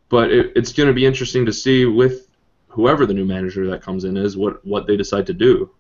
But 0.09 0.33
it, 0.33 0.53
it's 0.57 0.73
going 0.73 0.89
to 0.89 0.93
be 0.93 1.07
interesting 1.07 1.47
to 1.47 1.53
see 1.53 1.87
with 1.87 2.27
whoever 2.69 3.07
the 3.07 3.15
new 3.15 3.25
manager 3.25 3.69
that 3.69 3.83
comes 3.83 4.05
in 4.05 4.17
is 4.17 4.37
what 4.37 4.65
what 4.67 4.87
they 4.87 4.97
decide 4.97 5.27
to 5.27 5.35
do. 5.35 5.71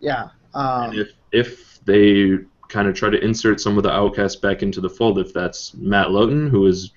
Yeah. 0.00 0.30
Um, 0.54 0.90
And 0.90 0.98
if 1.00 1.12
if 1.32 1.84
they 1.84 2.38
kind 2.68 2.88
of 2.88 2.94
try 2.94 3.10
to 3.10 3.22
insert 3.22 3.60
some 3.60 3.76
of 3.76 3.82
the 3.82 3.92
outcasts 3.92 4.36
back 4.36 4.62
into 4.62 4.80
the 4.80 4.90
fold, 4.90 5.18
if 5.18 5.32
that's 5.32 5.74
Matt 5.74 6.10
Lowton, 6.10 6.48
who 6.48 6.60
was 6.60 6.92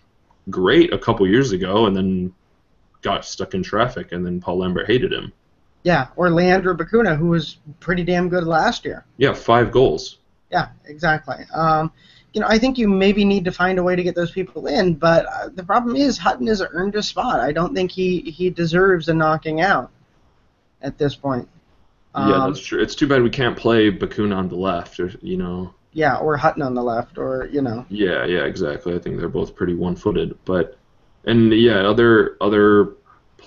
great 0.49 0.93
a 0.93 0.97
couple 0.97 1.27
years 1.27 1.51
ago 1.51 1.85
and 1.85 1.95
then 1.95 2.33
got 3.01 3.25
stuck 3.25 3.53
in 3.53 3.63
traffic, 3.63 4.11
and 4.13 4.25
then 4.25 4.39
Paul 4.39 4.59
Lambert 4.59 4.87
hated 4.87 5.11
him. 5.11 5.31
Yeah, 5.89 6.09
or 6.15 6.29
Leandro 6.29 6.75
Bacuna, 6.75 7.17
who 7.17 7.29
was 7.29 7.57
pretty 7.79 8.03
damn 8.03 8.29
good 8.29 8.43
last 8.43 8.85
year. 8.85 9.05
Yeah, 9.17 9.33
five 9.33 9.71
goals. 9.71 10.17
Yeah, 10.51 10.67
exactly. 10.85 11.37
Um, 11.51 11.91
you 12.31 12.41
know, 12.41 12.47
I 12.47 12.59
think 12.59 12.77
you 12.77 12.87
maybe 12.87 13.25
need 13.25 13.43
to 13.45 13.51
find 13.51 13.79
a 13.79 13.83
way 13.83 13.95
to 13.95 14.03
get 14.03 14.13
those 14.13 14.29
people 14.29 14.67
in, 14.67 14.93
but 14.93 15.25
uh, 15.25 15.49
the 15.51 15.63
problem 15.63 15.95
is 15.95 16.15
Hutton 16.19 16.45
has 16.45 16.61
earned 16.61 16.93
a 16.95 17.01
spot. 17.01 17.39
I 17.39 17.51
don't 17.51 17.73
think 17.73 17.89
he, 17.89 18.19
he 18.21 18.51
deserves 18.51 19.09
a 19.09 19.15
knocking 19.15 19.61
out 19.61 19.89
at 20.83 20.99
this 20.99 21.15
point. 21.15 21.49
yeah, 22.15 22.21
Um, 22.35 22.53
that's 22.53 22.63
true. 22.63 22.79
It's 22.79 22.93
too 22.93 23.07
bad 23.07 23.23
we 23.23 23.31
can't 23.31 23.57
play 23.57 23.89
Bacuna 23.89 24.35
on 24.37 24.47
the 24.47 24.57
left, 24.57 24.99
or 24.99 25.11
you 25.23 25.37
know. 25.37 25.73
yeah, 25.93 26.17
or 26.17 26.37
Hutton 26.37 26.61
on 26.61 26.75
the 26.75 26.83
left, 26.83 27.17
or 27.17 27.49
you 27.51 27.63
know, 27.63 27.83
Yeah, 27.89 28.25
yeah, 28.25 28.43
exactly. 28.45 28.93
I 28.93 28.99
think 28.99 29.17
they're 29.17 29.27
both 29.27 29.55
pretty 29.55 29.73
one-footed, 29.73 30.37
but 30.45 30.77
and 31.25 31.51
yeah, 31.51 31.79
other 31.89 32.37
other 32.41 32.93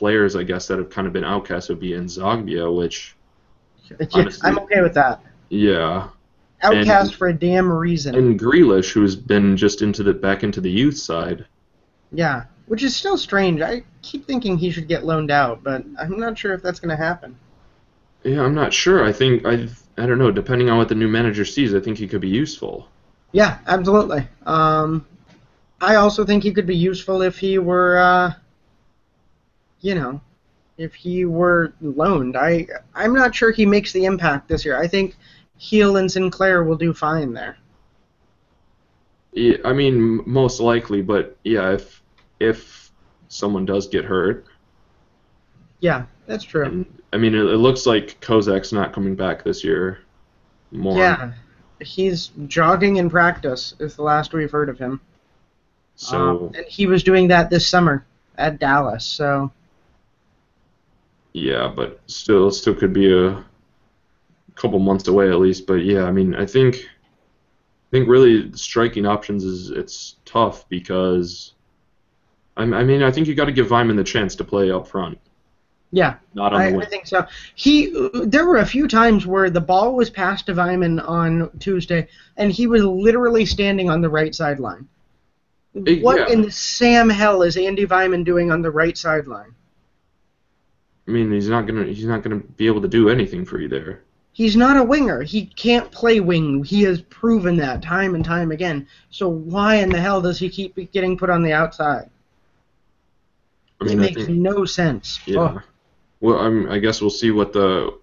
players 0.02 0.34
I 0.34 0.42
guess 0.42 0.66
that 0.66 0.78
have 0.78 0.90
kind 0.90 1.06
of 1.06 1.12
been 1.12 1.22
outcast 1.22 1.68
would 1.68 1.78
be 1.78 1.90
Nzogbia, 1.92 2.66
which 2.76 3.14
Honestly- 4.12 4.40
I'm 4.50 4.58
okay 4.58 4.82
with 4.82 4.94
that. 4.94 5.20
yeah, 5.48 6.08
Outcast 6.60 7.10
And- 7.10 7.14
for 7.18 7.28
a 7.28 7.32
damn 7.32 7.70
reason. 7.70 8.16
and 8.16 8.38
Grealish, 8.38 8.92
who's 8.92 9.14
been 9.14 9.56
just 9.56 9.80
into 9.80 10.02
the 10.02 10.12
back 10.12 10.42
into 10.42 10.60
the 10.60 10.70
youth 10.70 10.98
side. 10.98 11.44
yeah, 12.10 12.44
which 12.66 12.82
is 12.82 12.96
still 12.96 13.16
strange. 13.16 13.60
I 13.60 13.84
keep 14.02 14.26
thinking 14.26 14.58
he 14.58 14.70
should 14.72 14.88
get 14.88 15.04
loaned 15.04 15.30
out, 15.30 15.62
but 15.62 15.84
I'm 15.96 16.18
not 16.18 16.36
sure 16.36 16.52
if 16.52 16.62
that's 16.64 16.80
going 16.80 16.90
to 16.96 16.96
happen. 16.96 17.36
Yeah, 18.24 18.42
I'm 18.42 18.54
not 18.56 18.72
sure. 18.72 19.04
I 19.04 19.12
think 19.12 19.46
I 19.46 19.68
I 19.98 20.06
don't 20.06 20.18
know. 20.18 20.32
Depending 20.32 20.68
on 20.68 20.78
what 20.78 20.88
the 20.88 20.94
new 20.96 21.06
manager 21.08 21.44
sees, 21.44 21.74
I 21.76 21.80
think 21.80 21.96
he 21.98 22.08
could 22.08 22.20
be 22.20 22.28
useful. 22.28 22.88
Yeah, 23.30 23.58
absolutely. 23.68 24.26
Um, 24.46 25.04
I 25.80 25.94
also 25.94 26.24
think 26.24 26.42
he 26.42 26.52
could 26.52 26.66
be 26.66 26.76
useful 26.76 27.22
if 27.22 27.38
he 27.38 27.58
were, 27.58 27.98
uh, 27.98 28.32
you 29.82 29.94
know, 29.94 30.20
if 30.78 30.94
he 30.94 31.26
were 31.26 31.74
loaned. 31.82 32.36
I 32.36 32.66
I'm 32.94 33.12
not 33.12 33.34
sure 33.34 33.50
he 33.52 33.66
makes 33.66 33.92
the 33.92 34.06
impact 34.06 34.48
this 34.48 34.64
year. 34.64 34.78
I 34.80 34.88
think 34.88 35.16
Gil 35.58 35.98
and 35.98 36.10
Sinclair 36.10 36.64
will 36.64 36.76
do 36.76 36.94
fine 36.94 37.32
there. 37.34 37.58
Yeah, 39.32 39.56
I 39.64 39.72
mean, 39.72 40.22
most 40.26 40.60
likely, 40.60 41.02
but 41.02 41.36
yeah, 41.44 41.72
if 41.72 42.02
if 42.40 42.90
someone 43.28 43.64
does 43.64 43.86
get 43.88 44.04
hurt, 44.04 44.46
Yeah, 45.80 46.04
that's 46.26 46.44
true. 46.44 46.64
and, 46.64 47.02
I 47.12 47.18
mean, 47.18 47.34
it, 47.34 47.44
it 47.44 47.56
looks 47.58 47.86
like 47.86 48.20
Kozak's 48.20 48.72
not 48.72 48.92
coming 48.92 49.14
back 49.14 49.42
this 49.44 49.62
year. 49.64 50.00
More. 50.70 50.96
Yeah, 50.96 51.32
he's 51.80 52.30
jogging 52.46 52.96
in 52.96 53.10
practice. 53.10 53.74
Is 53.78 53.96
the 53.96 54.02
last 54.02 54.32
we've 54.32 54.50
heard 54.50 54.68
of 54.68 54.78
him. 54.78 55.00
So 55.96 56.16
Um, 56.16 56.52
and 56.54 56.66
he 56.66 56.86
was 56.86 57.02
doing 57.02 57.28
that 57.28 57.50
this 57.50 57.66
summer 57.66 58.04
at 58.38 58.58
Dallas. 58.58 59.04
So 59.04 59.50
yeah, 61.32 61.72
but 61.74 62.00
still, 62.06 62.50
still 62.50 62.74
could 62.74 62.92
be 62.92 63.12
a 63.12 63.44
couple 64.54 64.78
months 64.78 65.08
away 65.08 65.30
at 65.30 65.38
least. 65.38 65.66
But 65.66 65.84
yeah, 65.84 66.04
I 66.04 66.12
mean, 66.12 66.34
I 66.34 66.46
think 66.46 66.76
I 66.76 67.90
think 67.90 68.08
really 68.08 68.52
striking 68.54 69.06
options 69.06 69.44
is 69.44 69.70
it's 69.70 70.16
tough 70.24 70.68
because 70.68 71.54
I, 72.56 72.62
I 72.62 72.84
mean, 72.84 73.02
I 73.02 73.10
think 73.10 73.26
you 73.28 73.34
got 73.34 73.46
to 73.46 73.52
give 73.52 73.68
Weimann 73.68 73.96
the 73.96 74.04
chance 74.04 74.34
to 74.36 74.44
play 74.44 74.70
up 74.70 74.88
front, 74.88 75.18
yeah, 75.90 76.16
not 76.34 76.52
on 76.54 76.60
I, 76.62 76.70
the 76.70 76.78
I 76.80 76.86
think 76.86 77.06
so. 77.06 77.26
He 77.54 77.92
there 78.24 78.46
were 78.46 78.58
a 78.58 78.66
few 78.66 78.88
times 78.88 79.26
where 79.26 79.50
the 79.50 79.60
ball 79.60 79.94
was 79.94 80.10
passed 80.10 80.46
to 80.46 80.54
Weimann 80.54 81.06
on 81.06 81.50
Tuesday, 81.58 82.08
and 82.36 82.50
he 82.50 82.66
was 82.66 82.82
literally 82.84 83.44
standing 83.46 83.90
on 83.90 84.00
the 84.00 84.08
right 84.08 84.34
sideline. 84.34 84.88
Eh, 85.86 86.00
What 86.00 86.18
yeah. 86.18 86.28
in 86.28 86.42
the 86.42 86.50
Sam 86.50 87.10
hell 87.10 87.42
is 87.42 87.56
Andy 87.56 87.86
Weimann 87.86 88.24
doing 88.24 88.50
on 88.50 88.62
the 88.62 88.70
right 88.70 88.96
sideline? 88.96 89.54
I 91.08 91.10
mean, 91.10 91.32
he's 91.32 91.48
not 91.48 91.66
gonna 91.66 91.84
he's 91.84 92.04
not 92.06 92.22
gonna 92.22 92.38
be 92.38 92.66
able 92.66 92.82
to 92.82 92.88
do 92.88 93.08
anything 93.08 93.44
for 93.44 93.60
you 93.60 93.68
there. 93.68 94.02
He's 94.32 94.56
not 94.56 94.76
a 94.76 94.84
winger. 94.84 95.22
He 95.22 95.46
can't 95.46 95.90
play 95.92 96.20
wing. 96.20 96.64
He 96.64 96.82
has 96.84 97.02
proven 97.02 97.56
that 97.58 97.82
time 97.82 98.14
and 98.14 98.24
time 98.24 98.50
again. 98.50 98.86
So 99.10 99.28
why 99.28 99.76
in 99.76 99.90
the 99.90 100.00
hell 100.00 100.20
does 100.22 100.38
he 100.38 100.48
keep 100.48 100.76
getting 100.92 101.16
put 101.18 101.30
on 101.30 101.42
the 101.42 101.52
outside? 101.52 102.10
I 103.80 103.84
mean, 103.84 103.98
it 103.98 104.00
I 104.00 104.06
makes 104.06 104.26
think 104.26 104.28
no 104.28 104.64
sense. 104.64 105.20
yeah. 105.26 105.40
Oh, 105.40 105.60
Well, 106.20 106.38
I'm, 106.38 106.70
I 106.70 106.78
guess 106.78 107.00
we'll 107.00 107.10
see 107.10 107.30
what 107.30 107.52
the. 107.52 107.98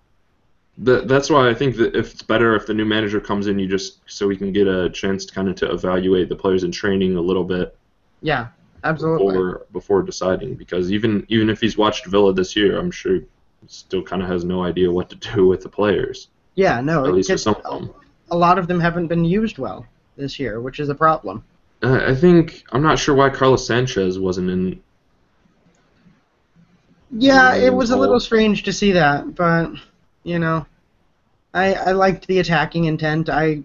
The, 0.81 1.01
that's 1.01 1.29
why 1.29 1.49
I 1.49 1.53
think 1.53 1.75
that 1.75 1.93
if 1.95 2.13
it's 2.13 2.21
better 2.21 2.55
if 2.55 2.65
the 2.65 2.73
new 2.73 2.85
manager 2.85 3.19
comes 3.19 3.47
in, 3.47 3.59
you 3.59 3.67
just 3.67 3.99
so 4.09 4.27
we 4.27 4.37
can 4.37 4.53
get 4.53 4.65
a 4.67 4.89
chance 4.89 5.25
to 5.25 5.33
kind 5.33 5.49
of 5.49 5.55
to 5.57 5.71
evaluate 5.71 6.29
the 6.29 6.35
players 6.37 6.63
in 6.63 6.71
training 6.71 7.17
a 7.17 7.21
little 7.21 7.43
bit 7.43 7.77
yeah, 8.21 8.47
absolutely. 8.83 9.27
before 9.27 9.65
before 9.71 10.01
deciding. 10.03 10.55
Because 10.55 10.91
even 10.91 11.25
even 11.29 11.49
if 11.49 11.59
he's 11.61 11.77
watched 11.77 12.05
Villa 12.05 12.33
this 12.33 12.55
year, 12.55 12.77
I'm 12.77 12.91
sure 12.91 13.15
he 13.15 13.25
still 13.67 14.03
kind 14.03 14.21
of 14.21 14.29
has 14.29 14.43
no 14.43 14.63
idea 14.63 14.91
what 14.91 15.09
to 15.09 15.15
do 15.15 15.47
with 15.47 15.61
the 15.61 15.69
players. 15.69 16.27
Yeah, 16.55 16.81
no, 16.81 17.05
At 17.05 17.13
least 17.13 17.29
with 17.29 17.39
some 17.41 17.55
of 17.63 17.63
them. 17.63 17.93
a 18.31 18.37
lot 18.37 18.59
of 18.59 18.67
them 18.67 18.79
haven't 18.79 19.07
been 19.07 19.23
used 19.23 19.57
well 19.57 19.85
this 20.17 20.39
year, 20.39 20.59
which 20.59 20.79
is 20.79 20.89
a 20.89 20.95
problem. 20.95 21.43
Uh, 21.81 22.01
I 22.07 22.13
think 22.15 22.63
I'm 22.71 22.81
not 22.83 22.99
sure 22.99 23.15
why 23.15 23.29
Carlos 23.29 23.65
Sanchez 23.65 24.19
wasn't 24.19 24.49
in. 24.49 24.81
Yeah, 27.11 27.55
it 27.55 27.73
was 27.73 27.89
a 27.91 27.97
little 27.97 28.19
strange 28.19 28.63
to 28.63 28.73
see 28.73 28.91
that, 28.91 29.33
but 29.35 29.71
you 30.23 30.37
know, 30.39 30.65
I 31.53 31.73
I 31.73 31.91
liked 31.93 32.27
the 32.27 32.39
attacking 32.39 32.85
intent. 32.85 33.29
I 33.29 33.63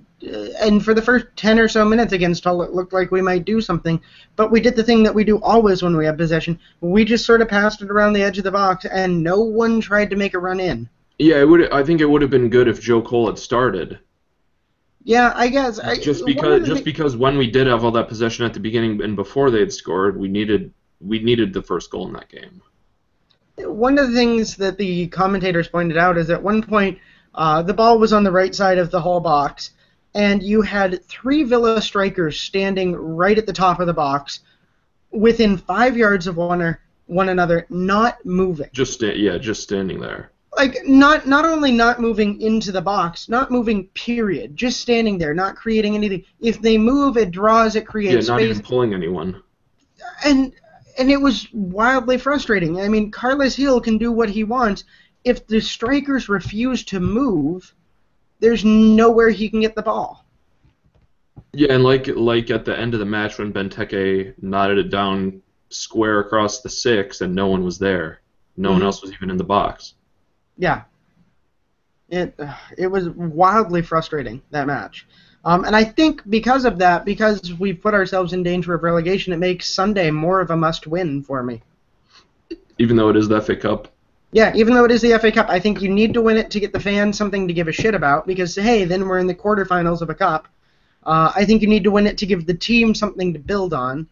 and 0.55 0.85
for 0.85 0.95
the 0.95 1.03
first 1.03 1.27
10 1.37 1.59
or 1.59 1.69
so 1.69 1.85
minutes 1.85 2.13
against 2.13 2.45
Hull, 2.45 2.63
it 2.63 2.73
looked 2.73 2.93
like 2.93 3.11
we 3.11 3.23
might 3.23 3.45
do 3.45 3.61
something. 3.61 4.01
But 4.37 4.51
we 4.51 4.61
did 4.61 4.77
the 4.77 4.83
thing 4.83 5.03
that 5.03 5.15
we 5.15 5.25
do 5.25 5.41
always 5.43 5.83
when 5.83 5.97
we 5.97 6.07
have 6.07 6.17
possession. 6.17 6.59
We 6.81 7.05
just 7.05 7.27
sort 7.27 7.41
of 7.41 7.49
passed 7.49 7.83
it 7.83 7.91
around 7.91 8.13
the 8.13 8.23
edge 8.23 8.39
of 8.39 8.45
the 8.45 8.51
box, 8.51 8.85
and 8.85 9.23
no 9.23 9.41
one 9.41 9.81
tried 9.81 10.11
to 10.11 10.17
make 10.17 10.35
a 10.35 10.39
run 10.39 10.61
in. 10.61 10.89
Yeah, 11.19 11.41
it 11.41 11.49
would. 11.49 11.73
I 11.73 11.85
think 11.85 12.01
it 12.01 12.07
would 12.07 12.23
have 12.23 12.31
been 12.31 12.49
good 12.51 12.69
if 12.69 12.81
Joe 12.81 13.03
Cole 13.03 13.27
had 13.27 13.39
started. 13.39 13.99
Yeah, 15.05 15.33
I 15.35 15.49
guess. 15.49 15.79
I, 15.79 15.97
Just 15.97 16.25
because, 16.25 16.67
just 16.67 16.85
be- 16.85 16.91
because 16.91 17.17
when 17.17 17.37
we 17.37 17.51
did 17.51 17.67
have 17.67 17.85
all 17.85 17.91
that 17.93 18.09
possession 18.09 18.47
at 18.47 18.55
the 18.55 18.61
beginning 18.61 19.03
and 19.03 19.15
before 19.15 19.51
they 19.51 19.61
had 19.61 19.73
scored, 19.73 20.19
we 20.19 20.29
needed 20.29 20.73
we 21.01 21.19
needed 21.19 21.53
the 21.53 21.63
first 21.63 21.91
goal 21.91 22.07
in 22.07 22.15
that 22.15 22.31
game. 22.31 22.63
one 23.59 23.99
of 23.99 24.09
the 24.09 24.15
things 24.15 24.57
that 24.57 24.79
the 24.79 25.07
commentators 25.09 25.69
pointed 25.69 25.99
out 25.99 26.17
is 26.17 26.31
at 26.31 26.43
one 26.43 26.63
point 26.63 26.99
uh, 27.35 27.63
the 27.63 27.75
ball 27.75 27.99
was 27.99 28.13
on 28.13 28.25
the 28.25 28.31
right 28.31 28.55
side 28.55 28.79
of 28.79 28.91
the 28.91 29.01
Hull 29.01 29.21
box, 29.21 29.71
and 30.15 30.43
you 30.43 30.63
had 30.63 31.05
three 31.07 31.43
Villa 31.43 31.81
strikers 31.83 32.41
standing 32.41 32.95
right 32.95 33.37
at 33.39 33.47
the 33.47 33.53
top 33.53 33.81
of 33.81 33.87
the 33.87 33.93
box, 33.95 34.41
within 35.11 35.57
five 35.57 35.97
yards 35.97 36.27
of 36.27 36.37
one, 36.37 36.63
or, 36.63 36.81
one 37.07 37.29
another, 37.29 37.67
not 37.71 38.25
moving. 38.25 38.69
Just 38.73 38.95
sta- 38.95 39.17
yeah, 39.17 39.39
just 39.39 39.63
standing 39.63 40.01
there. 40.01 40.31
like 40.57 40.77
not 40.87 41.27
not 41.27 41.45
only 41.45 41.73
not 41.73 42.01
moving 42.01 42.41
into 42.41 42.71
the 42.73 42.81
box, 42.81 43.29
not 43.29 43.51
moving 43.51 43.89
period, 43.89 44.57
just 44.57 44.81
standing 44.81 45.19
there, 45.19 45.35
not 45.35 45.57
creating 45.57 45.95
anything. 45.97 46.25
If 46.41 46.63
they 46.63 46.79
move, 46.79 47.17
it 47.17 47.31
draws, 47.33 47.75
it 47.75 47.87
creates. 47.87 48.29
Yeah, 48.29 48.35
not 48.35 48.41
space, 48.41 48.51
even 48.51 48.63
pulling 48.63 48.95
anyone. 48.95 49.43
and 50.25 50.53
and 50.97 51.11
it 51.11 51.21
was 51.21 51.49
wildly 51.53 52.19
frustrating. 52.19 52.81
I 52.81 52.89
mean, 52.89 53.11
Carles 53.11 53.57
Gil 53.57 53.81
can 53.81 53.99
do 53.99 54.13
what 54.13 54.31
he 54.31 54.45
wants. 54.45 54.85
If 55.25 55.47
the 55.49 55.61
strikers 55.61 56.29
refuse 56.29 56.85
to 56.85 57.01
move, 57.01 57.75
there's 58.45 58.65
nowhere 58.65 59.31
he 59.31 59.49
can 59.49 59.61
get 59.61 59.75
the 59.75 59.83
ball. 59.83 60.27
Yeah, 61.55 61.73
and 61.73 61.83
like 61.83 62.07
like 62.09 62.51
at 62.51 62.67
the 62.67 62.79
end 62.79 62.93
of 62.93 63.01
the 63.01 63.07
match 63.07 63.39
when 63.39 63.53
Benteke 63.55 64.35
knotted 64.43 64.77
it 64.77 64.91
down 64.91 65.41
square 65.71 66.21
across 66.21 66.61
the 66.61 66.69
six 66.69 67.23
and 67.23 67.35
no 67.35 67.47
one 67.47 67.65
was 67.65 67.79
there. 67.79 68.21
No 68.59 68.73
one 68.73 68.83
Mhm. 68.83 68.85
else 68.85 69.01
was 69.01 69.13
even 69.13 69.31
in 69.31 69.39
the 69.39 69.45
box. 69.45 69.95
Yeah. 70.59 70.83
It 72.11 72.39
it 72.77 72.87
was 72.89 73.09
wildly 73.09 73.81
frustrating 73.81 74.43
that 74.51 74.67
match. 74.67 75.07
Um, 75.47 75.65
and 75.65 75.75
I 75.75 75.85
think 75.85 76.23
because 76.29 76.67
of 76.67 76.79
that, 76.79 77.07
because 77.07 77.55
we've 77.55 77.81
put 77.81 77.95
ourselves 77.95 78.35
in 78.35 78.43
danger 78.43 78.75
of 78.75 78.83
relegation, 78.83 79.33
it 79.33 79.39
makes 79.39 79.69
Sunday 79.69 80.11
more 80.11 80.41
of 80.41 80.51
a 80.51 80.57
must-win 80.57 81.23
for 81.23 81.43
me. 81.43 81.63
Even 82.79 82.97
though 82.97 83.09
it 83.09 83.17
is 83.17 83.29
the 83.29 83.41
FA 83.41 83.57
Cup. 83.57 83.89
Yeah, 84.35 84.53
even 84.57 84.75
though 84.75 84.85
it 84.85 84.91
is 84.91 85.01
the 85.01 85.17
FA 85.21 85.31
Cup, 85.31 85.49
I 85.49 85.61
think 85.61 85.81
you 85.81 85.89
need 85.89 86.13
to 86.15 86.21
win 86.21 86.37
it 86.37 86.51
to 86.51 86.59
get 86.59 86.73
the 86.73 86.81
fans 86.81 87.17
something 87.17 87.47
to 87.47 87.55
give 87.55 87.69
a 87.69 87.73
shit 87.73 87.95
about 87.95 88.27
because 88.27 88.57
hey, 88.57 88.85
then 88.85 89.07
we're 89.07 89.21
in 89.21 89.29
the 89.29 89.35
quarterfinals 89.35 90.01
of 90.03 90.11
a 90.11 90.15
cup. 90.15 90.49
Uh, 91.05 91.31
I 91.37 91.45
think 91.45 91.63
you 91.63 91.69
need 91.69 91.85
to 91.85 91.93
win 91.93 92.09
it 92.09 92.19
to 92.19 92.27
give 92.27 92.45
the 92.45 92.53
team 92.55 92.97
something 92.97 93.33
to 93.33 93.39
build 93.39 93.73
on, 93.73 94.09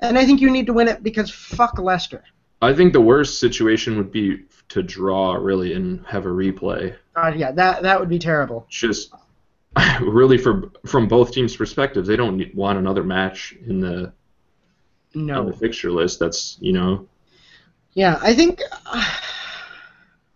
and 0.00 0.18
I 0.18 0.26
think 0.26 0.40
you 0.40 0.50
need 0.50 0.66
to 0.66 0.72
win 0.72 0.88
it 0.88 1.04
because 1.04 1.30
fuck 1.30 1.78
Leicester. 1.78 2.24
I 2.60 2.74
think 2.74 2.92
the 2.92 3.00
worst 3.00 3.38
situation 3.38 3.96
would 3.98 4.10
be 4.10 4.46
to 4.70 4.82
draw 4.82 5.34
really 5.34 5.74
and 5.74 6.04
have 6.06 6.26
a 6.26 6.30
replay. 6.30 6.96
God, 7.14 7.36
yeah, 7.36 7.52
that 7.52 7.84
that 7.84 8.00
would 8.00 8.08
be 8.08 8.18
terrible. 8.18 8.66
Just 8.68 9.12
really 10.00 10.38
for 10.38 10.72
from 10.86 11.06
both 11.06 11.30
teams' 11.30 11.54
perspectives, 11.54 12.08
they 12.08 12.16
don't 12.16 12.52
want 12.56 12.78
another 12.80 13.04
match 13.04 13.54
in 13.64 13.78
the 13.78 14.12
on 15.14 15.26
No. 15.26 15.44
the 15.44 15.56
fixture 15.56 15.92
list. 15.92 16.18
That's 16.18 16.56
you 16.60 16.72
know 16.72 17.06
Yeah, 17.94 18.18
I 18.20 18.34
think. 18.34 18.58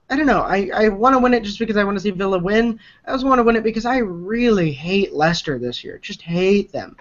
I 0.09 0.17
don't 0.17 0.27
know. 0.27 0.43
I, 0.43 0.71
I 0.75 0.89
want 0.89 1.15
to 1.15 1.19
win 1.19 1.35
it 1.35 1.43
just 1.43 1.59
because 1.59 1.77
I 1.77 1.85
want 1.85 1.97
to 1.97 2.01
see 2.03 2.11
Villa 2.11 2.39
win. 2.39 2.79
I 3.07 3.13
also 3.13 3.27
want 3.27 3.39
to 3.41 3.43
win 3.43 3.57
it 3.57 3.65
because 3.65 3.85
I 3.87 3.99
really 3.99 4.73
hate 4.73 5.13
Leicester 5.15 5.59
this 5.59 5.83
year. 5.85 5.99
Just 5.99 6.23
hate 6.23 6.71
them. 6.73 6.97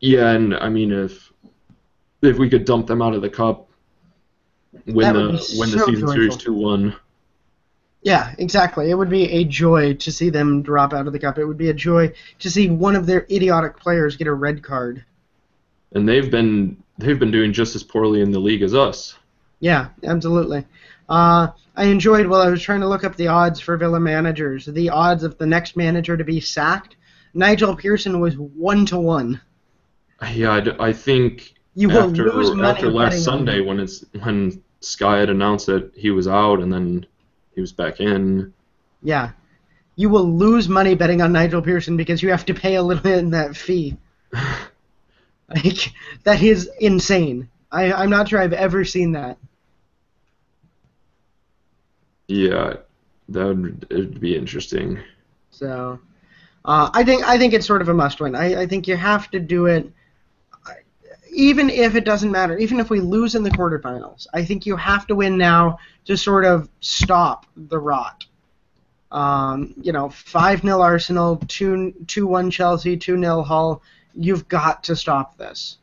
yeah, 0.00 0.30
and 0.32 0.54
I 0.54 0.68
mean 0.68 0.92
if 0.92 1.32
if 2.22 2.38
we 2.38 2.48
could 2.48 2.64
dump 2.64 2.86
them 2.86 3.02
out 3.02 3.14
of 3.14 3.22
the 3.22 3.30
cup, 3.30 3.68
win 4.86 5.12
That 5.12 5.14
the 5.14 5.56
win 5.58 5.70
the 5.70 5.78
so 5.78 5.86
season 5.86 6.08
series 6.08 6.36
two 6.36 6.54
one. 6.54 6.96
Yeah, 8.02 8.34
exactly. 8.38 8.90
It 8.90 8.94
would 8.94 9.08
be 9.08 9.24
a 9.30 9.44
joy 9.44 9.94
to 9.94 10.12
see 10.12 10.28
them 10.30 10.62
drop 10.62 10.92
out 10.92 11.06
of 11.06 11.12
the 11.12 11.18
cup. 11.18 11.38
It 11.38 11.46
would 11.46 11.56
be 11.56 11.70
a 11.70 11.74
joy 11.74 12.12
to 12.40 12.50
see 12.50 12.68
one 12.68 12.96
of 12.96 13.06
their 13.06 13.26
idiotic 13.30 13.78
players 13.78 14.16
get 14.16 14.26
a 14.26 14.34
red 14.34 14.62
card. 14.62 15.04
and 15.92 16.08
they've 16.08 16.30
been 16.30 16.82
they've 16.98 17.18
been 17.18 17.30
doing 17.30 17.52
just 17.52 17.74
as 17.74 17.82
poorly 17.82 18.20
in 18.20 18.30
the 18.30 18.38
league 18.38 18.62
as 18.62 18.74
us. 18.74 19.16
Yeah, 19.60 19.88
absolutely. 20.04 20.66
Uh, 21.08 21.48
I 21.76 21.84
enjoyed 21.84 22.26
while 22.26 22.40
I 22.40 22.50
was 22.50 22.62
trying 22.62 22.80
to 22.80 22.88
look 22.88 23.04
up 23.04 23.16
the 23.16 23.28
odds 23.28 23.60
for 23.60 23.76
Villa 23.76 23.98
managers. 23.98 24.66
The 24.66 24.90
odds 24.90 25.24
of 25.24 25.38
the 25.38 25.46
next 25.46 25.76
manager 25.76 26.16
to 26.16 26.24
be 26.24 26.40
sacked. 26.40 26.96
Nigel 27.34 27.74
Pearson 27.74 28.20
was 28.20 28.36
one 28.38 28.86
to 28.86 28.98
one. 28.98 29.40
Yeah, 30.32 30.64
I, 30.78 30.92
think 30.92 31.54
You 31.74 31.88
will 31.88 32.10
after 32.10 32.32
lose 32.32 32.54
money 32.54 32.68
after 32.68 32.90
last 32.90 33.24
Sunday 33.24 33.60
when 33.60 33.80
it's 33.80 34.04
when 34.22 34.62
Sky 34.80 35.18
had 35.18 35.30
announced 35.30 35.66
that 35.66 35.90
he 35.94 36.10
was 36.10 36.28
out 36.28 36.60
and 36.60 36.72
then 36.72 37.04
he 37.54 37.60
was 37.60 37.72
back 37.72 38.00
in. 38.00 38.54
Yeah. 39.02 39.32
You 39.96 40.08
will 40.08 40.24
lose 40.24 40.68
money 40.68 40.94
betting 40.94 41.20
on 41.20 41.32
Nigel 41.32 41.60
Pearson 41.60 41.96
because 41.96 42.22
you 42.22 42.30
have 42.30 42.46
to 42.46 42.54
pay 42.54 42.76
a 42.76 42.82
little 42.82 43.02
bit 43.02 43.18
in 43.18 43.30
that 43.30 43.56
fee. 43.56 43.96
Like 45.54 45.92
that 46.24 46.42
is 46.42 46.70
insane. 46.80 47.50
I, 47.70 47.92
I'm 47.92 48.08
not 48.08 48.28
sure 48.28 48.40
I've 48.40 48.54
ever 48.54 48.82
seen 48.82 49.12
that. 49.12 49.36
Yeah, 52.28 52.74
that 53.28 53.46
would 53.46 53.86
it'd 53.90 54.20
be 54.20 54.36
interesting. 54.36 54.98
So, 55.50 55.98
uh, 56.64 56.90
I 56.92 57.04
think 57.04 57.24
I 57.24 57.38
think 57.38 57.52
it's 57.54 57.66
sort 57.66 57.82
of 57.82 57.88
a 57.88 57.94
must-win. 57.94 58.34
I, 58.34 58.62
I 58.62 58.66
think 58.66 58.88
you 58.88 58.96
have 58.96 59.30
to 59.30 59.40
do 59.40 59.66
it, 59.66 59.90
even 61.30 61.68
if 61.70 61.94
it 61.94 62.04
doesn't 62.04 62.30
matter. 62.30 62.56
Even 62.58 62.80
if 62.80 62.90
we 62.90 63.00
lose 63.00 63.34
in 63.34 63.42
the 63.42 63.50
quarterfinals, 63.50 64.26
I 64.32 64.44
think 64.44 64.66
you 64.66 64.76
have 64.76 65.06
to 65.08 65.14
win 65.14 65.36
now 65.36 65.78
to 66.06 66.16
sort 66.16 66.44
of 66.44 66.68
stop 66.80 67.46
the 67.56 67.78
rot. 67.78 68.24
Um, 69.10 69.74
you 69.80 69.92
know, 69.92 70.08
five 70.08 70.62
0 70.62 70.80
Arsenal, 70.80 71.36
two 71.48 71.94
two 72.06 72.26
one 72.26 72.50
Chelsea, 72.50 72.96
two 72.96 73.18
0 73.18 73.42
Hull. 73.42 73.82
You've 74.14 74.48
got 74.48 74.84
to 74.84 74.96
stop 74.96 75.36
this. 75.36 75.78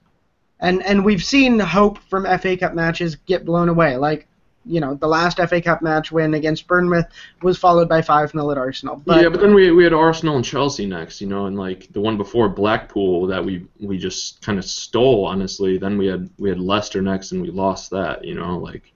And 0.59 0.83
and 0.83 1.03
we've 1.05 1.23
seen 1.23 1.59
hope 1.59 1.99
from 2.09 2.25
FA 2.39 2.57
Cup 2.57 2.73
matches 2.73 3.15
get 3.15 3.45
blown 3.45 3.69
away. 3.69 3.97
Like, 3.97 4.27
you 4.65 4.79
know, 4.79 4.95
the 4.95 5.07
last 5.07 5.37
FA 5.37 5.61
Cup 5.61 5.81
match 5.81 6.11
win 6.11 6.33
against 6.33 6.67
Bournemouth 6.67 7.07
was 7.41 7.57
followed 7.57 7.89
by 7.89 8.01
five 8.01 8.31
0 8.31 8.51
at 8.51 8.57
Arsenal. 8.57 9.01
But 9.05 9.23
yeah, 9.23 9.29
but 9.29 9.41
then 9.41 9.53
we 9.53 9.71
we 9.71 9.83
had 9.83 9.93
Arsenal 9.93 10.35
and 10.35 10.45
Chelsea 10.45 10.85
next, 10.85 11.19
you 11.19 11.27
know, 11.27 11.47
and 11.47 11.57
like 11.57 11.91
the 11.93 12.01
one 12.01 12.17
before 12.17 12.47
Blackpool 12.49 13.27
that 13.27 13.43
we 13.43 13.65
we 13.79 13.97
just 13.97 14.41
kind 14.41 14.59
of 14.59 14.65
stole, 14.65 15.25
honestly. 15.25 15.77
Then 15.77 15.97
we 15.97 16.07
had 16.07 16.29
we 16.37 16.49
had 16.49 16.59
Leicester 16.59 17.01
next, 17.01 17.31
and 17.31 17.41
we 17.41 17.49
lost 17.49 17.89
that, 17.91 18.23
you 18.23 18.35
know, 18.35 18.57
like 18.57 18.93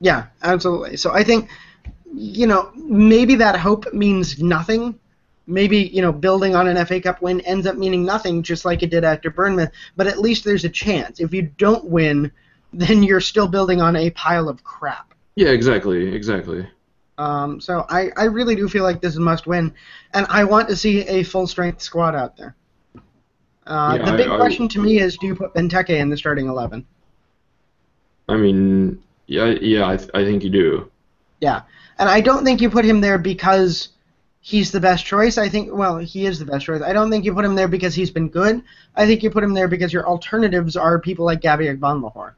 Yeah, 0.00 0.26
absolutely. 0.42 0.96
So 0.96 1.12
I 1.12 1.24
think, 1.24 1.48
you 2.12 2.46
know, 2.46 2.70
maybe 2.74 3.34
that 3.36 3.56
hope 3.56 3.92
means 3.92 4.42
nothing. 4.42 4.98
Maybe, 5.46 5.78
you 5.78 6.02
know, 6.02 6.12
building 6.12 6.54
on 6.54 6.68
an 6.68 6.84
FA 6.84 7.00
Cup 7.00 7.22
win 7.22 7.40
ends 7.40 7.66
up 7.66 7.76
meaning 7.76 8.04
nothing, 8.04 8.42
just 8.42 8.66
like 8.66 8.82
it 8.82 8.90
did 8.90 9.02
after 9.04 9.30
Bournemouth, 9.30 9.70
but 9.96 10.06
at 10.06 10.18
least 10.18 10.44
there's 10.44 10.66
a 10.66 10.68
chance. 10.68 11.20
If 11.20 11.32
you 11.32 11.42
don't 11.56 11.86
win, 11.86 12.30
then 12.72 13.02
you're 13.02 13.20
still 13.20 13.48
building 13.48 13.80
on 13.80 13.96
a 13.96 14.10
pile 14.10 14.48
of 14.48 14.62
crap. 14.64 15.14
yeah, 15.36 15.48
exactly, 15.48 16.14
exactly. 16.14 16.66
Um, 17.16 17.60
so 17.60 17.84
I, 17.88 18.10
I 18.16 18.24
really 18.24 18.54
do 18.54 18.68
feel 18.68 18.84
like 18.84 19.00
this 19.00 19.12
is 19.12 19.16
a 19.18 19.20
must 19.20 19.46
win, 19.46 19.74
and 20.14 20.26
I 20.28 20.44
want 20.44 20.68
to 20.68 20.76
see 20.76 21.00
a 21.08 21.22
full 21.24 21.46
strength 21.48 21.82
squad 21.82 22.14
out 22.14 22.36
there. 22.36 22.54
Uh, 23.66 23.96
Yeah, 23.98 24.10
the 24.10 24.16
big 24.16 24.28
I- 24.28 24.36
question 24.36 24.68
to 24.68 24.80
me 24.80 24.98
is 25.00 25.16
do 25.18 25.26
you 25.26 25.34
put 25.34 25.52
Benteke 25.54 25.90
in 25.90 26.08
the 26.10 26.16
starting 26.16 26.46
11? 26.48 26.86
I 28.28 28.36
mean, 28.36 29.02
yeah, 29.26 29.46
yeah, 29.60 29.88
I 29.88 29.96
th- 29.96 30.10
I 30.14 30.24
think 30.24 30.44
you 30.44 30.50
do. 30.50 30.90
Yeah, 31.40 31.62
and 31.98 32.08
I 32.08 32.20
don't 32.20 32.44
think 32.44 32.60
you 32.60 32.70
put 32.70 32.84
him 32.84 33.00
there 33.00 33.18
because 33.18 33.88
he's 34.40 34.70
the 34.70 34.80
best 34.80 35.04
choice. 35.04 35.38
I 35.38 35.48
think, 35.48 35.72
well, 35.72 35.98
he 35.98 36.26
is 36.26 36.38
the 36.38 36.44
best 36.44 36.66
choice. 36.66 36.82
I 36.82 36.92
don't 36.92 37.10
think 37.10 37.24
you 37.24 37.34
put 37.34 37.44
him 37.44 37.54
there 37.54 37.68
because 37.68 37.94
he's 37.94 38.10
been 38.10 38.28
good. 38.28 38.62
I 38.96 39.06
think 39.06 39.22
you 39.22 39.30
put 39.30 39.42
him 39.44 39.54
there 39.54 39.68
because 39.68 39.92
your 39.92 40.06
alternatives 40.06 40.76
are 40.76 40.98
people 41.00 41.24
like 41.24 41.40
Gabby 41.40 41.66
Agbonlahor. 41.66 42.34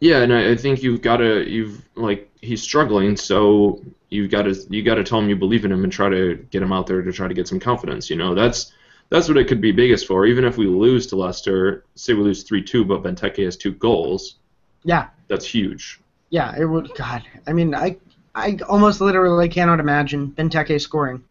Yeah, 0.00 0.18
and 0.22 0.32
I, 0.34 0.50
I 0.52 0.56
think 0.56 0.82
you've 0.82 1.02
got 1.02 1.18
to 1.18 1.48
you've 1.48 1.82
like 1.94 2.30
he's 2.40 2.62
struggling, 2.62 3.16
so 3.16 3.82
you've 4.10 4.30
got 4.30 4.42
to 4.42 4.54
you 4.70 4.82
got 4.82 4.96
to 4.96 5.04
tell 5.04 5.18
him 5.18 5.28
you 5.28 5.36
believe 5.36 5.64
in 5.64 5.72
him 5.72 5.84
and 5.84 5.92
try 5.92 6.08
to 6.08 6.36
get 6.50 6.62
him 6.62 6.72
out 6.72 6.86
there 6.86 7.02
to 7.02 7.12
try 7.12 7.28
to 7.28 7.34
get 7.34 7.48
some 7.48 7.60
confidence. 7.60 8.10
You 8.10 8.16
know, 8.16 8.34
that's 8.34 8.72
that's 9.08 9.28
what 9.28 9.38
it 9.38 9.48
could 9.48 9.60
be 9.60 9.72
biggest 9.72 10.06
for. 10.06 10.26
Even 10.26 10.44
if 10.44 10.56
we 10.58 10.66
lose 10.66 11.06
to 11.08 11.16
Leicester, 11.16 11.84
say 11.94 12.12
we 12.14 12.22
lose 12.22 12.42
three 12.42 12.62
two, 12.62 12.84
but 12.84 13.02
Benteke 13.02 13.44
has 13.44 13.56
two 13.56 13.72
goals, 13.72 14.36
Yeah, 14.82 15.08
that's 15.28 15.46
huge. 15.46 16.00
yeah, 16.30 16.54
it 16.58 16.64
would. 16.64 16.90
God, 16.96 17.22
I 17.46 17.52
mean, 17.52 17.74
I, 17.74 17.96
I 18.34 18.58
almost 18.68 19.00
literally 19.00 19.48
cannot 19.48 19.78
imagine 19.80 20.32
Benteke 20.32 20.80
scoring. 20.80 21.22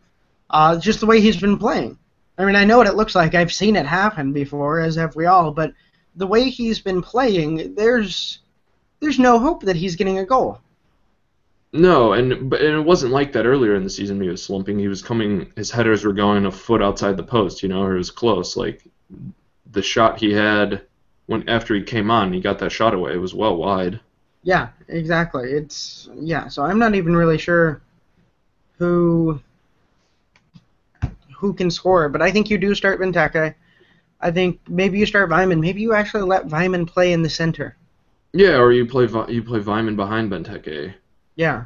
Uh, 0.50 0.78
just 0.80 1.00
the 1.00 1.06
way 1.06 1.20
he's 1.20 1.38
been 1.40 1.58
playing. 1.58 1.98
I 2.38 2.46
mean, 2.46 2.56
I 2.56 2.64
know 2.64 2.78
what 2.78 2.88
it 2.88 2.96
looks 2.96 3.16
like. 3.16 3.36
I've 3.36 3.52
seen 3.54 3.76
it 3.76 3.86
happen 3.86 4.34
before, 4.34 4.80
as 4.80 4.96
have 4.96 5.16
we 5.16 5.26
all. 5.26 5.52
But 5.52 5.74
the 6.16 6.28
way 6.28 6.50
he's 6.50 6.80
been 6.80 7.02
playing, 7.02 7.74
there's, 7.76 8.40
there's 9.04 9.20
no 9.20 9.38
hope 9.38 9.64
that 9.64 9.76
he's 9.76 9.98
getting 9.98 10.18
a 10.18 10.26
goal. 10.26 10.60
No, 11.74 12.14
and 12.14 12.50
but 12.50 12.62
and 12.62 12.78
it 12.78 12.86
wasn't 12.86 13.12
like 13.12 13.34
that 13.34 13.46
earlier 13.46 13.76
in 13.76 13.84
the 13.84 13.90
season. 13.90 14.22
He 14.22 14.30
was 14.30 14.42
slumping. 14.42 14.80
He 14.80 14.88
was 14.88 15.02
coming. 15.02 15.52
His 15.56 15.70
headers 15.70 16.06
were 16.06 16.14
going 16.14 16.46
a 16.46 16.52
foot 16.52 16.82
outside 16.82 17.18
the 17.18 17.24
post. 17.24 17.62
You 17.62 17.70
know, 17.70 17.82
or 17.82 17.96
it 17.96 17.98
was 17.98 18.12
close. 18.12 18.56
Like 18.56 18.84
the 19.72 19.82
shot 19.82 20.20
he 20.20 20.32
had 20.32 20.84
when 21.26 21.48
after 21.50 21.76
he 21.76 21.84
came 21.84 22.10
on, 22.10 22.32
he 22.32 22.40
got 22.40 22.60
that 22.60 22.72
shot 22.72 22.94
away. 22.94 23.14
It 23.14 23.22
was 23.22 23.34
well 23.34 23.58
wide. 23.58 24.00
Yeah, 24.44 24.70
exactly. 24.88 25.52
It's 25.52 26.10
yeah. 26.16 26.48
So 26.48 26.64
I'm 26.64 26.80
not 26.80 26.96
even 26.96 27.16
really 27.16 27.38
sure 27.38 27.82
who 28.78 29.42
who 31.36 31.54
can 31.54 31.70
score, 31.70 32.08
but 32.08 32.22
I 32.22 32.32
think 32.32 32.50
you 32.50 32.58
do 32.58 32.74
start 32.74 33.02
Benteke. 33.02 33.56
I 34.22 34.32
think 34.32 34.62
maybe 34.70 35.00
you 35.00 35.06
start 35.06 35.30
Weimann. 35.30 35.60
Maybe 35.60 35.82
you 35.82 35.94
actually 35.94 36.24
let 36.24 36.48
Weimann 36.48 36.88
play 36.88 37.12
in 37.12 37.22
the 37.22 37.30
center. 37.30 37.76
Yeah, 38.34 38.58
or 38.58 38.72
you 38.72 38.86
play 38.86 39.04
you 39.04 39.44
play 39.44 39.60
Weimann 39.60 39.96
behind 39.96 40.32
Benteke. 40.32 40.96
Yeah. 41.36 41.66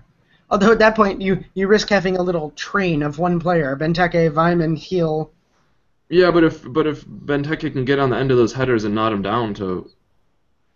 Although 0.50 0.72
at 0.72 0.80
that 0.80 0.96
point 0.96 1.22
you 1.22 1.44
you 1.54 1.68
risk 1.68 1.90
having 1.90 2.18
a 2.18 2.22
little 2.22 2.52
train 2.52 3.04
of 3.04 3.20
one 3.20 3.40
player, 3.40 3.76
Benteke, 3.76 4.32
Weimann, 4.32 4.78
Gil. 4.78 5.32
Yeah, 6.10 6.32
but 6.32 6.44
if 6.44 6.72
but 6.72 6.86
if 6.86 7.06
Benteke 7.06 7.72
can 7.72 7.86
get 7.86 8.00
on 8.00 8.10
the 8.10 8.18
end 8.18 8.32
of 8.32 8.38
those 8.38 8.54
headers 8.54 8.84
and 8.84 8.96
knot 8.96 9.14
him 9.14 9.22
down 9.22 9.54
to 9.56 9.90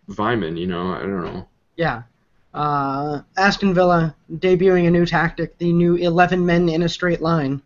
Weimann, 0.08 0.58
you 0.58 0.66
know, 0.66 0.92
I 0.92 1.00
don't 1.00 1.24
know. 1.24 1.48
Yeah. 1.76 2.02
Uh, 2.54 3.22
Aston 3.36 3.72
Villa 3.72 4.14
debuting 4.30 4.86
a 4.86 4.90
new 4.90 5.06
tactic, 5.06 5.56
the 5.56 5.72
new 5.72 5.96
11 5.96 6.44
men 6.44 6.68
in 6.68 6.82
a 6.82 6.88
straight 6.88 7.22
line. 7.22 7.62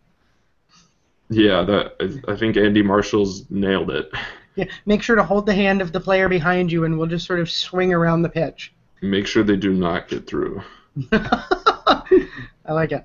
Yeah, 1.29 1.65
that 1.65 2.23
I 2.29 2.37
think 2.37 2.57
Andy 2.57 2.83
Marshall's 2.83 3.51
nailed 3.51 3.91
it. 3.91 4.11
Yeah, 4.57 4.65
make 4.87 5.03
sure 5.03 5.17
to 5.17 5.23
hold 5.23 5.47
the 5.47 5.55
hand 5.55 5.81
of 5.81 5.93
the 5.93 6.01
player 6.01 6.29
behind 6.29 6.73
you, 6.73 6.85
and 6.85 6.99
we'll 6.99 7.07
just 7.07 7.27
sort 7.27 7.41
of 7.41 7.51
swing 7.51 7.93
around 7.93 8.23
the 8.23 8.29
pitch. 8.29 8.73
Make 9.03 9.27
sure 9.27 9.43
they 9.43 9.57
do 9.57 9.73
not 9.73 10.09
get 10.09 10.27
through. 10.27 10.63
I 11.13 12.73
like 12.73 12.93
it. 12.93 13.05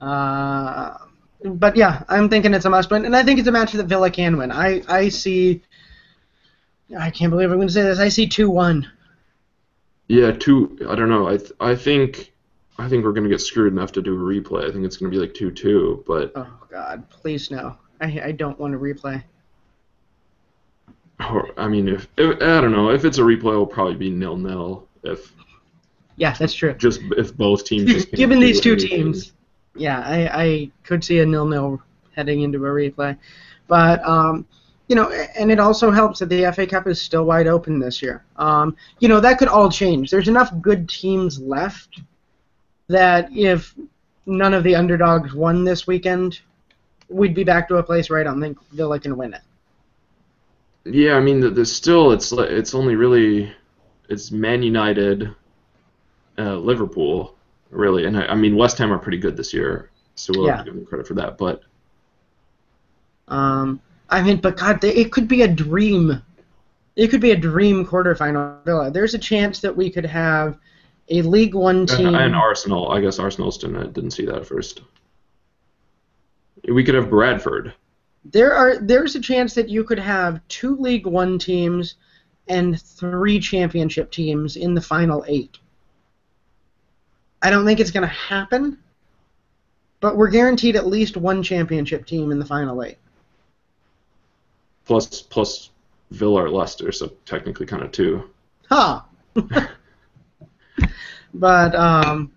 Uh, 0.00 0.96
but 1.44 1.76
yeah, 1.76 2.02
I'm 2.08 2.28
thinking 2.28 2.54
it's 2.54 2.64
a 2.64 2.70
must 2.70 2.90
win, 2.90 3.04
and 3.04 3.14
I 3.14 3.22
think 3.22 3.38
it's 3.38 3.48
a 3.48 3.52
match 3.52 3.72
that 3.72 3.86
Villa 3.86 4.10
can 4.10 4.36
win. 4.36 4.50
I, 4.50 4.82
I 4.88 5.08
see. 5.10 5.62
I 6.98 7.10
can't 7.10 7.30
believe 7.30 7.50
I'm 7.50 7.58
going 7.58 7.68
to 7.68 7.72
say 7.74 7.82
this. 7.82 7.98
I 7.98 8.08
see 8.08 8.26
2 8.26 8.50
1. 8.50 8.90
Yeah, 10.08 10.32
two. 10.32 10.78
I 10.88 10.94
don't 10.94 11.08
know. 11.08 11.26
I 11.26 11.38
th- 11.38 11.52
I 11.58 11.74
think 11.74 12.32
I 12.76 12.86
think 12.88 13.04
we're 13.04 13.12
gonna 13.12 13.30
get 13.30 13.40
screwed 13.40 13.72
enough 13.72 13.92
to 13.92 14.02
do 14.02 14.14
a 14.14 14.18
replay. 14.18 14.68
I 14.68 14.72
think 14.72 14.84
it's 14.84 14.98
gonna 14.98 15.10
be 15.10 15.16
like 15.16 15.32
two 15.32 15.50
two. 15.50 16.04
But 16.06 16.32
Oh, 16.34 16.52
God. 16.70 17.08
Please 17.08 17.50
no. 17.50 17.76
I, 18.00 18.20
I 18.24 18.32
don't 18.32 18.58
want 18.58 18.72
to 18.72 18.78
replay. 18.78 19.22
Or, 21.30 21.50
I 21.56 21.68
mean, 21.68 21.88
if, 21.88 22.08
if 22.16 22.36
I 22.42 22.60
don't 22.60 22.72
know 22.72 22.90
if 22.90 23.04
it's 23.04 23.18
a 23.18 23.22
replay, 23.22 23.50
it'll 23.52 23.66
probably 23.66 23.94
be 23.96 24.10
nil 24.10 24.36
nil. 24.36 24.86
If 25.02 25.32
Yeah, 26.16 26.32
that's 26.34 26.54
true. 26.54 26.74
just 26.74 27.00
if 27.16 27.36
both 27.36 27.64
teams 27.64 27.92
just 27.92 28.12
Given 28.12 28.40
these 28.40 28.60
two 28.60 28.72
anything. 28.72 28.88
teams, 28.88 29.32
yeah, 29.74 30.00
I, 30.00 30.42
I 30.44 30.70
could 30.84 31.02
see 31.02 31.20
a 31.20 31.26
nil-nil 31.26 31.80
heading 32.14 32.42
into 32.42 32.58
a 32.58 32.68
replay. 32.68 33.16
But, 33.68 34.06
um, 34.06 34.46
you 34.88 34.96
know, 34.96 35.10
and 35.10 35.50
it 35.50 35.58
also 35.58 35.90
helps 35.90 36.18
that 36.18 36.28
the 36.28 36.52
FA 36.52 36.66
Cup 36.66 36.86
is 36.86 37.00
still 37.00 37.24
wide 37.24 37.46
open 37.46 37.78
this 37.78 38.02
year. 38.02 38.22
Um, 38.36 38.76
you 39.00 39.08
know, 39.08 39.20
that 39.20 39.38
could 39.38 39.48
all 39.48 39.70
change. 39.70 40.10
There's 40.10 40.28
enough 40.28 40.52
good 40.60 40.88
teams 40.88 41.40
left 41.40 42.00
that 42.88 43.30
if 43.32 43.74
none 44.26 44.52
of 44.52 44.62
the 44.64 44.74
underdogs 44.74 45.32
won 45.34 45.64
this 45.64 45.86
weekend, 45.86 46.40
we'd 47.08 47.34
be 47.34 47.44
back 47.44 47.66
to 47.68 47.76
a 47.76 47.82
place 47.82 48.10
where 48.10 48.20
I 48.20 48.24
don't 48.24 48.40
think 48.40 48.58
Villa 48.72 49.00
can 49.00 49.16
win 49.16 49.32
it. 49.34 49.40
Yeah, 50.84 51.14
I 51.14 51.20
mean, 51.20 51.40
the, 51.40 51.50
the 51.50 51.64
still 51.64 52.12
it's 52.12 52.32
it's 52.32 52.74
only 52.74 52.96
really 52.96 53.52
it's 54.08 54.30
Man 54.32 54.62
United, 54.62 55.32
uh, 56.38 56.56
Liverpool, 56.56 57.36
really, 57.70 58.04
and 58.06 58.16
I, 58.18 58.26
I 58.26 58.34
mean 58.34 58.56
West 58.56 58.78
Ham 58.78 58.92
are 58.92 58.98
pretty 58.98 59.18
good 59.18 59.36
this 59.36 59.52
year, 59.54 59.90
so 60.16 60.32
we'll 60.36 60.46
have 60.48 60.64
to 60.64 60.70
give 60.70 60.74
them 60.74 60.84
credit 60.86 61.06
for 61.06 61.14
that. 61.14 61.38
But 61.38 61.62
Um, 63.28 63.80
I 64.10 64.22
mean, 64.22 64.38
but 64.40 64.56
God, 64.56 64.80
they- 64.80 64.94
it 64.94 65.12
could 65.12 65.28
be 65.28 65.42
a 65.42 65.48
dream. 65.48 66.20
It 66.96 67.08
could 67.08 67.20
be 67.20 67.30
a 67.30 67.36
dream 67.36 67.86
quarterfinal. 67.86 68.92
There's 68.92 69.14
a 69.14 69.18
chance 69.18 69.60
that 69.60 69.74
we 69.74 69.88
could 69.88 70.04
have 70.04 70.58
a 71.08 71.22
League 71.22 71.54
One 71.54 71.86
team. 71.86 72.14
and 72.14 72.34
Arsenal, 72.34 72.90
I 72.90 73.00
guess 73.00 73.18
Arsenal 73.18 73.50
didn't 73.50 73.92
didn't 73.92 74.10
see 74.10 74.26
that 74.26 74.36
at 74.36 74.46
first. 74.46 74.82
We 76.68 76.84
could 76.84 76.94
have 76.94 77.08
Bradford. 77.08 77.72
There 78.24 78.54
are 78.54 78.78
there's 78.78 79.16
a 79.16 79.20
chance 79.20 79.54
that 79.54 79.68
you 79.68 79.84
could 79.84 79.98
have 79.98 80.46
two 80.48 80.76
League 80.76 81.06
One 81.06 81.38
teams 81.38 81.96
and 82.48 82.80
three 82.80 83.40
championship 83.40 84.10
teams 84.10 84.56
in 84.56 84.74
the 84.74 84.80
final 84.80 85.24
eight. 85.26 85.58
I 87.42 87.50
don't 87.50 87.64
think 87.64 87.80
it's 87.80 87.90
going 87.90 88.02
to 88.02 88.14
happen, 88.14 88.78
but 90.00 90.16
we're 90.16 90.30
guaranteed 90.30 90.76
at 90.76 90.86
least 90.86 91.16
one 91.16 91.42
championship 91.42 92.06
team 92.06 92.30
in 92.30 92.38
the 92.38 92.44
final 92.44 92.82
eight. 92.82 92.98
plus 94.84 95.22
plus 95.22 95.70
Villa 96.12 96.44
or 96.44 96.50
Leicester, 96.50 96.92
so 96.92 97.08
technically 97.24 97.66
kind 97.66 97.82
of 97.82 97.90
two. 97.90 98.30
Huh. 98.68 99.00
but 101.34 101.74
um, 101.74 102.30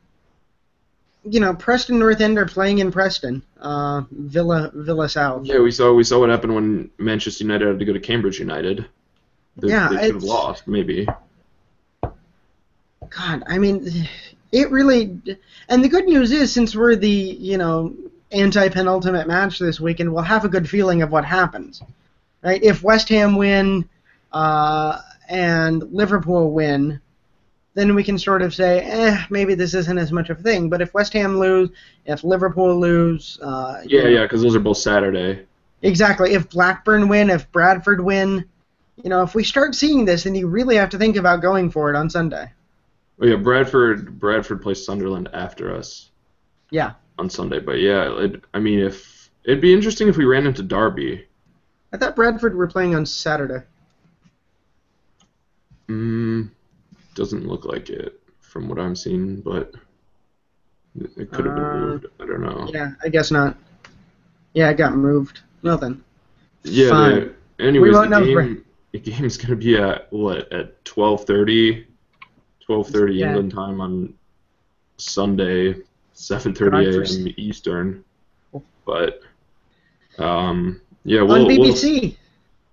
you 1.25 1.39
know, 1.39 1.53
Preston 1.53 1.99
North 1.99 2.21
End 2.21 2.37
are 2.37 2.45
playing 2.45 2.79
in 2.79 2.91
Preston. 2.91 3.41
Uh, 3.59 4.03
Villa 4.11 4.71
Villa 4.73 5.09
South. 5.09 5.45
Yeah, 5.45 5.59
we 5.59 5.71
saw 5.71 5.93
we 5.93 6.03
saw 6.03 6.19
what 6.19 6.29
happened 6.29 6.53
when 6.55 6.89
Manchester 6.97 7.43
United 7.43 7.67
had 7.67 7.79
to 7.79 7.85
go 7.85 7.93
to 7.93 7.99
Cambridge 7.99 8.39
United. 8.39 8.85
They, 9.57 9.69
Yeah, 9.69 9.89
they 9.89 10.07
could 10.07 10.15
have 10.15 10.23
lost 10.23 10.67
maybe. 10.67 11.07
God, 12.01 13.43
I 13.47 13.57
mean, 13.57 14.07
it 14.51 14.69
really. 14.69 15.19
And 15.69 15.83
the 15.83 15.89
good 15.89 16.05
news 16.05 16.31
is, 16.31 16.51
since 16.51 16.75
we're 16.75 16.95
the 16.95 17.09
you 17.09 17.57
know 17.57 17.93
anti-penultimate 18.31 19.27
match 19.27 19.59
this 19.59 19.79
weekend, 19.79 20.13
we'll 20.13 20.23
have 20.23 20.45
a 20.45 20.49
good 20.49 20.69
feeling 20.69 21.01
of 21.01 21.11
what 21.11 21.25
happens, 21.25 21.81
right? 22.43 22.61
If 22.61 22.83
West 22.83 23.09
Ham 23.09 23.35
win, 23.35 23.87
uh, 24.31 25.01
and 25.27 25.81
Liverpool 25.91 26.51
win, 26.51 27.01
then 27.75 27.93
we 27.93 28.03
can 28.03 28.17
sort 28.17 28.41
of 28.41 28.53
say, 28.55 28.79
eh, 28.79 29.23
maybe 29.29 29.53
this 29.53 29.73
isn't 29.73 29.97
as 29.97 30.11
much 30.11 30.29
of 30.29 30.39
a 30.39 30.43
thing. 30.43 30.69
But 30.69 30.81
if 30.81 30.93
West 30.93 31.13
Ham 31.13 31.37
lose, 31.37 31.69
if 32.05 32.23
Liverpool 32.23 32.79
lose, 32.79 33.37
uh, 33.41 33.81
you 33.85 33.97
Yeah, 33.97 34.03
know, 34.03 34.09
yeah, 34.09 34.21
because 34.23 34.41
those 34.41 34.55
are 34.55 34.59
both 34.59 34.77
Saturday. 34.77 35.45
Exactly. 35.81 36.33
If 36.33 36.49
Blackburn 36.49 37.07
win, 37.09 37.29
if 37.29 37.51
Bradford 37.51 38.01
win, 38.01 38.45
you 39.03 39.09
know, 39.09 39.21
if 39.21 39.35
we 39.35 39.43
start 39.43 39.75
seeing 39.75 40.05
this, 40.05 40.23
then 40.23 40.35
you 40.35 40.47
really 40.47 40.77
have 40.77 40.89
to 40.91 40.97
think 40.97 41.17
about 41.17 41.41
going 41.41 41.69
for 41.69 41.89
it 41.89 41.95
on 41.95 42.09
Sunday. 42.09 42.51
Oh 43.21 43.25
yeah, 43.25 43.35
Bradford 43.35 44.19
Bradford 44.19 44.61
plays 44.61 44.85
Sunderland 44.85 45.29
after 45.33 45.73
us 45.73 46.11
Yeah. 46.71 46.93
on 47.17 47.29
Sunday. 47.29 47.59
But 47.59 47.79
yeah, 47.79 48.23
it, 48.23 48.43
I 48.53 48.59
mean, 48.59 48.79
if 48.79 49.29
it'd 49.43 49.61
be 49.61 49.73
interesting 49.73 50.07
if 50.07 50.17
we 50.17 50.25
ran 50.25 50.47
into 50.47 50.63
Derby. 50.63 51.25
I 51.93 51.97
thought 51.97 52.15
Bradford 52.15 52.55
were 52.55 52.67
playing 52.67 52.95
on 52.95 53.05
Saturday. 53.05 53.63
Mm, 55.87 56.24
doesn't 57.15 57.47
look 57.47 57.65
like 57.65 57.89
it 57.89 58.19
from 58.39 58.67
what 58.69 58.77
I'm 58.79 58.95
seeing, 58.95 59.41
but 59.41 59.73
it- 60.99 61.31
could 61.31 61.45
have 61.45 61.55
been 61.55 61.63
Uh, 61.65 61.79
moved. 61.87 62.05
I 62.19 62.25
don't 62.25 62.41
know. 62.41 62.69
Yeah, 62.71 62.91
I 63.03 63.09
guess 63.09 63.31
not. 63.31 63.57
Yeah, 64.53 64.69
it 64.69 64.77
got 64.77 64.95
moved. 64.95 65.41
Well 65.63 65.77
then. 65.77 66.03
Yeah. 66.63 66.89
Fine. 66.89 67.33
The, 67.57 67.63
anyways, 67.63 67.93
the 67.93 68.05
know 68.05 68.19
for- 68.19 68.43
game, 68.43 68.65
the 68.91 68.99
game's 68.99 69.37
gonna 69.37 69.55
be 69.55 69.77
at 69.77 70.11
what 70.13 70.51
at 70.53 70.83
12:30, 70.85 71.85
12:30 72.65 73.15
Yeah. 73.15 73.27
England 73.29 73.51
time 73.51 73.81
on 73.81 74.13
Sunday, 74.97 75.75
7:30 76.13 76.85
a.m. 77.27 77.33
Eastern. 77.37 78.03
But 78.85 79.21
um, 80.19 80.79
yeah, 81.03 81.21
we'll, 81.21 81.41
on 81.41 81.47
we'll 81.47 81.73
BBC. 81.73 82.15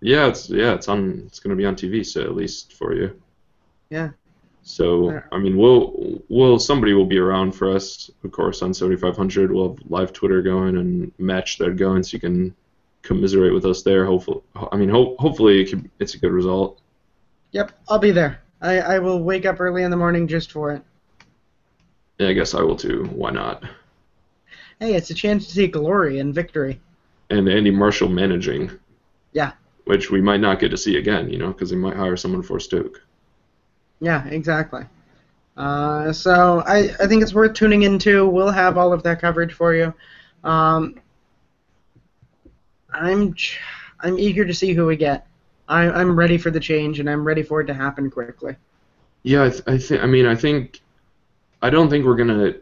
yeah, 0.00 0.28
it's 0.28 0.48
yeah, 0.50 0.74
it's 0.74 0.88
on. 0.88 1.22
It's 1.26 1.40
gonna 1.40 1.56
be 1.56 1.64
on 1.64 1.74
TV, 1.74 2.04
so 2.04 2.20
at 2.22 2.36
least 2.36 2.74
for 2.74 2.94
you. 2.94 3.20
Yeah. 3.90 4.10
So 4.62 5.20
I 5.32 5.38
mean, 5.38 5.56
we'll 5.56 6.22
we'll 6.28 6.58
somebody 6.58 6.92
will 6.92 7.06
be 7.06 7.18
around 7.18 7.52
for 7.52 7.70
us, 7.74 8.10
of 8.22 8.30
course, 8.30 8.62
on 8.62 8.72
7500. 8.72 9.50
We'll 9.50 9.70
have 9.74 9.78
live 9.90 10.12
Twitter 10.12 10.40
going 10.40 10.76
and 10.76 11.12
match 11.18 11.58
that 11.58 11.76
going, 11.76 12.02
so 12.04 12.14
you 12.14 12.20
can 12.20 12.54
commiserate 13.02 13.52
with 13.52 13.66
us 13.66 13.82
there. 13.82 14.06
Hopefully, 14.06 14.40
I 14.70 14.76
mean, 14.76 14.88
ho- 14.88 15.16
hopefully 15.18 15.60
it 15.60 15.70
can, 15.70 15.90
it's 15.98 16.14
a 16.14 16.18
good 16.18 16.30
result. 16.32 16.80
Yep, 17.50 17.72
I'll 17.88 17.98
be 17.98 18.12
there. 18.12 18.40
I, 18.60 18.78
I 18.78 18.98
will 19.00 19.22
wake 19.22 19.44
up 19.44 19.60
early 19.60 19.82
in 19.82 19.90
the 19.90 19.96
morning 19.96 20.28
just 20.28 20.52
for 20.52 20.70
it. 20.70 20.82
Yeah, 22.18 22.28
I 22.28 22.32
guess 22.32 22.54
I 22.54 22.62
will 22.62 22.76
too. 22.76 23.04
Why 23.12 23.30
not? 23.30 23.64
Hey, 24.78 24.94
it's 24.94 25.10
a 25.10 25.14
chance 25.14 25.46
to 25.46 25.52
see 25.52 25.66
glory 25.66 26.20
and 26.20 26.32
victory. 26.32 26.80
And 27.30 27.48
Andy 27.48 27.70
Marshall 27.72 28.08
managing. 28.08 28.70
Yeah. 29.32 29.52
Which 29.84 30.10
we 30.10 30.20
might 30.20 30.40
not 30.40 30.60
get 30.60 30.70
to 30.70 30.76
see 30.76 30.96
again, 30.96 31.30
you 31.30 31.38
know, 31.38 31.48
because 31.48 31.70
they 31.70 31.76
might 31.76 31.96
hire 31.96 32.16
someone 32.16 32.42
for 32.42 32.60
Stoke. 32.60 33.02
Yeah, 34.02 34.26
exactly. 34.26 34.84
Uh, 35.56 36.12
so 36.12 36.64
I, 36.66 36.90
I 36.98 37.06
think 37.06 37.22
it's 37.22 37.32
worth 37.32 37.54
tuning 37.54 37.82
into. 37.82 38.26
We'll 38.26 38.50
have 38.50 38.76
all 38.76 38.92
of 38.92 39.04
that 39.04 39.20
coverage 39.20 39.52
for 39.52 39.74
you. 39.74 39.94
Um, 40.42 40.96
I'm 42.92 43.34
I'm 44.00 44.18
eager 44.18 44.44
to 44.44 44.52
see 44.52 44.72
who 44.74 44.86
we 44.86 44.96
get. 44.96 45.26
I, 45.68 45.88
I'm 45.88 46.18
ready 46.18 46.36
for 46.36 46.50
the 46.50 46.58
change, 46.58 46.98
and 46.98 47.08
I'm 47.08 47.24
ready 47.24 47.44
for 47.44 47.60
it 47.60 47.66
to 47.66 47.74
happen 47.74 48.10
quickly. 48.10 48.56
Yeah, 49.22 49.44
I, 49.44 49.50
th- 49.50 49.62
I 49.68 49.78
think. 49.78 50.02
I 50.02 50.06
mean, 50.06 50.26
I 50.26 50.34
think. 50.34 50.80
I 51.62 51.70
don't 51.70 51.88
think 51.88 52.04
we're 52.04 52.16
gonna 52.16 52.54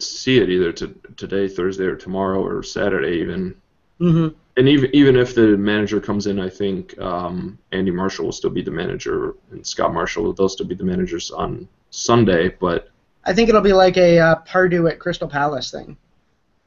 see 0.00 0.38
it 0.38 0.50
either 0.50 0.72
to, 0.72 0.88
today, 1.16 1.46
Thursday, 1.46 1.84
or 1.84 1.94
tomorrow, 1.94 2.44
or 2.44 2.64
Saturday 2.64 3.20
even. 3.20 3.54
hmm 3.98 4.28
And 4.60 4.68
even 4.68 4.90
even 4.94 5.16
if 5.16 5.34
the 5.34 5.56
manager 5.56 6.02
comes 6.02 6.26
in, 6.26 6.38
I 6.38 6.50
think 6.50 6.98
um, 6.98 7.58
Andy 7.72 7.90
Marshall 7.90 8.26
will 8.26 8.32
still 8.32 8.50
be 8.50 8.60
the 8.60 8.70
manager, 8.70 9.34
and 9.50 9.66
Scott 9.66 9.94
Marshall 9.94 10.34
they'll 10.34 10.50
still 10.50 10.66
be 10.66 10.74
the 10.74 10.84
managers 10.84 11.30
on 11.30 11.66
Sunday. 11.88 12.50
But 12.60 12.90
I 13.24 13.32
think 13.32 13.48
it'll 13.48 13.62
be 13.62 13.72
like 13.72 13.96
a 13.96 14.18
uh, 14.18 14.34
Pardew 14.46 14.90
at 14.90 14.98
Crystal 14.98 15.26
Palace 15.28 15.70
thing. 15.70 15.96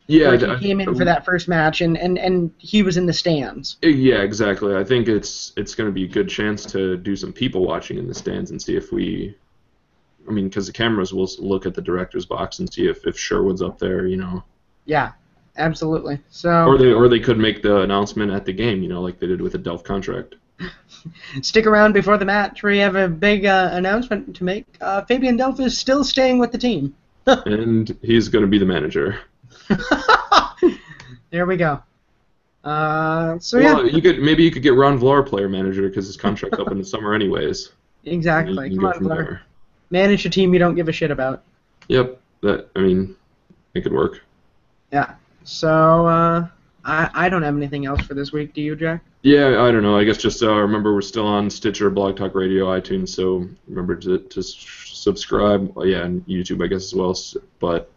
yeah, 0.08 0.32
I- 0.32 0.56
he 0.56 0.70
came 0.70 0.82
in 0.82 0.96
for 0.96 1.06
that 1.06 1.24
first 1.24 1.48
match, 1.48 1.82
and, 1.82 1.96
and, 1.96 2.18
and 2.18 2.52
he 2.58 2.82
was 2.82 2.98
in 2.98 3.06
the 3.06 3.14
stands. 3.14 3.78
Yeah, 3.84 4.24
exactly. 4.24 4.76
I 4.76 4.84
think 4.84 5.08
it's 5.08 5.54
it's 5.56 5.76
going 5.76 5.88
to 5.88 5.94
be 5.94 6.06
a 6.06 6.08
good 6.08 6.28
chance 6.30 6.66
to 6.72 6.98
do 6.98 7.16
some 7.16 7.32
people 7.32 7.64
watching 7.64 8.00
in 8.00 8.08
the 8.08 8.16
stands 8.16 8.50
and 8.50 8.60
see 8.60 8.76
if 8.76 8.91
we. 8.91 9.38
I 10.28 10.32
mean, 10.32 10.50
because 10.50 10.66
the 10.66 10.74
cameras 10.74 11.14
will 11.14 11.30
look 11.38 11.68
at 11.68 11.76
the 11.76 11.82
director's 11.84 12.26
box 12.26 12.58
and 12.58 12.74
see 12.74 12.88
if, 12.88 13.06
if 13.06 13.20
Sherwood's 13.20 13.62
up 13.62 13.78
there, 13.78 14.08
you 14.08 14.18
know, 14.18 14.44
Yeah, 14.86 15.12
absolutely. 15.58 16.20
So 16.30 16.66
or 16.66 16.78
they 16.78 16.91
or 16.91 17.08
they 17.08 17.20
could 17.20 17.38
make 17.38 17.62
the 17.62 17.82
announcement 17.82 18.32
at 18.32 18.45
the 18.45 18.54
game, 18.54 18.82
you 18.82 18.89
know, 18.89 19.01
like 19.01 19.20
they 19.20 19.28
did 19.28 19.41
with 19.41 19.54
the 19.54 19.60
Delph 19.60 19.84
contract. 19.84 20.36
stick 21.41 21.66
around 21.66 21.93
before 21.93 22.18
the 22.18 22.26
match. 22.26 22.64
We 22.64 22.78
have 22.80 22.95
a 22.95 23.08
big 23.08 23.45
uh, 23.45 23.70
announcement 23.74 24.36
to 24.36 24.43
make. 24.43 24.66
Uh, 24.82 25.04
Fabian 25.04 25.38
Delph 25.38 25.60
is 25.60 25.78
still 25.78 26.04
staying 26.04 26.39
with 26.39 26.51
the 26.51 26.58
team. 26.58 26.95
and 27.28 27.95
he's 28.01 28.28
going 28.28 28.43
to 28.43 28.47
be 28.47 28.58
the 28.58 28.66
manager. 28.66 29.20
there 31.30 31.45
we 31.45 31.58
go. 31.58 31.82
Uh, 32.64 33.38
so 33.39 33.58
yeah, 33.60 33.74
Well, 33.74 33.88
you 33.88 34.01
could 34.01 34.20
maybe 34.20 34.43
you 34.43 34.51
could 34.51 34.64
get 34.64 34.74
Ron 34.74 34.99
Vlaar 34.99 35.26
player 35.26 35.49
manager 35.49 35.88
because 35.88 36.08
his 36.08 36.16
contract's 36.16 36.60
up 36.60 36.72
in 36.72 36.78
the 36.78 36.86
summer 36.86 37.14
anyways. 37.14 37.72
Exactly. 38.06 38.76
Come 38.76 38.86
on, 38.86 38.93
from 38.93 39.08
there. 39.08 39.41
Manage 39.89 40.26
a 40.26 40.30
team 40.30 40.54
you 40.54 40.60
don't 40.60 40.76
give 40.76 40.88
a 40.88 40.91
shit 40.91 41.12
about. 41.12 41.43
Yep, 41.88 42.20
that 42.41 42.70
I 42.76 42.80
mean, 42.80 43.16
it 43.74 43.82
could 43.82 43.93
work. 43.93 44.22
Yeah. 44.91 45.16
So 45.44 46.08
uh, 46.08 46.48
I 46.86 47.10
I 47.14 47.30
don't 47.30 47.44
have 47.44 47.56
anything 47.56 47.86
else 47.86 48.02
for 48.02 48.14
this 48.14 48.32
week. 48.32 48.54
Do 48.54 48.62
you, 48.62 48.76
Jack? 48.76 49.04
Yeah, 49.22 49.64
I 49.64 49.72
don't 49.72 49.84
know. 49.84 49.98
I 49.98 50.04
guess 50.04 50.18
just 50.18 50.44
uh, 50.44 50.54
remember 50.54 50.94
we're 50.94 51.02
still 51.02 51.26
on 51.26 51.50
Stitcher, 51.50 51.89
Blog 51.89 52.18
Talk 52.18 52.36
Radio, 52.36 52.66
iTunes. 52.68 53.10
So 53.10 53.48
remember 53.68 53.96
to, 53.96 54.20
to 54.20 54.44
subscribe. 54.44 55.74
Well, 55.76 55.86
yeah, 55.86 56.04
and 56.04 56.26
YouTube, 56.28 56.64
I 56.64 56.68
guess 56.68 56.84
as 56.84 56.94
well. 56.94 57.18
But 57.60 57.89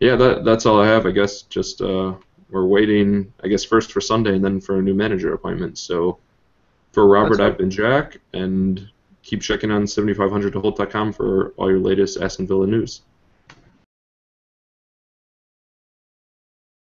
yeah, 0.00 0.16
that 0.16 0.44
that's 0.44 0.66
all 0.66 0.80
I 0.80 0.86
have. 0.86 1.06
I 1.06 1.10
guess 1.10 1.42
just 1.42 1.80
uh, 1.80 2.14
we're 2.50 2.66
waiting. 2.66 3.32
I 3.42 3.48
guess 3.48 3.64
first 3.64 3.92
for 3.92 4.00
Sunday 4.00 4.34
and 4.34 4.44
then 4.44 4.60
for 4.60 4.78
a 4.78 4.82
new 4.82 4.94
manager 4.94 5.32
appointment. 5.32 5.78
So 5.78 6.18
for 6.92 7.06
Robert, 7.06 7.40
I've 7.40 7.58
been 7.58 7.70
Jack, 7.70 8.18
and 8.34 8.88
keep 9.22 9.40
checking 9.40 9.70
on 9.70 9.84
7500toholte.com 9.84 11.12
for 11.12 11.54
all 11.56 11.70
your 11.70 11.80
latest 11.80 12.20
Aston 12.20 12.46
Villa 12.46 12.66
news. 12.66 13.00